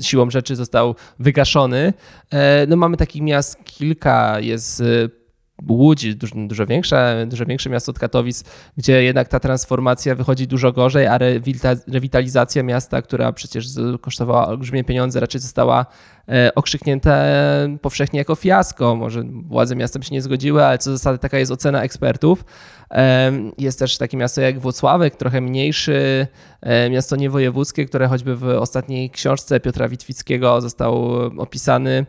siłą 0.00 0.30
rzeczy 0.30 0.56
został 0.56 0.94
wygaszony. 1.18 1.92
E, 2.30 2.66
no 2.66 2.76
mamy 2.76 2.96
takich 2.96 3.22
miast 3.22 3.64
kilka, 3.64 4.40
jest 4.40 4.82
Łódź, 5.68 6.14
dużo, 6.14 6.66
większe, 6.66 7.26
dużo 7.28 7.46
większe 7.46 7.70
miasto 7.70 7.90
od 7.90 7.98
Katowic, 7.98 8.44
gdzie 8.76 9.02
jednak 9.02 9.28
ta 9.28 9.40
transformacja 9.40 10.14
wychodzi 10.14 10.46
dużo 10.46 10.72
gorzej, 10.72 11.06
a 11.06 11.18
rewitalizacja 11.86 12.62
miasta, 12.62 13.02
która 13.02 13.32
przecież 13.32 13.66
kosztowała 14.00 14.46
olbrzymie 14.46 14.84
pieniądze, 14.84 15.20
raczej 15.20 15.40
została 15.40 15.86
e, 16.28 16.54
okrzyknięta 16.54 17.24
powszechnie 17.82 18.18
jako 18.18 18.34
fiasko. 18.34 18.96
Może 18.96 19.22
władze 19.48 19.76
miasta 19.76 19.98
by 19.98 20.04
się 20.04 20.14
nie 20.14 20.22
zgodziły, 20.22 20.64
ale 20.64 20.78
co 20.78 20.90
zasady 20.90 21.18
taka 21.18 21.38
jest 21.38 21.52
ocena 21.52 21.82
ekspertów. 21.82 22.44
Jest 23.58 23.78
też 23.78 23.98
takie 23.98 24.16
miasto 24.16 24.40
jak 24.40 24.58
Włocławek, 24.60 25.16
trochę 25.16 25.40
mniejszy, 25.40 26.26
e, 26.60 26.90
miasto 26.90 27.16
niewojewódzkie, 27.16 27.86
które 27.86 28.08
choćby 28.08 28.36
w 28.36 28.44
ostatniej 28.44 29.10
książce 29.10 29.60
Piotra 29.60 29.88
Witwickiego 29.88 30.60
został 30.60 31.12
opisany 31.38 32.06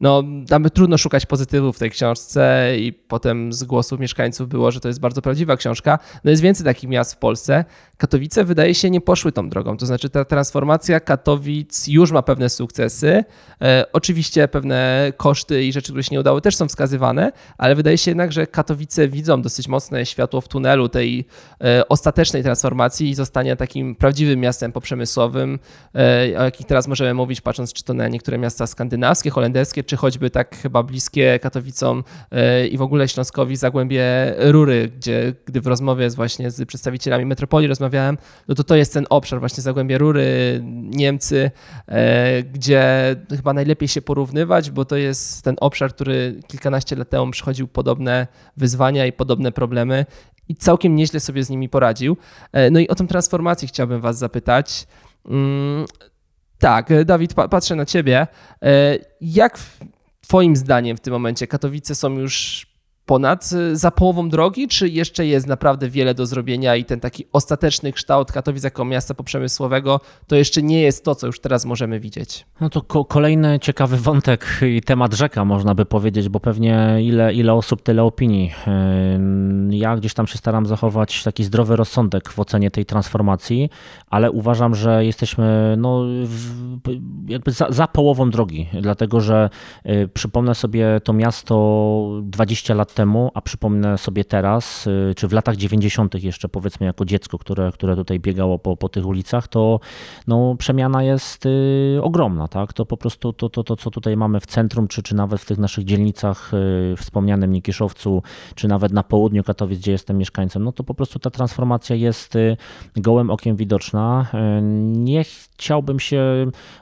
no, 0.00 0.22
tam 0.48 0.64
trudno 0.70 0.98
szukać 0.98 1.26
pozytywów 1.26 1.76
w 1.76 1.78
tej 1.78 1.90
książce 1.90 2.72
i 2.78 2.92
potem 2.92 3.52
z 3.52 3.64
głosów 3.64 4.00
mieszkańców 4.00 4.48
było, 4.48 4.70
że 4.70 4.80
to 4.80 4.88
jest 4.88 5.00
bardzo 5.00 5.22
prawdziwa 5.22 5.56
książka. 5.56 5.98
No 6.24 6.30
jest 6.30 6.42
więcej 6.42 6.64
takich 6.64 6.90
miast 6.90 7.14
w 7.14 7.16
Polsce. 7.16 7.64
Katowice 7.96 8.44
wydaje 8.44 8.74
się 8.74 8.90
nie 8.90 9.00
poszły 9.00 9.32
tą 9.32 9.48
drogą, 9.48 9.76
to 9.76 9.86
znaczy 9.86 10.10
ta 10.10 10.24
transformacja 10.24 11.00
Katowic 11.00 11.86
już 11.88 12.12
ma 12.12 12.22
pewne 12.22 12.48
sukcesy. 12.48 13.24
E, 13.62 13.84
oczywiście 13.92 14.48
pewne 14.48 15.12
koszty 15.16 15.64
i 15.64 15.72
rzeczy, 15.72 15.86
które 15.86 16.02
się 16.02 16.08
nie 16.12 16.20
udały 16.20 16.40
też 16.40 16.56
są 16.56 16.68
wskazywane, 16.68 17.32
ale 17.58 17.74
wydaje 17.74 17.98
się 17.98 18.10
jednak, 18.10 18.32
że 18.32 18.46
Katowice 18.46 19.08
widzą 19.08 19.42
dosyć 19.42 19.68
mocne 19.68 20.06
światło 20.06 20.40
w 20.40 20.48
tunelu 20.48 20.88
tej 20.88 21.26
e, 21.64 21.88
ostatecznej 21.88 22.42
transformacji 22.42 23.08
i 23.10 23.14
zostania 23.14 23.56
takim 23.56 23.94
prawdziwym 23.94 24.40
miastem 24.40 24.72
poprzemysłowym, 24.72 25.58
e, 25.94 26.38
o 26.38 26.44
jakich 26.44 26.66
teraz 26.66 26.88
możemy 26.88 27.14
mówić, 27.14 27.40
patrząc 27.40 27.72
czy 27.72 27.84
to 27.84 27.94
na 27.94 28.08
niektóre 28.08 28.38
miasta 28.38 28.66
skandynawskie, 28.66 29.30
holenderskie, 29.30 29.84
czy 29.88 29.96
choćby 29.96 30.30
tak 30.30 30.56
chyba 30.56 30.82
bliskie 30.82 31.38
Katowicom 31.38 32.04
i 32.70 32.78
w 32.78 32.82
ogóle 32.82 33.08
Śląskowi 33.08 33.56
Zagłębie 33.56 34.04
Rury, 34.38 34.88
gdzie 34.96 35.34
gdy 35.46 35.60
w 35.60 35.66
rozmowie 35.66 36.10
z 36.10 36.14
właśnie 36.14 36.50
z 36.50 36.68
przedstawicielami 36.68 37.26
metropolii 37.26 37.68
rozmawiałem, 37.68 38.18
no 38.48 38.54
to 38.54 38.64
to 38.64 38.76
jest 38.76 38.92
ten 38.92 39.06
obszar 39.10 39.40
właśnie 39.40 39.62
Zagłębie 39.62 39.98
Rury, 39.98 40.60
Niemcy, 40.82 41.50
gdzie 42.52 43.16
chyba 43.36 43.52
najlepiej 43.52 43.88
się 43.88 44.02
porównywać, 44.02 44.70
bo 44.70 44.84
to 44.84 44.96
jest 44.96 45.44
ten 45.44 45.56
obszar, 45.60 45.94
który 45.94 46.40
kilkanaście 46.46 46.96
lat 46.96 47.10
temu 47.10 47.30
przychodził 47.30 47.68
podobne 47.68 48.26
wyzwania 48.56 49.06
i 49.06 49.12
podobne 49.12 49.52
problemy 49.52 50.06
i 50.48 50.54
całkiem 50.54 50.96
nieźle 50.96 51.20
sobie 51.20 51.44
z 51.44 51.50
nimi 51.50 51.68
poradził. 51.68 52.16
E, 52.52 52.70
no 52.70 52.80
i 52.80 52.88
o 52.88 52.94
tą 52.94 53.06
transformację 53.06 53.68
chciałbym 53.68 54.00
Was 54.00 54.18
zapytać. 54.18 54.86
Tak, 56.58 57.04
Dawid, 57.04 57.34
patrzę 57.34 57.74
na 57.76 57.86
Ciebie. 57.86 58.26
E, 58.62 58.98
jak 59.20 59.58
Twoim 60.20 60.56
zdaniem 60.56 60.96
w 60.96 61.00
tym 61.00 61.12
momencie 61.12 61.46
Katowice 61.46 61.94
są 61.94 62.18
już 62.18 62.66
ponad 63.08 63.50
y, 63.52 63.76
za 63.76 63.90
połową 63.90 64.28
drogi, 64.28 64.68
czy 64.68 64.88
jeszcze 64.88 65.26
jest 65.26 65.46
naprawdę 65.46 65.88
wiele 65.88 66.14
do 66.14 66.26
zrobienia 66.26 66.76
i 66.76 66.84
ten 66.84 67.00
taki 67.00 67.24
ostateczny 67.32 67.92
kształt 67.92 68.32
Katowic 68.32 68.64
jako 68.64 68.84
miasta 68.84 69.14
poprzemysłowego 69.14 70.00
to 70.26 70.36
jeszcze 70.36 70.62
nie 70.62 70.80
jest 70.82 71.04
to, 71.04 71.14
co 71.14 71.26
już 71.26 71.40
teraz 71.40 71.64
możemy 71.64 72.00
widzieć? 72.00 72.46
No 72.60 72.70
to 72.70 72.82
ko 72.82 73.04
kolejny 73.04 73.58
ciekawy 73.60 73.96
wątek 73.96 74.60
i 74.62 74.82
temat 74.82 75.14
rzeka, 75.14 75.44
można 75.44 75.74
by 75.74 75.86
powiedzieć, 75.86 76.28
bo 76.28 76.40
pewnie 76.40 76.98
ile, 77.02 77.34
ile 77.34 77.54
osób, 77.54 77.82
tyle 77.82 78.02
opinii. 78.02 78.52
Ja 79.70 79.96
gdzieś 79.96 80.14
tam 80.14 80.26
się 80.26 80.38
staram 80.38 80.66
zachować 80.66 81.22
taki 81.22 81.44
zdrowy 81.44 81.76
rozsądek 81.76 82.28
w 82.28 82.38
ocenie 82.38 82.70
tej 82.70 82.86
transformacji, 82.86 83.70
ale 84.06 84.30
uważam, 84.30 84.74
że 84.74 85.04
jesteśmy 85.04 85.74
no, 85.78 86.04
jakby 87.28 87.50
za, 87.50 87.66
za 87.70 87.86
połową 87.86 88.30
drogi, 88.30 88.68
dlatego 88.82 89.20
że 89.20 89.50
y, 89.86 90.08
przypomnę 90.14 90.54
sobie 90.54 91.00
to 91.04 91.12
miasto 91.12 91.54
20 92.22 92.74
lat 92.74 92.97
temu, 92.98 93.30
a 93.34 93.40
przypomnę 93.40 93.98
sobie 93.98 94.24
teraz, 94.24 94.86
y, 94.86 95.14
czy 95.16 95.28
w 95.28 95.32
latach 95.32 95.56
90. 95.56 96.14
jeszcze 96.14 96.48
powiedzmy 96.48 96.86
jako 96.86 97.04
dziecko, 97.04 97.38
które, 97.38 97.72
które 97.72 97.96
tutaj 97.96 98.20
biegało 98.20 98.58
po, 98.58 98.76
po 98.76 98.88
tych 98.88 99.06
ulicach, 99.06 99.48
to 99.48 99.80
no, 100.26 100.54
przemiana 100.58 101.02
jest 101.02 101.46
y, 101.46 102.00
ogromna. 102.02 102.48
Tak? 102.48 102.72
To 102.72 102.86
po 102.86 102.96
prostu 102.96 103.32
to, 103.32 103.48
to, 103.48 103.64
to, 103.64 103.76
co 103.76 103.90
tutaj 103.90 104.16
mamy 104.16 104.40
w 104.40 104.46
centrum, 104.46 104.88
czy, 104.88 105.02
czy 105.02 105.14
nawet 105.14 105.40
w 105.40 105.44
tych 105.44 105.58
naszych 105.58 105.84
dzielnicach, 105.84 106.50
y, 106.92 106.96
wspomnianym 106.96 107.52
Nikiszowcu, 107.52 108.22
czy 108.54 108.68
nawet 108.68 108.92
na 108.92 109.02
południu 109.02 109.44
Katowic, 109.44 109.78
gdzie 109.78 109.92
jestem 109.92 110.18
mieszkańcem, 110.18 110.64
no 110.64 110.72
to 110.72 110.84
po 110.84 110.94
prostu 110.94 111.18
ta 111.18 111.30
transformacja 111.30 111.96
jest 111.96 112.34
gołym 112.96 113.30
okiem 113.30 113.56
widoczna. 113.56 114.26
Nie 114.92 115.24
chciałbym 115.24 116.00
się 116.00 116.22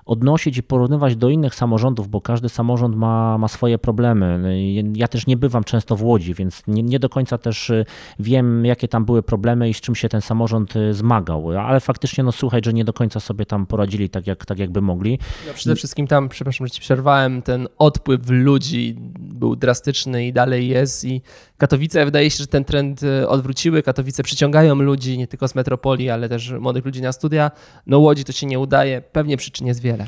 odnosić 0.07 0.57
i 0.57 0.63
porównywać 0.63 1.17
do 1.17 1.29
innych 1.29 1.55
samorządów, 1.55 2.09
bo 2.09 2.21
każdy 2.21 2.49
samorząd 2.49 2.97
ma, 2.97 3.39
ma 3.39 3.49
swoje 3.49 3.79
problemy. 3.79 4.57
Ja 4.95 5.09
też 5.09 5.27
nie 5.27 5.37
bywam 5.37 5.65
często 5.65 5.97
w 5.97 6.03
Łodzi, 6.07 6.35
więc 6.35 6.62
nie, 6.66 6.83
nie, 6.83 6.99
do 6.99 7.09
końca 7.09 7.38
też 7.38 7.71
y, 7.71 7.85
wiem, 8.19 8.64
jakie 8.64 8.88
tam 8.88 9.05
były 9.05 9.23
problemy 9.23 9.69
i 9.69 9.75
z 9.75 9.81
czym 9.81 9.95
się 9.95 10.09
ten 10.09 10.21
samorząd 10.21 10.77
y, 10.77 10.95
zmagał. 10.95 11.51
Ale 11.51 11.81
faktycznie 11.81 12.25
no 12.25 12.33
słuchaj, 12.33 12.61
że 12.64 12.73
nie 12.73 12.85
do 12.85 12.92
końca 12.92 13.21
sobie 13.21 13.47
tam 13.47 13.66
poradzili 13.66 14.11
tak, 14.11 14.27
jak, 14.27 14.47
tak 14.47 14.59
jakby 14.59 14.81
mogli. 14.81 15.19
No 15.47 15.53
przede 15.55 15.77
wszystkim 15.77 16.07
tam, 16.07 16.29
przepraszam, 16.29 16.66
że 16.66 16.71
ci 16.71 16.81
przerwałem, 16.81 17.42
ten 17.42 17.69
odpływ 17.79 18.21
ludzi 18.29 18.97
był 19.19 19.57
drastyczny 19.57 20.27
i 20.27 20.33
dalej 20.33 20.69
jest 20.69 21.05
i 21.05 21.23
Katowice, 21.59 22.05
wydaje 22.05 22.31
się, 22.31 22.37
że 22.37 22.47
ten 22.47 22.64
trend 22.64 23.03
y, 23.03 23.29
odwróciły. 23.29 23.83
Katowice 23.83 24.23
przyciągają 24.23 24.75
ludzi 24.75 25.19
nie 25.19 25.27
tylko 25.27 25.49
z 25.49 25.55
metropolii, 25.55 26.11
ale 26.11 26.29
też 26.29 26.51
młodych 26.51 26.85
ludzi 26.85 27.03
na 27.03 27.12
studia. 27.12 27.51
No 27.87 27.99
Łodzi 27.99 28.25
to 28.25 28.33
się 28.33 28.47
nie 28.47 28.59
udaje, 28.59 29.01
pewnie 29.01 29.37
przyczyn 29.37 29.66
jest 29.66 29.81
wiele. 29.81 30.07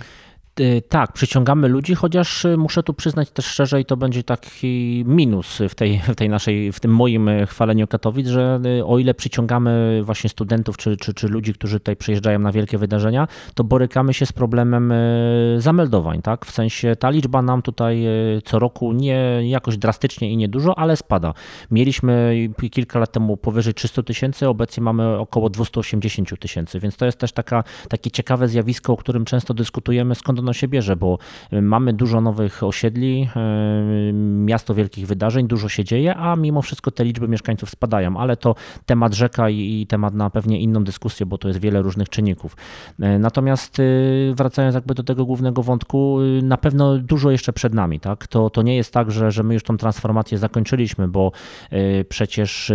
Y, 0.60 0.82
tak, 0.88 1.12
przyciągamy 1.12 1.68
ludzi, 1.68 1.94
chociaż 1.94 2.44
y, 2.44 2.56
muszę 2.56 2.82
tu 2.82 2.94
przyznać 2.94 3.30
też 3.30 3.46
szczerze 3.46 3.80
i 3.80 3.84
to 3.84 3.96
będzie 3.96 4.22
taki 4.22 5.04
minus 5.06 5.58
w 5.68 5.74
tej, 5.74 5.98
w 5.98 6.14
tej 6.14 6.28
naszej, 6.28 6.72
w 6.72 6.80
tym 6.80 6.94
moim 6.94 7.28
y, 7.28 7.46
chwaleniu 7.46 7.86
Katowic, 7.86 8.28
że 8.28 8.60
o 8.86 8.98
ile 8.98 9.14
przyciągamy 9.14 10.00
właśnie 10.04 10.30
studentów 10.30 10.76
czy, 10.76 10.96
czy, 10.96 11.14
czy 11.14 11.28
ludzi, 11.28 11.54
którzy 11.54 11.80
tutaj 11.80 11.96
przyjeżdżają 11.96 12.38
na 12.38 12.52
wielkie 12.52 12.78
wydarzenia, 12.78 13.28
to 13.54 13.64
borykamy 13.64 14.14
się 14.14 14.26
z 14.26 14.32
problemem 14.32 14.92
zameldowań, 15.58 16.22
tak? 16.22 16.46
W 16.46 16.50
sensie 16.50 16.96
ta 16.96 17.10
liczba 17.10 17.42
nam 17.42 17.62
tutaj 17.62 18.06
co 18.44 18.58
roku 18.58 18.92
nie 18.92 19.40
jakoś 19.42 19.76
drastycznie 19.76 20.32
i 20.32 20.36
niedużo, 20.36 20.78
ale 20.78 20.96
spada. 20.96 21.34
Mieliśmy 21.70 22.36
kilka 22.70 22.98
lat 22.98 23.12
temu 23.12 23.36
powyżej 23.36 23.74
300 23.74 24.02
tysięcy, 24.02 24.48
obecnie 24.48 24.82
mamy 24.82 25.18
około 25.18 25.50
280 25.50 26.40
tysięcy, 26.40 26.80
więc 26.80 26.96
to 26.96 27.06
jest 27.06 27.18
też 27.18 27.32
taka, 27.32 27.64
takie 27.88 28.10
ciekawe 28.10 28.48
zjawisko, 28.48 28.92
o 28.92 28.96
którym 28.96 29.24
często 29.24 29.54
dyskutujemy, 29.54 30.14
skąd 30.14 30.40
ono 30.48 30.52
się 30.52 30.68
bierze, 30.68 30.96
bo 30.96 31.18
y, 31.52 31.62
mamy 31.62 31.92
dużo 31.92 32.20
nowych 32.20 32.62
osiedli, 32.62 33.28
y, 34.08 34.12
miasto 34.12 34.74
wielkich 34.74 35.06
wydarzeń, 35.06 35.48
dużo 35.48 35.68
się 35.68 35.84
dzieje, 35.84 36.16
a 36.16 36.36
mimo 36.36 36.62
wszystko 36.62 36.90
te 36.90 37.04
liczby 37.04 37.28
mieszkańców 37.28 37.70
spadają, 37.70 38.16
ale 38.16 38.36
to 38.36 38.54
temat 38.86 39.14
rzeka 39.14 39.50
i 39.50 39.86
temat 39.88 40.14
na 40.14 40.30
pewnie 40.30 40.60
inną 40.60 40.84
dyskusję, 40.84 41.26
bo 41.26 41.38
to 41.38 41.48
jest 41.48 41.60
wiele 41.60 41.82
różnych 41.82 42.08
czynników. 42.08 42.56
Y, 43.00 43.18
natomiast 43.18 43.76
wracając 44.34 44.74
jakby 44.74 44.94
do 44.94 45.02
tego 45.02 45.24
głównego 45.24 45.62
wątku, 45.62 46.18
na 46.42 46.56
pewno 46.56 46.98
dużo 46.98 47.30
jeszcze 47.30 47.52
przed 47.52 47.74
nami, 47.74 48.00
tak? 48.00 48.26
To, 48.26 48.50
to 48.50 48.62
nie 48.62 48.76
jest 48.76 48.92
tak, 48.92 49.10
że, 49.10 49.30
że 49.30 49.42
my 49.42 49.54
już 49.54 49.62
tą 49.62 49.76
transformację 49.76 50.38
zakończyliśmy, 50.38 51.08
bo 51.08 51.32
przecież 52.08 52.72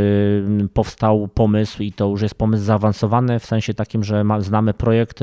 powstał 0.73 1.27
pomysł 1.27 1.83
i 1.83 1.91
to 1.91 2.09
już 2.09 2.21
jest 2.21 2.35
pomysł 2.35 2.63
zaawansowany 2.63 3.39
w 3.39 3.45
sensie 3.45 3.73
takim, 3.73 4.03
że 4.03 4.23
znamy 4.39 4.73
projekt 4.73 5.19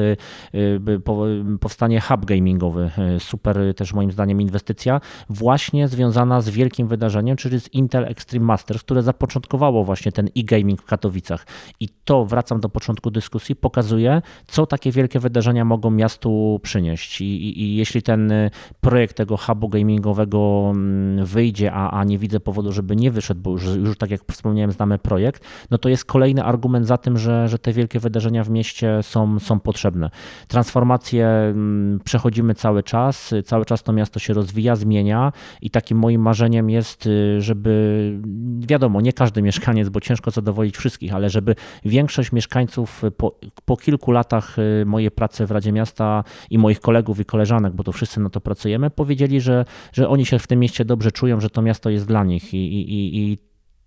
powstanie 1.60 2.00
hub 2.00 2.24
game 2.24 2.39
gamingowy. 2.40 2.90
E, 2.98 3.20
super 3.20 3.56
też 3.76 3.92
moim 3.92 4.12
zdaniem 4.12 4.40
inwestycja, 4.40 5.00
właśnie 5.28 5.88
związana 5.88 6.40
z 6.40 6.48
wielkim 6.48 6.88
wydarzeniem, 6.88 7.36
czyli 7.36 7.60
z 7.60 7.74
Intel 7.74 8.04
Extreme 8.04 8.46
Masters, 8.46 8.82
które 8.82 9.02
zapoczątkowało 9.02 9.84
właśnie 9.84 10.12
ten 10.12 10.28
e-gaming 10.36 10.82
w 10.82 10.84
Katowicach. 10.84 11.46
I 11.80 11.88
to, 12.04 12.24
wracam 12.24 12.60
do 12.60 12.68
początku 12.68 13.10
dyskusji, 13.10 13.56
pokazuje, 13.56 14.22
co 14.46 14.66
takie 14.66 14.92
wielkie 14.92 15.20
wydarzenia 15.20 15.64
mogą 15.64 15.90
miastu 15.90 16.60
przynieść. 16.62 17.20
I, 17.20 17.24
i, 17.24 17.62
i 17.62 17.76
jeśli 17.76 18.02
ten 18.02 18.32
e, 18.32 18.50
projekt 18.80 19.16
tego 19.16 19.36
hubu 19.36 19.68
gamingowego 19.68 20.70
mm, 20.70 21.26
wyjdzie, 21.26 21.72
a, 21.72 21.90
a 21.90 22.04
nie 22.04 22.18
widzę 22.18 22.40
powodu, 22.40 22.72
żeby 22.72 22.96
nie 22.96 23.10
wyszedł, 23.10 23.40
bo 23.40 23.50
już, 23.50 23.64
już 23.64 23.98
tak 23.98 24.10
jak 24.10 24.20
wspomniałem, 24.32 24.72
znamy 24.72 24.98
projekt, 24.98 25.44
no 25.70 25.78
to 25.78 25.88
jest 25.88 26.04
kolejny 26.04 26.44
argument 26.44 26.86
za 26.86 26.98
tym, 26.98 27.18
że, 27.18 27.48
że 27.48 27.58
te 27.58 27.72
wielkie 27.72 28.00
wydarzenia 28.00 28.44
w 28.44 28.50
mieście 28.50 29.02
są, 29.02 29.38
są 29.38 29.60
potrzebne. 29.60 30.10
Transformacje 30.48 31.26
mm, 31.26 32.00
przechodzą 32.04 32.29
przechodzimy 32.30 32.54
cały 32.54 32.82
czas, 32.82 33.34
cały 33.44 33.64
czas 33.64 33.82
to 33.82 33.92
miasto 33.92 34.18
się 34.18 34.34
rozwija, 34.34 34.76
zmienia 34.76 35.32
i 35.62 35.70
takim 35.70 35.98
moim 35.98 36.22
marzeniem 36.22 36.70
jest, 36.70 37.06
y, 37.06 37.40
żeby 37.40 38.20
wiadomo, 38.60 39.00
nie 39.00 39.12
każdy 39.12 39.42
mieszkaniec, 39.42 39.88
bo 39.88 40.00
ciężko 40.00 40.30
zadowolić 40.30 40.76
wszystkich, 40.76 41.14
ale 41.14 41.30
żeby 41.30 41.54
większość 41.84 42.32
mieszkańców 42.32 43.02
po, 43.16 43.38
po 43.64 43.76
kilku 43.76 44.12
latach 44.12 44.58
y, 44.58 44.86
mojej 44.86 45.10
pracy 45.10 45.46
w 45.46 45.50
Radzie 45.50 45.72
Miasta 45.72 46.24
i 46.50 46.58
moich 46.58 46.80
kolegów 46.80 47.20
i 47.20 47.24
koleżanek, 47.24 47.72
bo 47.72 47.84
to 47.84 47.92
wszyscy 47.92 48.20
na 48.20 48.30
to 48.30 48.40
pracujemy, 48.40 48.90
powiedzieli, 48.90 49.40
że, 49.40 49.64
że 49.92 50.08
oni 50.08 50.26
się 50.26 50.38
w 50.38 50.46
tym 50.46 50.60
mieście 50.60 50.84
dobrze 50.84 51.12
czują, 51.12 51.40
że 51.40 51.50
to 51.50 51.62
miasto 51.62 51.90
jest 51.90 52.06
dla 52.06 52.24
nich 52.24 52.54
i, 52.54 52.58
i, 52.58 53.32
i 53.32 53.38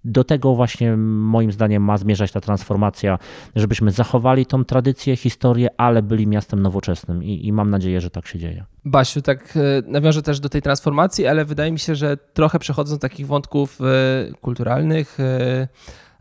do 0.06 0.24
tego 0.24 0.56
właśnie 0.56 0.98
moim 0.98 1.52
zdaniem 1.52 1.84
ma 1.84 1.98
zmierzać 1.98 2.32
ta 2.32 2.42
transformacja, 2.42 3.20
żebyśmy 3.56 3.92
zachowali 3.92 4.46
tą 4.46 4.66
tradycję, 4.66 5.16
historię, 5.16 5.70
ale 5.78 6.02
byli 6.02 6.28
miastem 6.28 6.62
nowoczesnym 6.62 7.24
i, 7.24 7.48
i 7.48 7.54
mam 7.54 7.70
nadzieję, 7.70 8.02
że 8.02 8.10
tak 8.10 8.28
się 8.28 8.40
dzieje. 8.40 8.66
Basiu, 8.86 9.22
tak 9.22 9.58
e, 9.58 9.92
nawiążę 9.92 10.22
też 10.22 10.40
do 10.40 10.50
tej 10.50 10.62
transformacji, 10.62 11.28
ale 11.28 11.46
wydaje 11.46 11.72
mi 11.72 11.80
się, 11.80 11.96
że 11.96 12.18
trochę 12.18 12.60
przechodzą 12.60 13.00
takich 13.00 13.28
wątków 13.28 13.80
e, 13.82 14.34
kulturalnych, 14.42 15.20
e, 15.20 15.68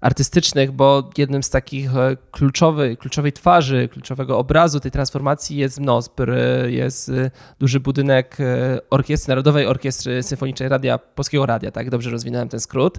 artystycznych, 0.03 0.73
bo 0.73 1.11
jednym 1.19 1.43
z 1.43 1.51
takich 1.51 1.97
e, 1.97 2.17
kluczowych, 2.31 2.99
kluczowej 2.99 3.33
twarzy, 3.33 3.89
kluczowego 3.93 4.39
obrazu 4.39 4.81
tej 4.81 4.91
transformacji 4.91 5.57
jest 5.57 5.81
Mnospr, 5.81 6.33
jest 6.67 7.09
e, 7.09 7.31
duży 7.59 7.81
budynek 7.81 8.37
e, 8.41 8.79
orkiestry, 8.91 9.33
Narodowej 9.33 9.67
Orkiestry 9.67 10.23
Symfonicznej 10.23 10.69
Radia, 10.69 10.99
Polskiego 10.99 11.47
Radia, 11.47 11.71
tak 11.71 11.91
dobrze 11.91 12.11
rozwinąłem 12.11 12.49
ten 12.49 12.61
skrót. 12.61 12.99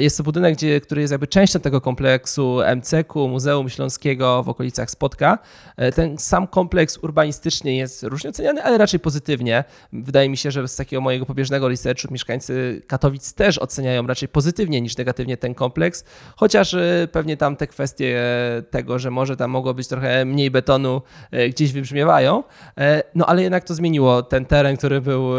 Jest 0.00 0.16
to 0.16 0.22
budynek, 0.22 0.54
gdzie, 0.54 0.80
który 0.80 1.00
jest 1.00 1.10
jakby 1.10 1.26
częścią 1.26 1.60
tego 1.60 1.80
kompleksu 1.80 2.58
MCK-u, 2.76 3.28
Muzeum 3.28 3.68
Śląskiego 3.68 4.42
w 4.42 4.48
okolicach 4.48 4.90
Spotka. 4.90 5.38
Ten 5.94 6.18
sam 6.18 6.46
kompleks 6.46 6.98
urbanistycznie 6.98 7.76
jest 7.76 8.02
różnie 8.02 8.30
oceniany, 8.30 8.62
ale 8.62 8.78
raczej 8.78 9.00
pozytywnie. 9.00 9.64
Wydaje 9.92 10.28
mi 10.28 10.36
się, 10.36 10.50
że 10.50 10.68
z 10.68 10.76
takiego 10.76 11.00
mojego 11.00 11.26
pobieżnego 11.26 11.68
researchu 11.68 12.08
mieszkańcy 12.10 12.82
Katowic 12.86 13.34
też 13.34 13.58
oceniają 13.58 14.06
raczej 14.06 14.28
pozytywnie 14.28 14.80
niż 14.80 14.96
negatywnie 14.96 15.36
ten 15.36 15.54
kompleks. 15.54 16.04
Chociaż 16.36 16.74
y, 16.74 17.08
pewnie 17.12 17.36
tam 17.36 17.56
te 17.56 17.66
kwestie 17.66 18.22
tego, 18.70 18.98
że 18.98 19.10
może 19.10 19.36
tam 19.36 19.50
mogło 19.50 19.74
być 19.74 19.88
trochę 19.88 20.24
mniej 20.24 20.50
betonu, 20.50 21.02
y, 21.34 21.48
gdzieś 21.48 21.72
wybrzmiewają. 21.72 22.44
E, 22.78 23.02
no 23.14 23.26
ale 23.26 23.42
jednak 23.42 23.64
to 23.64 23.74
zmieniło 23.74 24.22
ten 24.22 24.44
teren, 24.46 24.76
który 24.76 25.00
był 25.00 25.30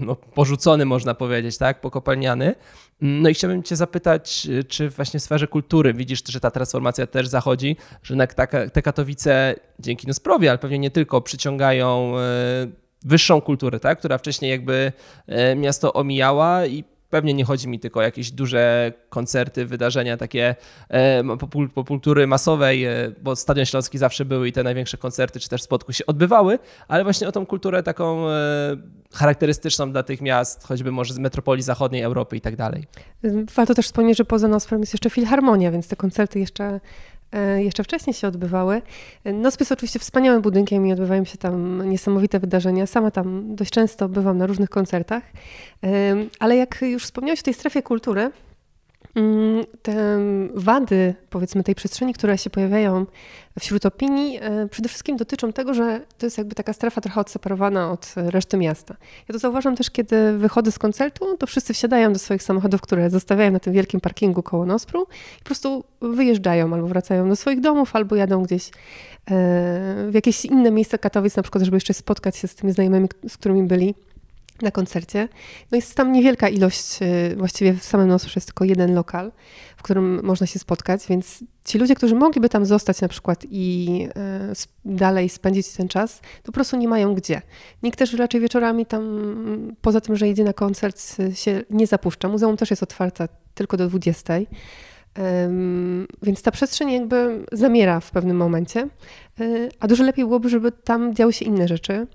no, 0.00 0.16
porzucony, 0.16 0.84
można 0.84 1.14
powiedzieć, 1.14 1.58
tak, 1.58 1.80
pokopalniany. 1.80 2.54
No 3.00 3.28
i 3.28 3.34
chciałbym 3.34 3.62
Cię 3.62 3.76
zapytać, 3.76 4.48
czy 4.68 4.88
właśnie 4.88 5.20
w 5.20 5.22
sferze 5.22 5.46
kultury 5.46 5.94
widzisz, 5.94 6.22
że 6.28 6.40
ta 6.40 6.50
transformacja 6.50 7.06
też 7.06 7.28
zachodzi, 7.28 7.76
że 8.02 8.26
te 8.72 8.82
Katowice 8.82 9.54
dzięki 9.78 10.06
Nosprowi, 10.06 10.48
ale 10.48 10.58
pewnie 10.58 10.78
nie 10.78 10.90
tylko, 10.90 11.20
przyciągają 11.20 12.12
wyższą 13.04 13.40
kulturę, 13.40 13.80
tak? 13.80 13.98
która 13.98 14.18
wcześniej 14.18 14.50
jakby 14.50 14.92
miasto 15.56 15.92
omijała 15.92 16.66
i 16.66 16.84
Pewnie 17.12 17.34
nie 17.34 17.44
chodzi 17.44 17.68
mi 17.68 17.80
tylko 17.80 18.00
o 18.00 18.02
jakieś 18.02 18.30
duże 18.30 18.92
koncerty, 19.08 19.66
wydarzenia 19.66 20.16
takie 20.16 20.54
popultury 21.74 22.26
masowej, 22.26 22.86
bo 23.22 23.36
Stadion 23.36 23.66
Śląski 23.66 23.98
zawsze 23.98 24.24
były 24.24 24.48
i 24.48 24.52
te 24.52 24.62
największe 24.62 24.98
koncerty 24.98 25.40
czy 25.40 25.48
też 25.48 25.62
spotku 25.62 25.92
się 25.92 26.06
odbywały, 26.06 26.58
ale 26.88 27.04
właśnie 27.04 27.28
o 27.28 27.32
tą 27.32 27.46
kulturę 27.46 27.82
taką 27.82 28.24
charakterystyczną 29.14 29.92
dla 29.92 30.02
tych 30.02 30.20
miast, 30.20 30.66
choćby 30.66 30.92
może 30.92 31.14
z 31.14 31.18
metropolii 31.18 31.62
zachodniej 31.62 32.02
Europy 32.02 32.36
i 32.36 32.40
tak 32.40 32.56
dalej. 32.56 32.86
Warto 33.54 33.74
też 33.74 33.86
wspomnieć, 33.86 34.18
że 34.18 34.24
poza 34.24 34.48
Nosprem 34.48 34.80
jest 34.80 34.94
jeszcze 34.94 35.10
Filharmonia, 35.10 35.70
więc 35.70 35.88
te 35.88 35.96
koncerty 35.96 36.38
jeszcze 36.38 36.64
E, 36.64 36.80
jeszcze 37.56 37.84
wcześniej 37.84 38.14
się 38.14 38.28
odbywały. 38.28 38.82
Nospis 39.24 39.60
jest 39.60 39.72
oczywiście 39.72 39.98
wspaniałym 39.98 40.42
budynkiem 40.42 40.86
i 40.86 40.92
odbywają 40.92 41.24
się 41.24 41.38
tam 41.38 41.88
niesamowite 41.90 42.38
wydarzenia. 42.38 42.86
Sama 42.86 43.10
tam 43.10 43.56
dość 43.56 43.70
często 43.70 44.08
bywam 44.08 44.38
na 44.38 44.46
różnych 44.46 44.70
koncertach. 44.70 45.22
E, 45.84 46.14
ale 46.38 46.56
jak 46.56 46.82
już 46.82 47.04
wspomniałeś 47.04 47.40
o 47.40 47.42
tej 47.42 47.54
strefie 47.54 47.82
kultury, 47.82 48.30
te 49.82 50.18
wady, 50.54 51.14
powiedzmy, 51.30 51.62
tej 51.62 51.74
przestrzeni, 51.74 52.14
które 52.14 52.38
się 52.38 52.50
pojawiają 52.50 53.06
wśród 53.60 53.86
opinii, 53.86 54.38
e, 54.42 54.68
przede 54.68 54.88
wszystkim 54.88 55.16
dotyczą 55.16 55.52
tego, 55.52 55.74
że 55.74 56.00
to 56.18 56.26
jest 56.26 56.38
jakby 56.38 56.54
taka 56.54 56.72
strefa 56.72 57.00
trochę 57.00 57.20
odseparowana 57.20 57.90
od 57.90 58.14
reszty 58.16 58.56
miasta. 58.56 58.96
Ja 59.28 59.32
to 59.32 59.38
zauważam 59.38 59.76
też, 59.76 59.90
kiedy 59.90 60.38
wychodzę 60.38 60.72
z 60.72 60.78
koncertu, 60.78 61.36
to 61.36 61.46
wszyscy 61.46 61.74
wsiadają 61.74 62.12
do 62.12 62.18
swoich 62.18 62.42
samochodów, 62.42 62.80
które 62.80 63.10
zostawiają 63.10 63.50
na 63.50 63.60
tym 63.60 63.72
wielkim 63.72 64.00
parkingu 64.00 64.42
koło 64.42 64.66
Nospru 64.66 65.02
i 65.36 65.38
po 65.38 65.44
prostu 65.44 65.84
wyjeżdżają 66.00 66.74
albo 66.74 66.86
wracają 66.86 67.28
do 67.28 67.36
swoich 67.36 67.60
domów, 67.60 67.96
albo 67.96 68.16
jadą 68.16 68.42
gdzieś 68.42 68.68
e, 68.68 68.70
w 70.10 70.14
jakieś 70.14 70.44
inne 70.44 70.70
miejsce 70.70 70.98
Katowic, 70.98 71.36
na 71.36 71.42
przykład, 71.42 71.64
żeby 71.64 71.76
jeszcze 71.76 71.94
spotkać 71.94 72.36
się 72.36 72.48
z 72.48 72.54
tymi 72.54 72.72
znajomymi, 72.72 73.08
z 73.28 73.36
którymi 73.36 73.62
byli 73.62 73.94
na 74.62 74.70
koncercie. 74.70 75.28
No 75.70 75.76
jest 75.76 75.94
tam 75.94 76.12
niewielka 76.12 76.48
ilość, 76.48 77.02
y, 77.02 77.36
właściwie 77.36 77.74
w 77.74 77.84
samym 77.84 78.08
Nosu 78.08 78.28
jest 78.36 78.46
tylko 78.46 78.64
jeden 78.64 78.94
lokal, 78.94 79.32
w 79.76 79.82
którym 79.82 80.20
można 80.22 80.46
się 80.46 80.58
spotkać, 80.58 81.06
więc 81.06 81.44
ci 81.64 81.78
ludzie, 81.78 81.94
którzy 81.94 82.14
mogliby 82.14 82.48
tam 82.48 82.66
zostać 82.66 83.00
na 83.00 83.08
przykład 83.08 83.44
i 83.50 84.08
y, 84.54 84.94
dalej 84.96 85.28
spędzić 85.28 85.68
ten 85.68 85.88
czas, 85.88 86.20
to 86.20 86.46
po 86.46 86.52
prostu 86.52 86.76
nie 86.76 86.88
mają 86.88 87.14
gdzie. 87.14 87.42
Nikt 87.82 87.98
też 87.98 88.14
raczej 88.14 88.40
wieczorami 88.40 88.86
tam, 88.86 89.02
poza 89.80 90.00
tym, 90.00 90.16
że 90.16 90.28
idzie 90.28 90.44
na 90.44 90.52
koncert, 90.52 91.16
y, 91.20 91.34
się 91.34 91.62
nie 91.70 91.86
zapuszcza. 91.86 92.28
Muzeum 92.28 92.56
też 92.56 92.70
jest 92.70 92.82
otwarte 92.82 93.28
tylko 93.54 93.76
do 93.76 93.88
20. 93.88 94.34
Więc 96.22 96.42
ta 96.42 96.50
przestrzeń 96.50 96.92
jakby 96.92 97.46
zamiera 97.52 98.00
w 98.00 98.10
pewnym 98.10 98.36
momencie, 98.36 98.88
a 99.80 99.88
dużo 99.88 100.04
lepiej 100.04 100.24
byłoby, 100.24 100.48
żeby 100.48 100.72
tam 100.72 101.14
działy 101.14 101.32
się 101.32 101.44
inne 101.44 101.68
rzeczy. 101.68 102.06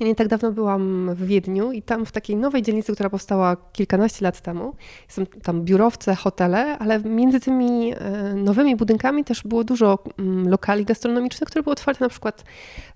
Ja 0.00 0.06
nie 0.06 0.14
tak 0.14 0.28
dawno 0.28 0.52
byłam 0.52 1.14
w 1.14 1.26
Wiedniu 1.26 1.72
i 1.72 1.82
tam 1.82 2.06
w 2.06 2.12
takiej 2.12 2.36
nowej 2.36 2.62
dzielnicy, 2.62 2.92
która 2.92 3.10
powstała 3.10 3.56
kilkanaście 3.72 4.24
lat 4.24 4.40
temu, 4.40 4.74
są 5.08 5.26
tam 5.26 5.62
biurowce, 5.62 6.14
hotele, 6.14 6.78
ale 6.78 7.00
między 7.00 7.40
tymi 7.40 7.92
e, 7.94 8.34
nowymi 8.34 8.76
budynkami 8.76 9.24
też 9.24 9.42
było 9.42 9.64
dużo 9.64 9.98
mm, 10.18 10.48
lokali 10.48 10.84
gastronomicznych, 10.84 11.48
które 11.48 11.62
były 11.62 11.72
otwarte 11.72 12.04
na 12.04 12.08
przykład 12.08 12.44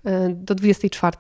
e, 0.05 0.29
do 0.29 0.55
24. 0.55 1.17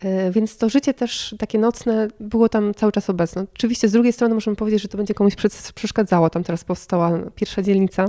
E, 0.00 0.30
więc 0.30 0.56
to 0.56 0.68
życie 0.68 0.94
też 0.94 1.34
takie 1.38 1.58
nocne 1.58 2.08
było 2.20 2.48
tam 2.48 2.74
cały 2.74 2.92
czas 2.92 3.10
obecne. 3.10 3.46
Oczywiście 3.54 3.88
z 3.88 3.92
drugiej 3.92 4.12
strony 4.12 4.34
możemy 4.34 4.56
powiedzieć, 4.56 4.82
że 4.82 4.88
to 4.88 4.96
będzie 4.96 5.14
komuś 5.14 5.34
przeszkadzało. 5.74 6.30
Tam 6.30 6.44
teraz 6.44 6.64
powstała 6.64 7.18
pierwsza 7.34 7.62
dzielnica, 7.62 8.06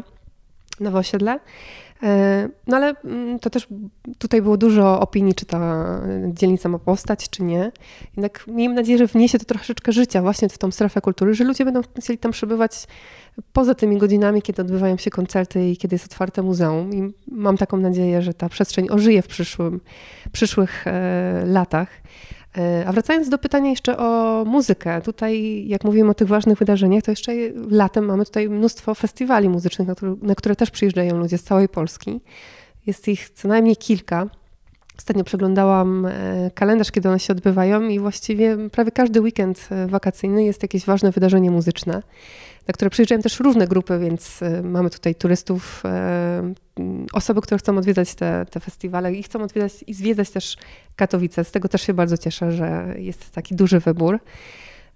nowe 0.79 0.99
osiedle. 0.99 1.39
E, 2.03 2.49
no 2.67 2.77
ale 2.77 2.93
mm, 3.05 3.39
to 3.39 3.49
też 3.49 3.67
tutaj 4.17 4.41
było 4.41 4.57
dużo 4.57 4.99
opinii, 4.99 5.33
czy 5.33 5.45
ta 5.45 5.85
dzielnica 6.27 6.69
ma 6.69 6.79
postać, 6.79 7.29
czy 7.29 7.43
nie. 7.43 7.71
Jednak 8.17 8.47
miejmy 8.47 8.75
nadzieję, 8.75 8.97
że 8.97 9.07
wniesie 9.07 9.39
to 9.39 9.45
troszeczkę 9.45 9.91
życia 9.91 10.21
właśnie 10.21 10.49
w 10.49 10.57
tą 10.57 10.71
strefę 10.71 11.01
kultury, 11.01 11.33
że 11.33 11.43
ludzie 11.43 11.65
będą 11.65 11.81
chcieli 11.99 12.19
tam 12.19 12.31
przebywać 12.31 12.87
poza 13.53 13.75
tymi 13.75 13.97
godzinami, 13.97 14.41
kiedy 14.41 14.61
odbywają 14.61 14.97
się 14.97 15.11
koncerty 15.11 15.69
i 15.69 15.77
kiedy 15.77 15.95
jest 15.95 16.05
otwarte 16.05 16.41
muzeum. 16.41 16.93
I 16.93 17.13
mam 17.27 17.57
taką 17.57 17.77
nadzieję, 17.77 18.21
że 18.21 18.33
ta 18.33 18.49
przestrzeń 18.49 18.89
ożyje 18.89 19.21
w 19.21 19.27
przyszłym, 19.27 19.81
przyszłych 20.31 20.87
e, 20.87 21.43
latach. 21.45 21.89
E, 22.57 22.83
a 22.87 22.91
wracając 22.91 23.29
do 23.29 23.37
pytania 23.37 23.69
jeszcze 23.69 23.97
o 23.97 24.43
muzykę, 24.45 25.01
tutaj 25.01 25.63
jak 25.67 25.83
mówimy 25.83 26.09
o 26.09 26.13
tych 26.13 26.27
ważnych 26.27 26.57
wydarzeniach, 26.57 27.03
to 27.03 27.11
jeszcze 27.11 27.31
latem 27.69 28.05
mamy 28.05 28.25
tutaj 28.25 28.49
mnóstwo 28.49 28.95
festiwali 28.95 29.49
muzycznych, 29.49 29.87
na 29.87 29.95
które, 29.95 30.15
na 30.21 30.35
które 30.35 30.55
też 30.55 30.71
przyjeżdżają 30.71 31.17
ludzie 31.17 31.37
z 31.37 31.43
całej 31.43 31.69
Polski. 31.69 32.21
Jest 32.85 33.07
ich 33.07 33.29
co 33.29 33.47
najmniej 33.47 33.75
kilka. 33.75 34.27
Ostatnio 34.97 35.23
przeglądałam 35.23 36.05
e, 36.05 36.51
kalendarz, 36.55 36.91
kiedy 36.91 37.09
one 37.09 37.19
się 37.19 37.33
odbywają 37.33 37.87
i 37.87 37.99
właściwie 37.99 38.69
prawie 38.69 38.91
każdy 38.91 39.21
weekend 39.21 39.67
e, 39.71 39.87
wakacyjny 39.87 40.43
jest 40.43 40.61
jakieś 40.61 40.85
ważne 40.85 41.11
wydarzenie 41.11 41.51
muzyczne 41.51 42.01
na 42.67 42.73
które 42.73 42.89
przyjeżdżają 42.89 43.21
też 43.21 43.39
różne 43.39 43.67
grupy, 43.67 43.99
więc 43.99 44.41
y, 44.41 44.63
mamy 44.63 44.89
tutaj 44.89 45.15
turystów, 45.15 45.83
osoby, 47.13 47.41
które 47.41 47.57
chcą 47.57 47.77
odwiedzać 47.77 48.15
te, 48.15 48.45
te 48.51 48.59
festiwale 48.59 49.13
i 49.13 49.23
chcą 49.23 49.41
odwiedzać 49.41 49.83
i 49.87 49.93
zwiedzać 49.93 50.29
też 50.29 50.57
Katowice. 50.95 51.43
Z 51.43 51.51
tego 51.51 51.69
też 51.69 51.81
się 51.81 51.93
bardzo 51.93 52.17
cieszę, 52.17 52.51
że 52.51 52.95
jest 52.97 53.31
taki 53.31 53.55
duży 53.55 53.79
wybór. 53.79 54.19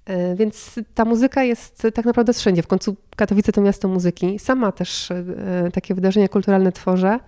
Y, 0.10 0.36
więc 0.36 0.80
ta 0.96 1.06
muzyka 1.06 1.44
jest 1.44 1.88
tak 1.94 2.06
naprawdę 2.06 2.34
wszędzie. 2.34 2.64
W 2.64 2.68
końcu 2.68 2.96
Katowice 3.16 3.52
to 3.52 3.62
miasto 3.62 3.88
muzyki. 3.88 4.40
Sama 4.40 4.72
też 4.72 5.10
takie 5.74 5.96
wydarzenia 5.96 6.28
kulturalne 6.28 6.72
tworzę, 6.72 7.20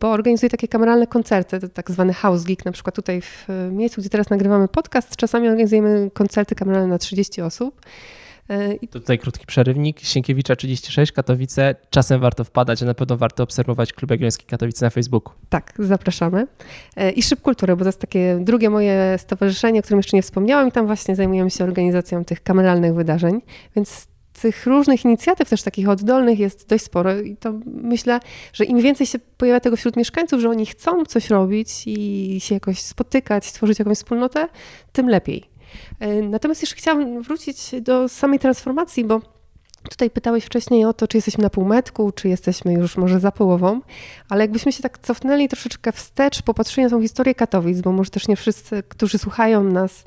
bo 0.00 0.10
organizuję 0.10 0.50
takie 0.50 0.68
kameralne 0.68 1.06
koncerty, 1.06 1.68
tak 1.68 1.90
zwany 1.90 2.12
house 2.12 2.44
geek. 2.44 2.64
Na 2.64 2.72
przykład 2.72 2.94
tutaj 2.94 3.20
w 3.22 3.48
miejscu, 3.70 4.00
gdzie 4.00 4.10
teraz 4.10 4.30
nagrywamy 4.30 4.68
podcast, 4.68 5.16
czasami 5.16 5.48
organizujemy 5.48 6.10
koncerty 6.14 6.54
kameralne 6.54 6.88
na 6.88 6.98
30 6.98 7.42
osób. 7.42 7.80
E, 8.48 8.74
I 8.74 8.88
tutaj 8.88 9.18
krótki 9.18 9.46
przerywnik. 9.46 10.00
Sienkiewicza 10.00 10.56
36, 10.56 11.12
Katowice. 11.12 11.74
Czasem 11.90 12.20
warto 12.20 12.44
wpadać, 12.44 12.82
a 12.82 12.86
na 12.86 12.94
pewno 12.94 13.16
warto 13.16 13.42
obserwować 13.42 13.92
Klub 13.92 14.10
Jagielloński 14.10 14.46
Katowice 14.46 14.86
na 14.86 14.90
Facebooku. 14.90 15.34
Tak, 15.48 15.74
zapraszamy. 15.78 16.46
E, 16.96 17.10
I 17.10 17.22
Szyb 17.22 17.40
Kultury, 17.40 17.76
bo 17.76 17.84
to 17.84 17.88
jest 17.88 18.00
takie 18.00 18.38
drugie 18.40 18.70
moje 18.70 19.16
stowarzyszenie, 19.18 19.80
o 19.80 19.82
którym 19.82 19.98
jeszcze 19.98 20.16
nie 20.16 20.22
wspomniałam 20.22 20.70
tam 20.70 20.86
właśnie 20.86 21.16
zajmujemy 21.16 21.50
się 21.50 21.64
organizacją 21.64 22.24
tych 22.24 22.42
kameralnych 22.42 22.94
wydarzeń, 22.94 23.40
więc 23.76 24.06
tych 24.40 24.66
różnych 24.66 25.04
inicjatyw 25.04 25.48
też 25.50 25.62
takich 25.62 25.88
oddolnych 25.88 26.38
jest 26.38 26.68
dość 26.68 26.84
sporo 26.84 27.20
i 27.20 27.36
to 27.36 27.52
myślę, 27.66 28.20
że 28.52 28.64
im 28.64 28.80
więcej 28.80 29.06
się 29.06 29.18
pojawia 29.18 29.60
tego 29.60 29.76
wśród 29.76 29.96
mieszkańców, 29.96 30.40
że 30.40 30.50
oni 30.50 30.66
chcą 30.66 31.04
coś 31.04 31.30
robić 31.30 31.82
i 31.86 32.36
się 32.40 32.54
jakoś 32.54 32.78
spotykać, 32.78 33.46
stworzyć 33.46 33.78
jakąś 33.78 33.98
wspólnotę, 33.98 34.48
tym 34.92 35.08
lepiej. 35.08 35.53
E, 36.00 36.22
natomiast 36.22 36.62
jeszcze 36.62 36.76
chciałam 36.76 37.22
wrócić 37.22 37.70
do 37.80 38.08
samej 38.08 38.38
transformacji, 38.38 39.04
bo 39.04 39.20
Tutaj 39.90 40.10
pytałeś 40.10 40.44
wcześniej 40.44 40.84
o 40.84 40.92
to, 40.92 41.08
czy 41.08 41.16
jesteśmy 41.16 41.42
na 41.42 41.50
półmetku, 41.50 42.12
czy 42.12 42.28
jesteśmy 42.28 42.72
już 42.72 42.96
może 42.96 43.20
za 43.20 43.32
połową, 43.32 43.80
ale 44.28 44.44
jakbyśmy 44.44 44.72
się 44.72 44.82
tak 44.82 44.98
cofnęli 44.98 45.48
troszeczkę 45.48 45.92
wstecz, 45.92 46.42
popatrzyli 46.42 46.84
na 46.84 46.90
tą 46.90 47.02
historię 47.02 47.34
Katowic, 47.34 47.80
bo 47.80 47.92
może 47.92 48.10
też 48.10 48.28
nie 48.28 48.36
wszyscy, 48.36 48.82
którzy 48.82 49.18
słuchają 49.18 49.64
nas, 49.64 50.04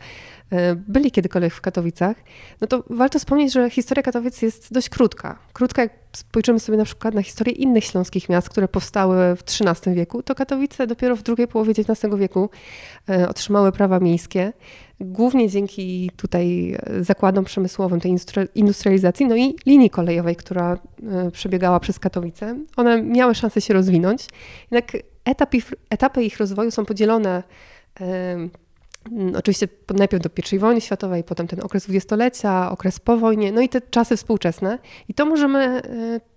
byli 0.75 1.11
kiedykolwiek 1.11 1.53
w 1.53 1.61
Katowicach, 1.61 2.17
no 2.61 2.67
to 2.67 2.83
warto 2.89 3.19
wspomnieć, 3.19 3.53
że 3.53 3.69
historia 3.69 4.03
Katowic 4.03 4.41
jest 4.41 4.73
dość 4.73 4.89
krótka. 4.89 5.39
Krótka, 5.53 5.81
jak 5.81 5.91
spojrzymy 6.13 6.59
sobie 6.59 6.77
na 6.77 6.85
przykład 6.85 7.13
na 7.13 7.21
historię 7.21 7.53
innych 7.53 7.83
śląskich 7.83 8.29
miast, 8.29 8.49
które 8.49 8.67
powstały 8.67 9.35
w 9.35 9.41
XIII 9.41 9.95
wieku, 9.95 10.23
to 10.23 10.35
Katowice 10.35 10.87
dopiero 10.87 11.15
w 11.15 11.23
drugiej 11.23 11.47
połowie 11.47 11.71
XIX 11.71 12.15
wieku 12.17 12.49
e, 13.09 13.29
otrzymały 13.29 13.71
prawa 13.71 13.99
miejskie 13.99 14.53
głównie 14.99 15.49
dzięki 15.49 16.11
tutaj 16.17 16.73
e, 16.73 17.03
zakładom 17.03 17.45
przemysłowym, 17.45 17.99
tej 17.99 18.15
industrializacji, 18.55 19.25
no 19.25 19.35
i 19.35 19.55
linii 19.65 19.89
kolejowej, 19.89 20.35
która 20.35 20.77
e, 21.03 21.31
przebiegała 21.31 21.79
przez 21.79 21.99
Katowice. 21.99 22.59
One 22.75 23.01
miały 23.03 23.35
szansę 23.35 23.61
się 23.61 23.73
rozwinąć, 23.73 24.27
jednak 24.71 25.03
etapy, 25.25 25.57
etapy 25.89 26.23
ich 26.23 26.37
rozwoju 26.37 26.71
są 26.71 26.85
podzielone 26.85 27.43
oczywiście 29.37 29.67
najpierw 29.93 30.23
do 30.23 30.29
I 30.51 30.59
wojny 30.59 30.81
światowej, 30.81 31.23
potem 31.23 31.47
ten 31.47 31.59
okres 31.63 31.83
dwudziestolecia, 31.83 32.71
okres 32.71 32.99
po 32.99 33.17
wojnie, 33.17 33.51
no 33.51 33.61
i 33.61 33.69
te 33.69 33.81
czasy 33.81 34.17
współczesne. 34.17 34.79
I 35.09 35.13
to 35.13 35.25
możemy, 35.25 35.59
e, 35.59 35.81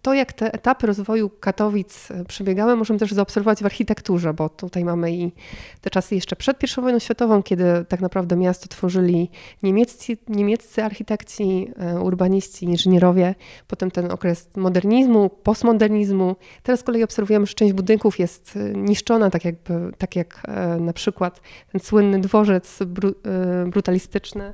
to 0.03 0.15
jak 0.15 0.33
te 0.33 0.55
etapy 0.55 0.87
rozwoju 0.87 1.31
Katowic 1.31 2.11
e, 2.11 2.25
przebiegały, 2.25 2.77
możemy 2.77 2.99
też 2.99 3.13
zaobserwować 3.13 3.63
w 3.63 3.67
architekturze, 3.67 4.35
bo 4.35 4.49
tutaj 4.49 4.85
mamy 4.85 5.13
i 5.13 5.33
te 5.81 5.91
czasy 5.91 6.15
jeszcze 6.15 6.37
przed 6.37 6.63
I 6.63 6.81
wojną 6.81 6.99
światową, 6.99 7.43
kiedy 7.43 7.65
tak 7.89 8.01
naprawdę 8.01 8.37
miasto 8.37 8.69
tworzyli 8.69 9.31
niemieccy, 9.63 10.17
niemieccy 10.29 10.85
architekci, 10.85 11.71
e, 11.79 12.01
urbaniści, 12.01 12.65
inżynierowie, 12.65 13.35
potem 13.67 13.91
ten 13.91 14.11
okres 14.11 14.49
modernizmu, 14.57 15.31
postmodernizmu. 15.31 16.37
Teraz 16.63 16.81
z 16.81 16.83
kolei 16.83 17.03
obserwujemy, 17.03 17.47
że 17.47 17.55
część 17.55 17.73
budynków 17.73 18.19
jest 18.19 18.59
niszczona, 18.75 19.31
tak, 19.31 19.45
jakby, 19.45 19.93
tak 19.99 20.17
jak 20.17 20.43
na 20.81 20.93
przykład 20.93 21.41
ten 21.73 21.81
słynny 21.81 22.21
dworzec 22.21 22.60
bru, 22.87 23.09
y, 23.09 23.71
brutalistyczny, 23.71 24.53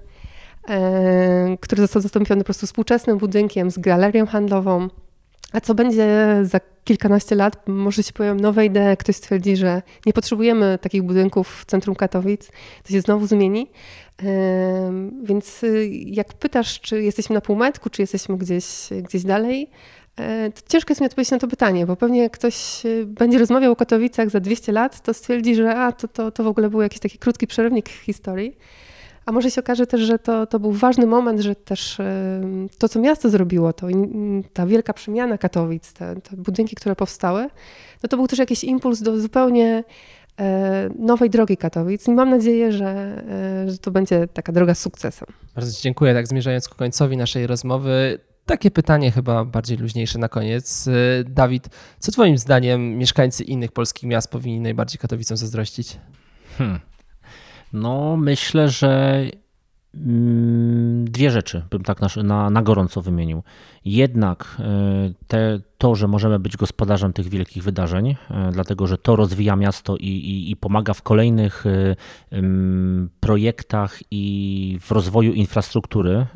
y, 0.71 1.59
który 1.61 1.83
został 1.83 2.03
zastąpiony 2.03 2.41
po 2.41 2.45
prostu 2.45 2.67
współczesnym 2.67 3.19
budynkiem 3.19 3.71
z 3.71 3.79
galerią 3.79 4.27
handlową. 4.27 4.89
A 5.53 5.61
co 5.61 5.75
będzie 5.75 6.39
za 6.43 6.61
kilkanaście 6.85 7.35
lat? 7.35 7.69
Może 7.69 8.03
się 8.03 8.13
pojawią 8.13 8.41
nowe 8.41 8.67
idee, 8.67 8.97
ktoś 8.99 9.17
stwierdzi, 9.17 9.57
że 9.57 9.83
nie 10.07 10.13
potrzebujemy 10.13 10.79
takich 10.83 11.03
budynków 11.03 11.61
w 11.61 11.65
centrum 11.65 11.97
Katowic, 11.97 12.51
to 12.83 12.93
się 12.93 13.01
znowu 13.01 13.27
zmieni. 13.27 13.71
Więc 15.23 15.65
y, 15.65 15.89
jak 15.91 16.35
pytasz, 16.35 16.81
czy 16.81 17.03
jesteśmy 17.03 17.35
na 17.35 17.41
półmetku, 17.41 17.91
czy 17.91 18.03
jesteśmy 18.03 18.39
gdzieś, 18.39 18.67
gdzieś 19.03 19.23
dalej, 19.23 19.71
e, 19.71 19.71
to 20.55 20.61
ciężko 20.69 20.91
jest 20.91 21.01
mi 21.01 21.07
odpowiedzieć 21.07 21.31
na 21.31 21.39
to 21.39 21.49
pytanie, 21.49 21.87
bo 21.87 21.97
pewnie 21.97 22.23
jak 22.23 22.33
ktoś 22.33 22.87
y, 22.87 23.07
będzie 23.07 23.39
rozmawiał 23.39 23.73
o 23.73 23.77
Katowicach 23.77 24.31
za 24.31 24.41
200 24.41 24.73
lat, 24.73 25.01
to 25.03 25.15
stwierdzi, 25.15 25.55
że 25.55 25.77
a, 25.77 25.93
to, 25.93 26.09
to, 26.09 26.31
to 26.31 26.45
w 26.45 26.47
ogóle 26.47 26.71
był 26.71 26.83
jakiś 26.83 27.01
taki 27.01 27.19
krótki 27.19 27.47
przerywnik 27.47 27.89
historii. 27.89 28.57
A 29.27 29.33
może 29.33 29.51
się 29.51 29.61
okaże 29.61 29.87
też, 29.87 30.01
że 30.01 30.19
to, 30.19 30.47
to 30.47 30.59
był 30.59 30.73
ważny 30.73 31.07
moment, 31.07 31.41
że 31.41 31.55
też 31.55 31.99
to, 32.79 32.89
co 32.89 33.01
miasto 33.01 33.31
zrobiło, 33.31 33.73
to 33.73 33.87
ta 34.53 34.67
wielka 34.67 34.93
przemiana 34.93 35.39
Katowic, 35.39 35.93
te, 35.93 36.17
te 36.17 36.37
budynki, 36.37 36.77
które 36.77 36.97
powstały, 36.97 37.49
no 38.03 38.09
to 38.09 38.17
był 38.17 38.27
też 38.27 38.39
jakiś 38.39 38.65
impuls 38.65 39.03
do 39.03 39.21
zupełnie 39.21 39.85
e, 40.41 40.91
nowej 40.99 41.31
drogi 41.31 41.57
Katowic 41.57 42.09
i 42.09 42.11
mam 42.11 42.31
nadzieję, 42.31 42.73
że, 42.73 42.87
e, 42.87 43.71
że 43.71 43.79
to 43.79 43.91
będzie 43.91 44.27
taka 44.27 44.53
droga 44.53 44.75
z 44.75 44.81
sukcesem. 44.81 45.29
Bardzo 45.55 45.73
Ci 45.73 45.83
dziękuję. 45.83 46.15
Tak 46.15 46.27
zmierzając 46.27 46.69
ku 46.69 46.77
końcowi 46.77 47.17
naszej 47.17 47.47
rozmowy, 47.47 48.19
takie 48.47 48.71
pytanie 48.71 49.11
chyba 49.11 49.45
bardziej 49.45 49.79
luźniejsze 49.79 50.19
na 50.19 50.29
koniec. 50.29 50.89
E, 50.89 50.93
Dawid, 51.25 51.69
co 51.99 52.13
Twoim 52.13 52.39
zdaniem 52.39 52.99
mieszkańcy 52.99 53.45
innych 53.45 53.73
polskich 53.73 54.09
miast 54.09 54.31
powinni 54.31 54.61
najbardziej 54.61 54.99
Katowicom 54.99 55.37
zazdrościć? 55.37 55.99
Hmm. 56.59 56.81
No, 57.73 58.17
myślę, 58.17 58.69
że 58.69 59.23
dwie 61.05 61.31
rzeczy 61.31 61.63
bym 61.71 61.83
tak 61.83 62.01
na, 62.01 62.23
na, 62.23 62.51
na 62.51 62.63
gorąco 62.63 63.03
wymienił. 63.03 63.43
Jednak 63.85 64.57
e, 64.59 64.65
te, 65.27 65.61
to, 65.79 65.95
że 65.95 66.09
możemy 66.09 66.39
być 66.39 66.57
gospodarzem 66.57 67.13
tych 67.13 67.29
wielkich 67.29 67.63
wydarzeń, 67.63 68.17
e, 68.31 68.51
dlatego 68.53 68.87
że 68.87 68.99
to 68.99 69.17
rozwija 69.17 69.57
miasto 69.57 69.97
i, 69.97 70.07
i, 70.07 70.51
i 70.51 70.57
pomaga 70.57 70.95
w 70.95 71.03
kolejnych 71.03 71.65
e, 71.67 71.97
projektach 73.21 73.99
i 74.11 74.79
w 74.81 74.91
rozwoju 74.91 75.33
infrastruktury, 75.33 76.27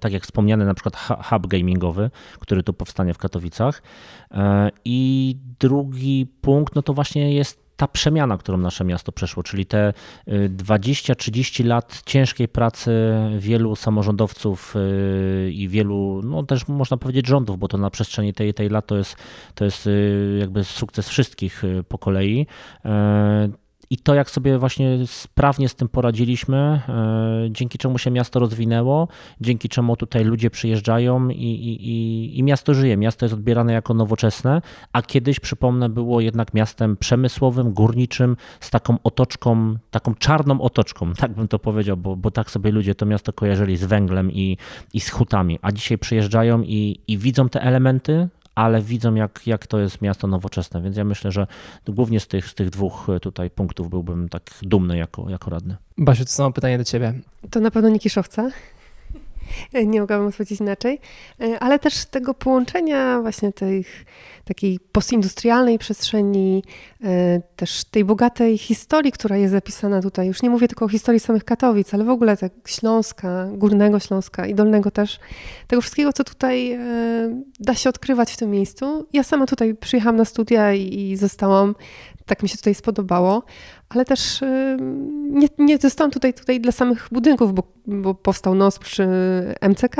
tak 0.00 0.12
jak 0.12 0.22
wspomniany 0.22 0.64
na 0.64 0.74
przykład 0.74 0.96
hub 1.30 1.46
gamingowy, 1.46 2.10
który 2.40 2.62
tu 2.62 2.72
powstanie 2.72 3.14
w 3.14 3.18
Katowicach. 3.18 3.82
I 4.84 5.36
drugi 5.60 6.26
punkt, 6.40 6.74
no 6.74 6.82
to 6.82 6.94
właśnie 6.94 7.34
jest 7.34 7.69
ta 7.80 7.88
przemiana, 7.88 8.38
którą 8.38 8.58
nasze 8.58 8.84
miasto 8.84 9.12
przeszło, 9.12 9.42
czyli 9.42 9.66
te 9.66 9.92
20-30 10.28 11.60
y, 11.60 11.64
lat 11.64 12.02
ciężkiej 12.06 12.48
pracy 12.48 12.90
wielu 13.38 13.76
samorządowców 13.76 14.74
y, 14.76 15.50
i 15.52 15.68
wielu, 15.68 16.20
no 16.24 16.42
też 16.42 16.68
można 16.68 16.96
powiedzieć 16.96 17.26
rządów, 17.26 17.58
bo 17.58 17.68
to 17.68 17.78
na 17.78 17.90
przestrzeni 17.90 18.34
tej, 18.34 18.54
tej 18.54 18.68
lat 18.68 18.86
to 18.86 18.96
jest, 18.96 19.16
to 19.54 19.64
jest 19.64 19.86
y, 19.86 20.36
jakby 20.40 20.64
sukces 20.64 21.08
wszystkich 21.08 21.62
po 21.88 21.98
kolei 21.98 22.46
i 23.92 23.96
to, 23.96 24.14
jak 24.14 24.30
sobie 24.30 24.58
właśnie 24.58 25.06
sprawnie 25.06 25.68
z 25.68 25.74
tym 25.74 25.88
poradziliśmy, 25.88 26.56
e, 26.56 27.48
dzięki 27.50 27.78
czemu 27.78 27.98
się 27.98 28.10
miasto 28.10 28.40
rozwinęło, 28.40 29.08
dzięki 29.40 29.68
czemu 29.68 29.96
tutaj 29.96 30.24
ludzie 30.24 30.50
przyjeżdżają 30.50 31.28
i, 31.28 31.34
i, 31.34 32.38
i 32.38 32.42
miasto 32.42 32.74
żyje. 32.74 32.96
Miasto 32.96 33.26
jest 33.26 33.34
odbierane 33.34 33.72
jako 33.72 33.94
nowoczesne, 33.94 34.62
a 34.92 35.02
kiedyś, 35.02 35.40
przypomnę, 35.40 35.88
było 35.88 36.20
jednak 36.20 36.54
miastem 36.54 36.96
przemysłowym, 36.96 37.72
górniczym, 37.72 38.36
z 38.60 38.70
taką 38.70 38.96
otoczką, 39.04 39.76
taką 39.90 40.14
czarną 40.14 40.60
otoczką, 40.60 41.12
tak 41.20 41.32
bym 41.32 41.48
to 41.48 41.58
powiedział, 41.58 41.96
bo, 41.96 42.16
bo 42.16 42.30
tak 42.30 42.50
sobie 42.50 42.70
ludzie 42.70 42.94
to 42.94 43.06
miasto 43.06 43.32
kojarzyli 43.32 43.76
z 43.76 43.84
węglem 43.84 44.32
i, 44.32 44.56
i 44.94 45.00
z 45.00 45.10
hutami, 45.10 45.58
a 45.62 45.72
dzisiaj 45.72 45.98
przyjeżdżają 45.98 46.62
i, 46.62 47.00
i 47.08 47.18
widzą 47.18 47.48
te 47.48 47.62
elementy, 47.62 48.28
ale 48.54 48.82
widzą, 48.82 49.14
jak, 49.14 49.46
jak 49.46 49.66
to 49.66 49.78
jest 49.78 50.02
miasto 50.02 50.26
nowoczesne, 50.26 50.82
więc 50.82 50.96
ja 50.96 51.04
myślę, 51.04 51.32
że 51.32 51.46
głównie 51.88 52.20
z 52.20 52.26
tych, 52.26 52.48
z 52.48 52.54
tych 52.54 52.70
dwóch 52.70 53.06
tutaj 53.22 53.50
punktów 53.50 53.90
byłbym 53.90 54.28
tak 54.28 54.42
dumny 54.62 54.96
jako, 54.96 55.30
jako 55.30 55.50
radny. 55.50 55.76
Basiu, 55.98 56.24
to 56.24 56.30
samo 56.30 56.52
pytanie 56.52 56.78
do 56.78 56.84
ciebie. 56.84 57.14
To 57.50 57.60
na 57.60 57.70
pewno 57.70 57.88
nie 57.88 57.98
Kiszowca. 57.98 58.50
Nie 59.86 60.00
mogłabym 60.00 60.26
odpowiedzieć 60.26 60.60
inaczej, 60.60 61.00
e, 61.40 61.58
ale 61.60 61.78
też 61.78 62.04
tego 62.04 62.34
połączenia 62.34 63.20
właśnie 63.20 63.52
tych 63.52 64.04
takiej 64.44 64.80
postindustrialnej 64.92 65.78
przestrzeni, 65.78 66.62
e, 67.04 67.40
też 67.56 67.84
tej 67.84 68.04
bogatej 68.04 68.58
historii, 68.58 69.12
która 69.12 69.36
jest 69.36 69.52
zapisana 69.52 70.02
tutaj. 70.02 70.26
Już 70.26 70.42
nie 70.42 70.50
mówię 70.50 70.68
tylko 70.68 70.84
o 70.84 70.88
historii 70.88 71.20
samych 71.20 71.44
Katowic, 71.44 71.94
ale 71.94 72.04
w 72.04 72.10
ogóle 72.10 72.36
tak 72.36 72.52
Śląska, 72.66 73.48
Górnego 73.52 74.00
Śląska 74.00 74.46
i 74.46 74.54
Dolnego 74.54 74.90
też. 74.90 75.18
Tego 75.66 75.82
wszystkiego, 75.82 76.12
co 76.12 76.24
tutaj 76.24 76.72
e, 76.72 76.80
da 77.60 77.74
się 77.74 77.90
odkrywać 77.90 78.32
w 78.32 78.36
tym 78.36 78.50
miejscu. 78.50 79.06
Ja 79.12 79.22
sama 79.22 79.46
tutaj 79.46 79.74
przyjechałam 79.74 80.16
na 80.16 80.24
studia 80.24 80.74
i 80.74 81.16
zostałam 81.16 81.74
tak 82.30 82.42
mi 82.42 82.48
się 82.48 82.56
tutaj 82.56 82.74
spodobało, 82.74 83.42
ale 83.88 84.04
też 84.04 84.40
nie, 85.30 85.48
nie 85.58 85.78
zostałam 85.78 86.10
tutaj, 86.10 86.34
tutaj 86.34 86.60
dla 86.60 86.72
samych 86.72 87.08
budynków, 87.12 87.54
bo, 87.54 87.62
bo 87.86 88.14
powstał 88.14 88.54
NOS 88.54 88.78
przy 88.78 89.06
MCK. 89.68 89.96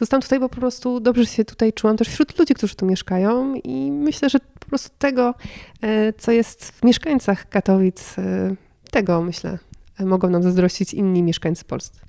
Zostałam 0.00 0.22
tutaj, 0.22 0.40
bo 0.40 0.48
po 0.48 0.56
prostu 0.56 1.00
dobrze 1.00 1.26
się 1.26 1.44
tutaj 1.44 1.72
czułam 1.72 1.96
też 1.96 2.08
wśród 2.08 2.38
ludzi, 2.38 2.54
którzy 2.54 2.74
tu 2.74 2.86
mieszkają 2.86 3.54
i 3.54 3.92
myślę, 3.92 4.30
że 4.30 4.38
po 4.60 4.66
prostu 4.66 4.90
tego, 4.98 5.34
e, 5.82 6.12
co 6.12 6.32
jest 6.32 6.64
w 6.64 6.84
mieszkańcach 6.84 7.48
Katowic, 7.48 8.18
e, 8.18 8.56
tego 8.90 9.22
myślę, 9.22 9.58
mogą 10.00 10.30
nam 10.30 10.42
zazdrościć 10.42 10.94
inni 10.94 11.22
mieszkańcy 11.22 11.64
polscy. 11.64 12.00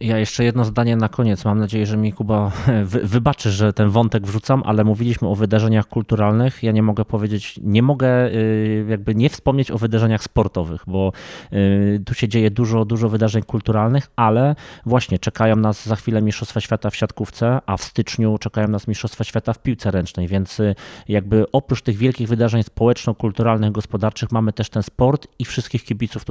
Ja 0.00 0.18
jeszcze 0.18 0.44
jedno 0.44 0.64
zdanie 0.64 0.96
na 0.96 1.08
koniec. 1.08 1.44
Mam 1.44 1.58
nadzieję, 1.58 1.86
że 1.86 1.96
mi 1.96 2.12
Kuba 2.12 2.52
wy, 2.84 3.00
wybaczy, 3.00 3.50
że 3.50 3.72
ten 3.72 3.90
wątek 3.90 4.26
wrzucam, 4.26 4.62
ale 4.66 4.84
mówiliśmy 4.84 5.28
o 5.28 5.34
wydarzeniach 5.34 5.88
kulturalnych. 5.88 6.62
Ja 6.62 6.72
nie 6.72 6.82
mogę 6.82 7.04
powiedzieć, 7.04 7.60
nie 7.62 7.82
mogę 7.82 8.28
y, 8.28 8.86
jakby 8.88 9.14
nie 9.14 9.30
wspomnieć 9.30 9.70
o 9.70 9.78
wydarzeniach 9.78 10.22
sportowych, 10.22 10.82
bo 10.86 11.12
y, 11.52 12.02
tu 12.06 12.14
się 12.14 12.28
dzieje 12.28 12.50
dużo, 12.50 12.84
dużo 12.84 13.08
wydarzeń 13.08 13.42
kulturalnych, 13.42 14.10
ale 14.16 14.54
właśnie 14.86 15.18
czekają 15.18 15.56
nas 15.56 15.86
za 15.86 15.96
chwilę 15.96 16.22
Mistrzostwa 16.22 16.60
Świata 16.60 16.90
w 16.90 16.96
siatkówce, 16.96 17.58
a 17.66 17.76
w 17.76 17.82
styczniu 17.82 18.38
czekają 18.38 18.68
nas 18.68 18.88
Mistrzostwa 18.88 19.24
Świata 19.24 19.52
w 19.52 19.62
piłce 19.62 19.90
ręcznej, 19.90 20.28
więc 20.28 20.60
y, 20.60 20.74
jakby 21.08 21.44
oprócz 21.52 21.82
tych 21.82 21.96
wielkich 21.96 22.28
wydarzeń 22.28 22.62
społeczno-kulturalnych, 22.62 23.72
gospodarczych 23.72 24.32
mamy 24.32 24.52
też 24.52 24.70
ten 24.70 24.82
sport 24.82 25.26
i 25.38 25.44
wszystkich 25.44 25.84
kibiców, 25.84 26.24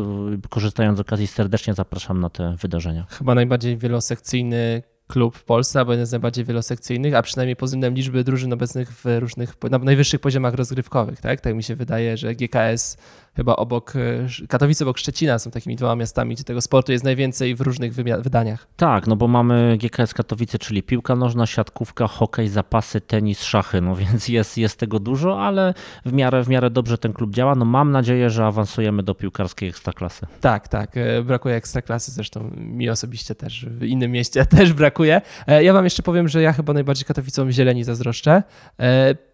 korzystając 0.49 0.97
z 0.97 1.01
okazji 1.01 1.27
serdecznie 1.27 1.73
zapraszam 1.73 2.19
na 2.19 2.29
te 2.29 2.55
wydarzenia. 2.61 3.05
Chyba 3.09 3.38
najbardziej 3.39 3.77
wielosekcyjny 3.77 4.83
klub 5.07 5.37
w 5.37 5.43
Polsce, 5.43 5.79
albo 5.79 5.91
jeden 5.91 6.05
z 6.05 6.11
najbardziej 6.11 6.45
wielosekcyjnych, 6.45 7.15
a 7.15 7.21
przynajmniej 7.21 7.55
pod 7.55 7.65
względem 7.69 7.93
liczby 7.93 8.23
drużyn 8.23 8.53
obecnych 8.53 8.91
w 8.91 9.05
różnych, 9.19 9.53
na 9.71 9.77
najwyższych 9.77 10.21
poziomach 10.21 10.53
rozgrywkowych. 10.53 11.21
Tak, 11.21 11.41
tak 11.41 11.55
mi 11.55 11.63
się 11.63 11.75
wydaje, 11.75 12.17
że 12.17 12.35
GKS 12.35 12.97
chyba 13.39 13.55
obok, 13.55 13.93
e, 13.95 14.47
Katowice 14.47 14.85
obok 14.85 14.97
Szczecina 14.97 15.39
są 15.39 15.51
takimi 15.51 15.75
dwoma 15.75 15.95
miastami, 15.95 16.35
gdzie 16.35 16.43
tego 16.43 16.61
sportu 16.61 16.91
jest 16.91 17.03
najwięcej 17.03 17.55
w 17.55 17.61
różnych 17.61 17.93
wydaniach. 17.93 18.67
Tak, 18.77 19.07
no 19.07 19.15
bo 19.15 19.27
mamy 19.27 19.77
GKS 19.77 20.13
Katowice, 20.13 20.59
czyli 20.59 20.83
piłka 20.83 21.15
nożna, 21.15 21.45
siatkówka, 21.45 22.07
hokej, 22.07 22.47
zapasy, 22.49 23.01
tenis, 23.01 23.43
szachy, 23.43 23.81
no 23.81 23.95
więc 23.95 24.27
jest, 24.27 24.57
jest 24.57 24.79
tego 24.79 24.99
dużo, 24.99 25.41
ale 25.41 25.73
w 26.05 26.13
miarę, 26.13 26.43
w 26.43 26.49
miarę 26.49 26.69
dobrze 26.69 26.97
ten 26.97 27.13
klub 27.13 27.33
działa. 27.33 27.55
No 27.55 27.65
mam 27.65 27.91
nadzieję, 27.91 28.29
że 28.29 28.45
awansujemy 28.45 29.03
do 29.03 29.15
piłkarskiej 29.15 29.69
ekstraklasy. 29.69 30.27
Tak, 30.41 30.67
tak, 30.67 30.97
e, 30.97 31.23
brakuje 31.23 31.55
ekstraklasy, 31.55 32.11
zresztą 32.11 32.51
mi 32.57 32.89
osobiście 32.89 33.35
też, 33.35 33.65
w 33.65 33.83
innym 33.83 34.11
mieście 34.11 34.45
też 34.57 34.73
brakuje. 34.73 35.21
E, 35.47 35.63
ja 35.63 35.73
wam 35.73 35.83
jeszcze 35.83 36.03
powiem, 36.03 36.27
że 36.27 36.41
ja 36.41 36.53
chyba 36.53 36.73
najbardziej 36.73 37.05
Katowicom 37.05 37.51
zieleni 37.51 37.83
zazdroszczę 37.83 38.43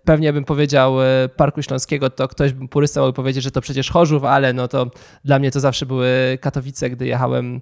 pewnie 0.06 0.34
bym 0.34 0.44
powiedział 0.44 1.02
e, 1.02 1.30
Parku 1.36 1.62
Śląskiego, 1.62 2.10
to 2.10 2.28
ktoś 2.28 2.54
bym 2.54 2.68
purysta 2.68 3.02
mógł 3.02 3.14
powiedzieć, 3.14 3.44
że 3.44 3.52
to 3.52 3.62
przecież 3.62 3.92
Chorzów, 3.92 4.24
ale 4.24 4.54
no 4.54 4.68
to 4.68 4.92
dla 5.26 5.40
mnie 5.40 5.52
to 5.52 5.60
zawsze 5.60 5.86
były 5.86 6.38
Katowice, 6.42 6.90
gdy 6.90 7.08
jechałem 7.08 7.56
e, 7.56 7.60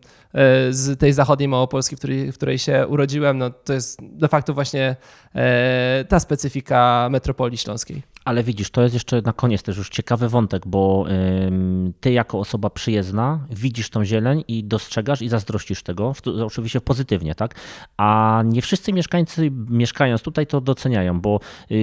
z 0.74 1.00
tej 1.00 1.14
zachodniej 1.14 1.50
Małopolski, 1.50 1.96
w 1.96 2.00
której, 2.00 2.32
w 2.32 2.36
której 2.36 2.60
się 2.60 2.88
urodziłem. 2.88 3.38
No 3.38 3.50
to 3.50 3.74
jest 3.74 4.00
de 4.02 4.28
facto 4.28 4.54
właśnie 4.54 4.96
e, 5.36 6.06
ta 6.10 6.20
specyfika 6.20 7.08
metropolii 7.12 7.58
śląskiej. 7.58 8.02
Ale 8.26 8.44
widzisz, 8.44 8.70
to 8.70 8.82
jest 8.82 8.94
jeszcze 8.94 9.22
na 9.22 9.34
koniec 9.34 9.64
też 9.64 9.78
już 9.78 9.90
ciekawy 9.90 10.30
wątek, 10.30 10.68
bo 10.68 11.06
ty 12.00 12.12
jako 12.12 12.40
osoba 12.40 12.70
przyjezdna 12.70 13.48
widzisz 13.50 13.90
tą 13.90 14.06
zieleń 14.06 14.44
i 14.48 14.64
dostrzegasz 14.64 15.22
i 15.22 15.30
zazdrościsz 15.30 15.84
tego, 15.84 16.14
oczywiście 16.46 16.82
pozytywnie, 16.82 17.36
tak? 17.36 17.56
A 17.98 18.42
nie 18.46 18.62
wszyscy 18.62 18.94
mieszkańcy 18.94 19.52
mieszkając 19.70 20.22
tutaj 20.22 20.48
to 20.48 20.62
doceniają, 20.62 21.22
bo 21.22 21.40
y, 21.72 21.76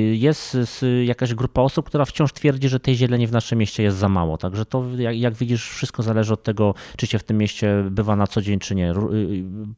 jest 0.59 0.85
jakaś 1.05 1.35
grupa 1.35 1.63
osób, 1.63 1.87
która 1.87 2.05
wciąż 2.05 2.33
twierdzi, 2.33 2.69
że 2.69 2.81
tej 2.81 2.97
zieleni 2.97 3.27
w 3.27 3.33
naszym 3.33 3.59
mieście 3.59 3.83
jest 3.83 3.97
za 3.97 4.09
mało. 4.09 4.39
Także 4.39 4.65
to, 4.65 4.85
jak, 4.99 5.17
jak 5.17 5.35
widzisz, 5.35 5.71
wszystko 5.71 6.03
zależy 6.03 6.33
od 6.33 6.43
tego, 6.43 6.75
czy 6.97 7.07
się 7.07 7.19
w 7.19 7.23
tym 7.25 7.39
mieście 7.39 7.85
bywa 7.91 8.17
na 8.17 8.27
co 8.27 8.43
dzień, 8.43 8.59
czy 8.59 8.75
nie. 8.75 8.91
Y, 8.93 8.95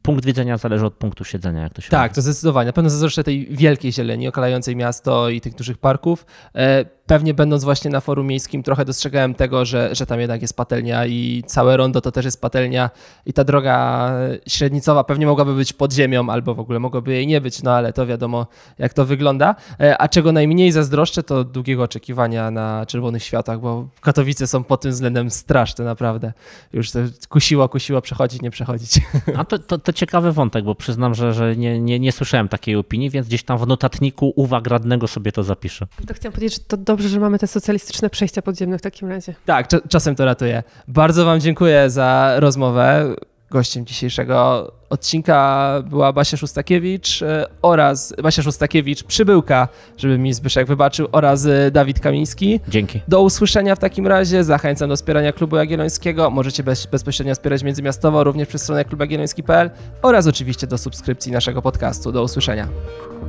punkt 0.01 0.25
widzenia 0.25 0.57
zależy 0.57 0.85
od 0.85 0.93
punktu 0.93 1.23
siedzenia, 1.23 1.61
jak 1.61 1.73
to 1.73 1.81
się 1.81 1.89
Tak, 1.89 2.11
mówi. 2.11 2.15
to 2.15 2.21
zdecydowanie. 2.21 2.67
Na 2.67 2.73
pewno 2.73 2.89
zazdroszczę 2.89 3.23
tej 3.23 3.47
wielkiej 3.51 3.91
zieleni 3.93 4.27
okalającej 4.27 4.75
miasto 4.75 5.29
i 5.29 5.41
tych 5.41 5.55
dużych 5.55 5.77
parków. 5.77 6.25
E, 6.55 6.85
pewnie 7.07 7.33
będąc 7.33 7.63
właśnie 7.63 7.91
na 7.91 8.01
forum 8.01 8.27
miejskim 8.27 8.63
trochę 8.63 8.85
dostrzegałem 8.85 9.33
tego, 9.33 9.65
że, 9.65 9.95
że 9.95 10.05
tam 10.05 10.19
jednak 10.19 10.41
jest 10.41 10.57
patelnia 10.57 11.05
i 11.05 11.43
całe 11.47 11.77
rondo 11.77 12.01
to 12.01 12.11
też 12.11 12.25
jest 12.25 12.41
patelnia 12.41 12.89
i 13.25 13.33
ta 13.33 13.43
droga 13.43 14.11
średnicowa 14.47 15.03
pewnie 15.03 15.25
mogłaby 15.25 15.55
być 15.55 15.73
pod 15.73 15.93
ziemią 15.93 16.29
albo 16.29 16.55
w 16.55 16.59
ogóle 16.59 16.79
mogłoby 16.79 17.13
jej 17.13 17.27
nie 17.27 17.41
być, 17.41 17.63
no 17.63 17.71
ale 17.71 17.93
to 17.93 18.05
wiadomo 18.05 18.47
jak 18.79 18.93
to 18.93 19.05
wygląda. 19.05 19.55
E, 19.79 19.97
a 19.97 20.07
czego 20.07 20.31
najmniej 20.31 20.71
zazdroszczę 20.71 21.23
to 21.23 21.43
długiego 21.43 21.83
oczekiwania 21.83 22.51
na 22.51 22.85
czerwonych 22.85 23.23
światach, 23.23 23.59
bo 23.59 23.87
Katowice 24.01 24.47
są 24.47 24.63
pod 24.63 24.81
tym 24.81 24.91
względem 24.91 25.31
straszne 25.31 25.85
naprawdę. 25.85 26.33
Już 26.73 26.91
to 26.91 26.99
kusiło, 27.29 27.69
kusiło 27.69 28.01
przechodzić, 28.01 28.41
nie 28.41 28.51
przechodzić. 28.51 29.01
A 29.37 29.45
to, 29.45 29.59
to, 29.59 29.77
to 29.77 29.93
ciekawy 29.93 30.31
wątek, 30.31 30.65
bo 30.65 30.75
przyznam, 30.75 31.15
że, 31.15 31.33
że 31.33 31.55
nie, 31.55 31.79
nie, 31.79 31.99
nie 31.99 32.11
słyszałem 32.11 32.47
takiej 32.49 32.75
opinii, 32.75 33.09
więc 33.09 33.27
gdzieś 33.27 33.43
tam 33.43 33.57
w 33.57 33.67
notatniku 33.67 34.33
uwag 34.35 34.67
radnego 34.67 35.07
sobie 35.07 35.31
to 35.31 35.43
zapiszę. 35.43 35.87
To 36.07 36.13
chciałam 36.13 36.33
powiedzieć, 36.33 36.57
że 36.57 36.63
to 36.63 36.77
dobrze, 36.93 37.09
że 37.09 37.19
mamy 37.19 37.39
te 37.39 37.47
socjalistyczne 37.47 38.09
przejścia 38.09 38.41
podziemne 38.41 38.77
w 38.77 38.81
takim 38.81 39.09
razie. 39.09 39.33
Tak, 39.45 39.67
cz- 39.67 39.87
czasem 39.89 40.15
to 40.15 40.25
ratuje. 40.25 40.63
Bardzo 40.87 41.25
Wam 41.25 41.39
dziękuję 41.39 41.89
za 41.89 42.33
rozmowę. 42.37 43.15
Gościem 43.51 43.85
dzisiejszego 43.85 44.71
odcinka 44.89 45.69
była 45.89 46.13
Basia 46.13 46.37
Szustakiewicz 46.37 47.21
e, 47.21 47.45
oraz 47.61 48.13
Basia 48.23 48.41
Szustakiewicz, 48.41 49.03
przybyłka, 49.03 49.67
żeby 49.97 50.17
mi 50.17 50.33
Zbyszek 50.33 50.67
wybaczył, 50.67 51.07
oraz 51.11 51.45
e, 51.45 51.71
Dawid 51.71 51.99
Kamiński. 51.99 52.59
Dzięki. 52.67 53.01
Do 53.07 53.21
usłyszenia 53.21 53.75
w 53.75 53.79
takim 53.79 54.07
razie. 54.07 54.43
Zachęcam 54.43 54.89
do 54.89 54.95
wspierania 54.95 55.33
Klubu 55.33 55.55
Jagiellońskiego. 55.55 56.29
Możecie 56.29 56.63
bez, 56.63 56.85
bezpośrednio 56.85 57.33
wspierać 57.35 57.63
Międzymiastowo 57.63 58.23
również 58.23 58.47
przez 58.47 58.61
stronę 58.63 58.85
klubjagielloński.pl 58.85 59.69
oraz 60.01 60.27
oczywiście 60.27 60.67
do 60.67 60.77
subskrypcji 60.77 61.31
naszego 61.31 61.61
podcastu. 61.61 62.11
Do 62.11 62.23
usłyszenia. 62.23 62.67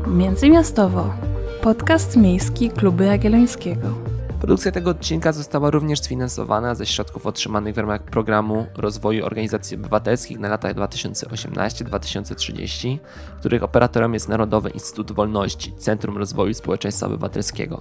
Międzymiastowo. 0.06 1.14
Podcast 1.64 2.16
miejski 2.16 2.70
Kluby 2.70 3.04
Jagiellońskiego. 3.04 3.88
Produkcja 4.40 4.72
tego 4.72 4.90
odcinka 4.90 5.32
została 5.32 5.70
również 5.70 6.00
sfinansowana 6.00 6.74
ze 6.74 6.86
środków 6.86 7.26
otrzymanych 7.26 7.74
w 7.74 7.78
ramach 7.78 8.02
programu 8.02 8.66
rozwoju 8.76 9.26
organizacji 9.26 9.76
obywatelskich 9.76 10.38
na 10.38 10.48
lata 10.48 10.74
2018-2030, 10.74 12.98
których 13.38 13.62
operatorem 13.62 14.14
jest 14.14 14.28
Narodowy 14.28 14.70
Instytut 14.70 15.12
Wolności, 15.12 15.72
Centrum 15.78 16.18
Rozwoju 16.18 16.54
Społeczeństwa 16.54 17.06
Obywatelskiego. 17.06 17.80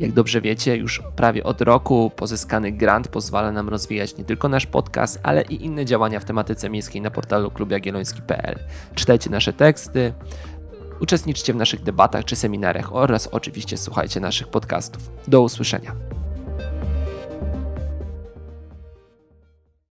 Jak 0.00 0.12
dobrze 0.12 0.40
wiecie, 0.40 0.76
już 0.76 1.02
prawie 1.16 1.44
od 1.44 1.60
roku 1.60 2.10
pozyskany 2.16 2.72
grant 2.72 3.08
pozwala 3.08 3.52
nam 3.52 3.68
rozwijać 3.68 4.16
nie 4.16 4.24
tylko 4.24 4.48
nasz 4.48 4.66
podcast, 4.66 5.20
ale 5.22 5.42
i 5.42 5.64
inne 5.64 5.84
działania 5.84 6.20
w 6.20 6.24
tematyce 6.24 6.70
miejskiej 6.70 7.02
na 7.02 7.10
portalu 7.10 7.50
klubjagielloński.pl. 7.50 8.58
Czytajcie 8.94 9.30
nasze 9.30 9.52
teksty, 9.52 10.12
Uczestniczcie 11.02 11.52
w 11.52 11.56
naszych 11.56 11.82
debatach 11.82 12.24
czy 12.24 12.36
seminariach 12.36 12.94
oraz 12.94 13.26
oczywiście 13.26 13.76
słuchajcie 13.76 14.20
naszych 14.20 14.48
podcastów. 14.48 15.10
Do 15.28 15.42
usłyszenia. 15.42 15.94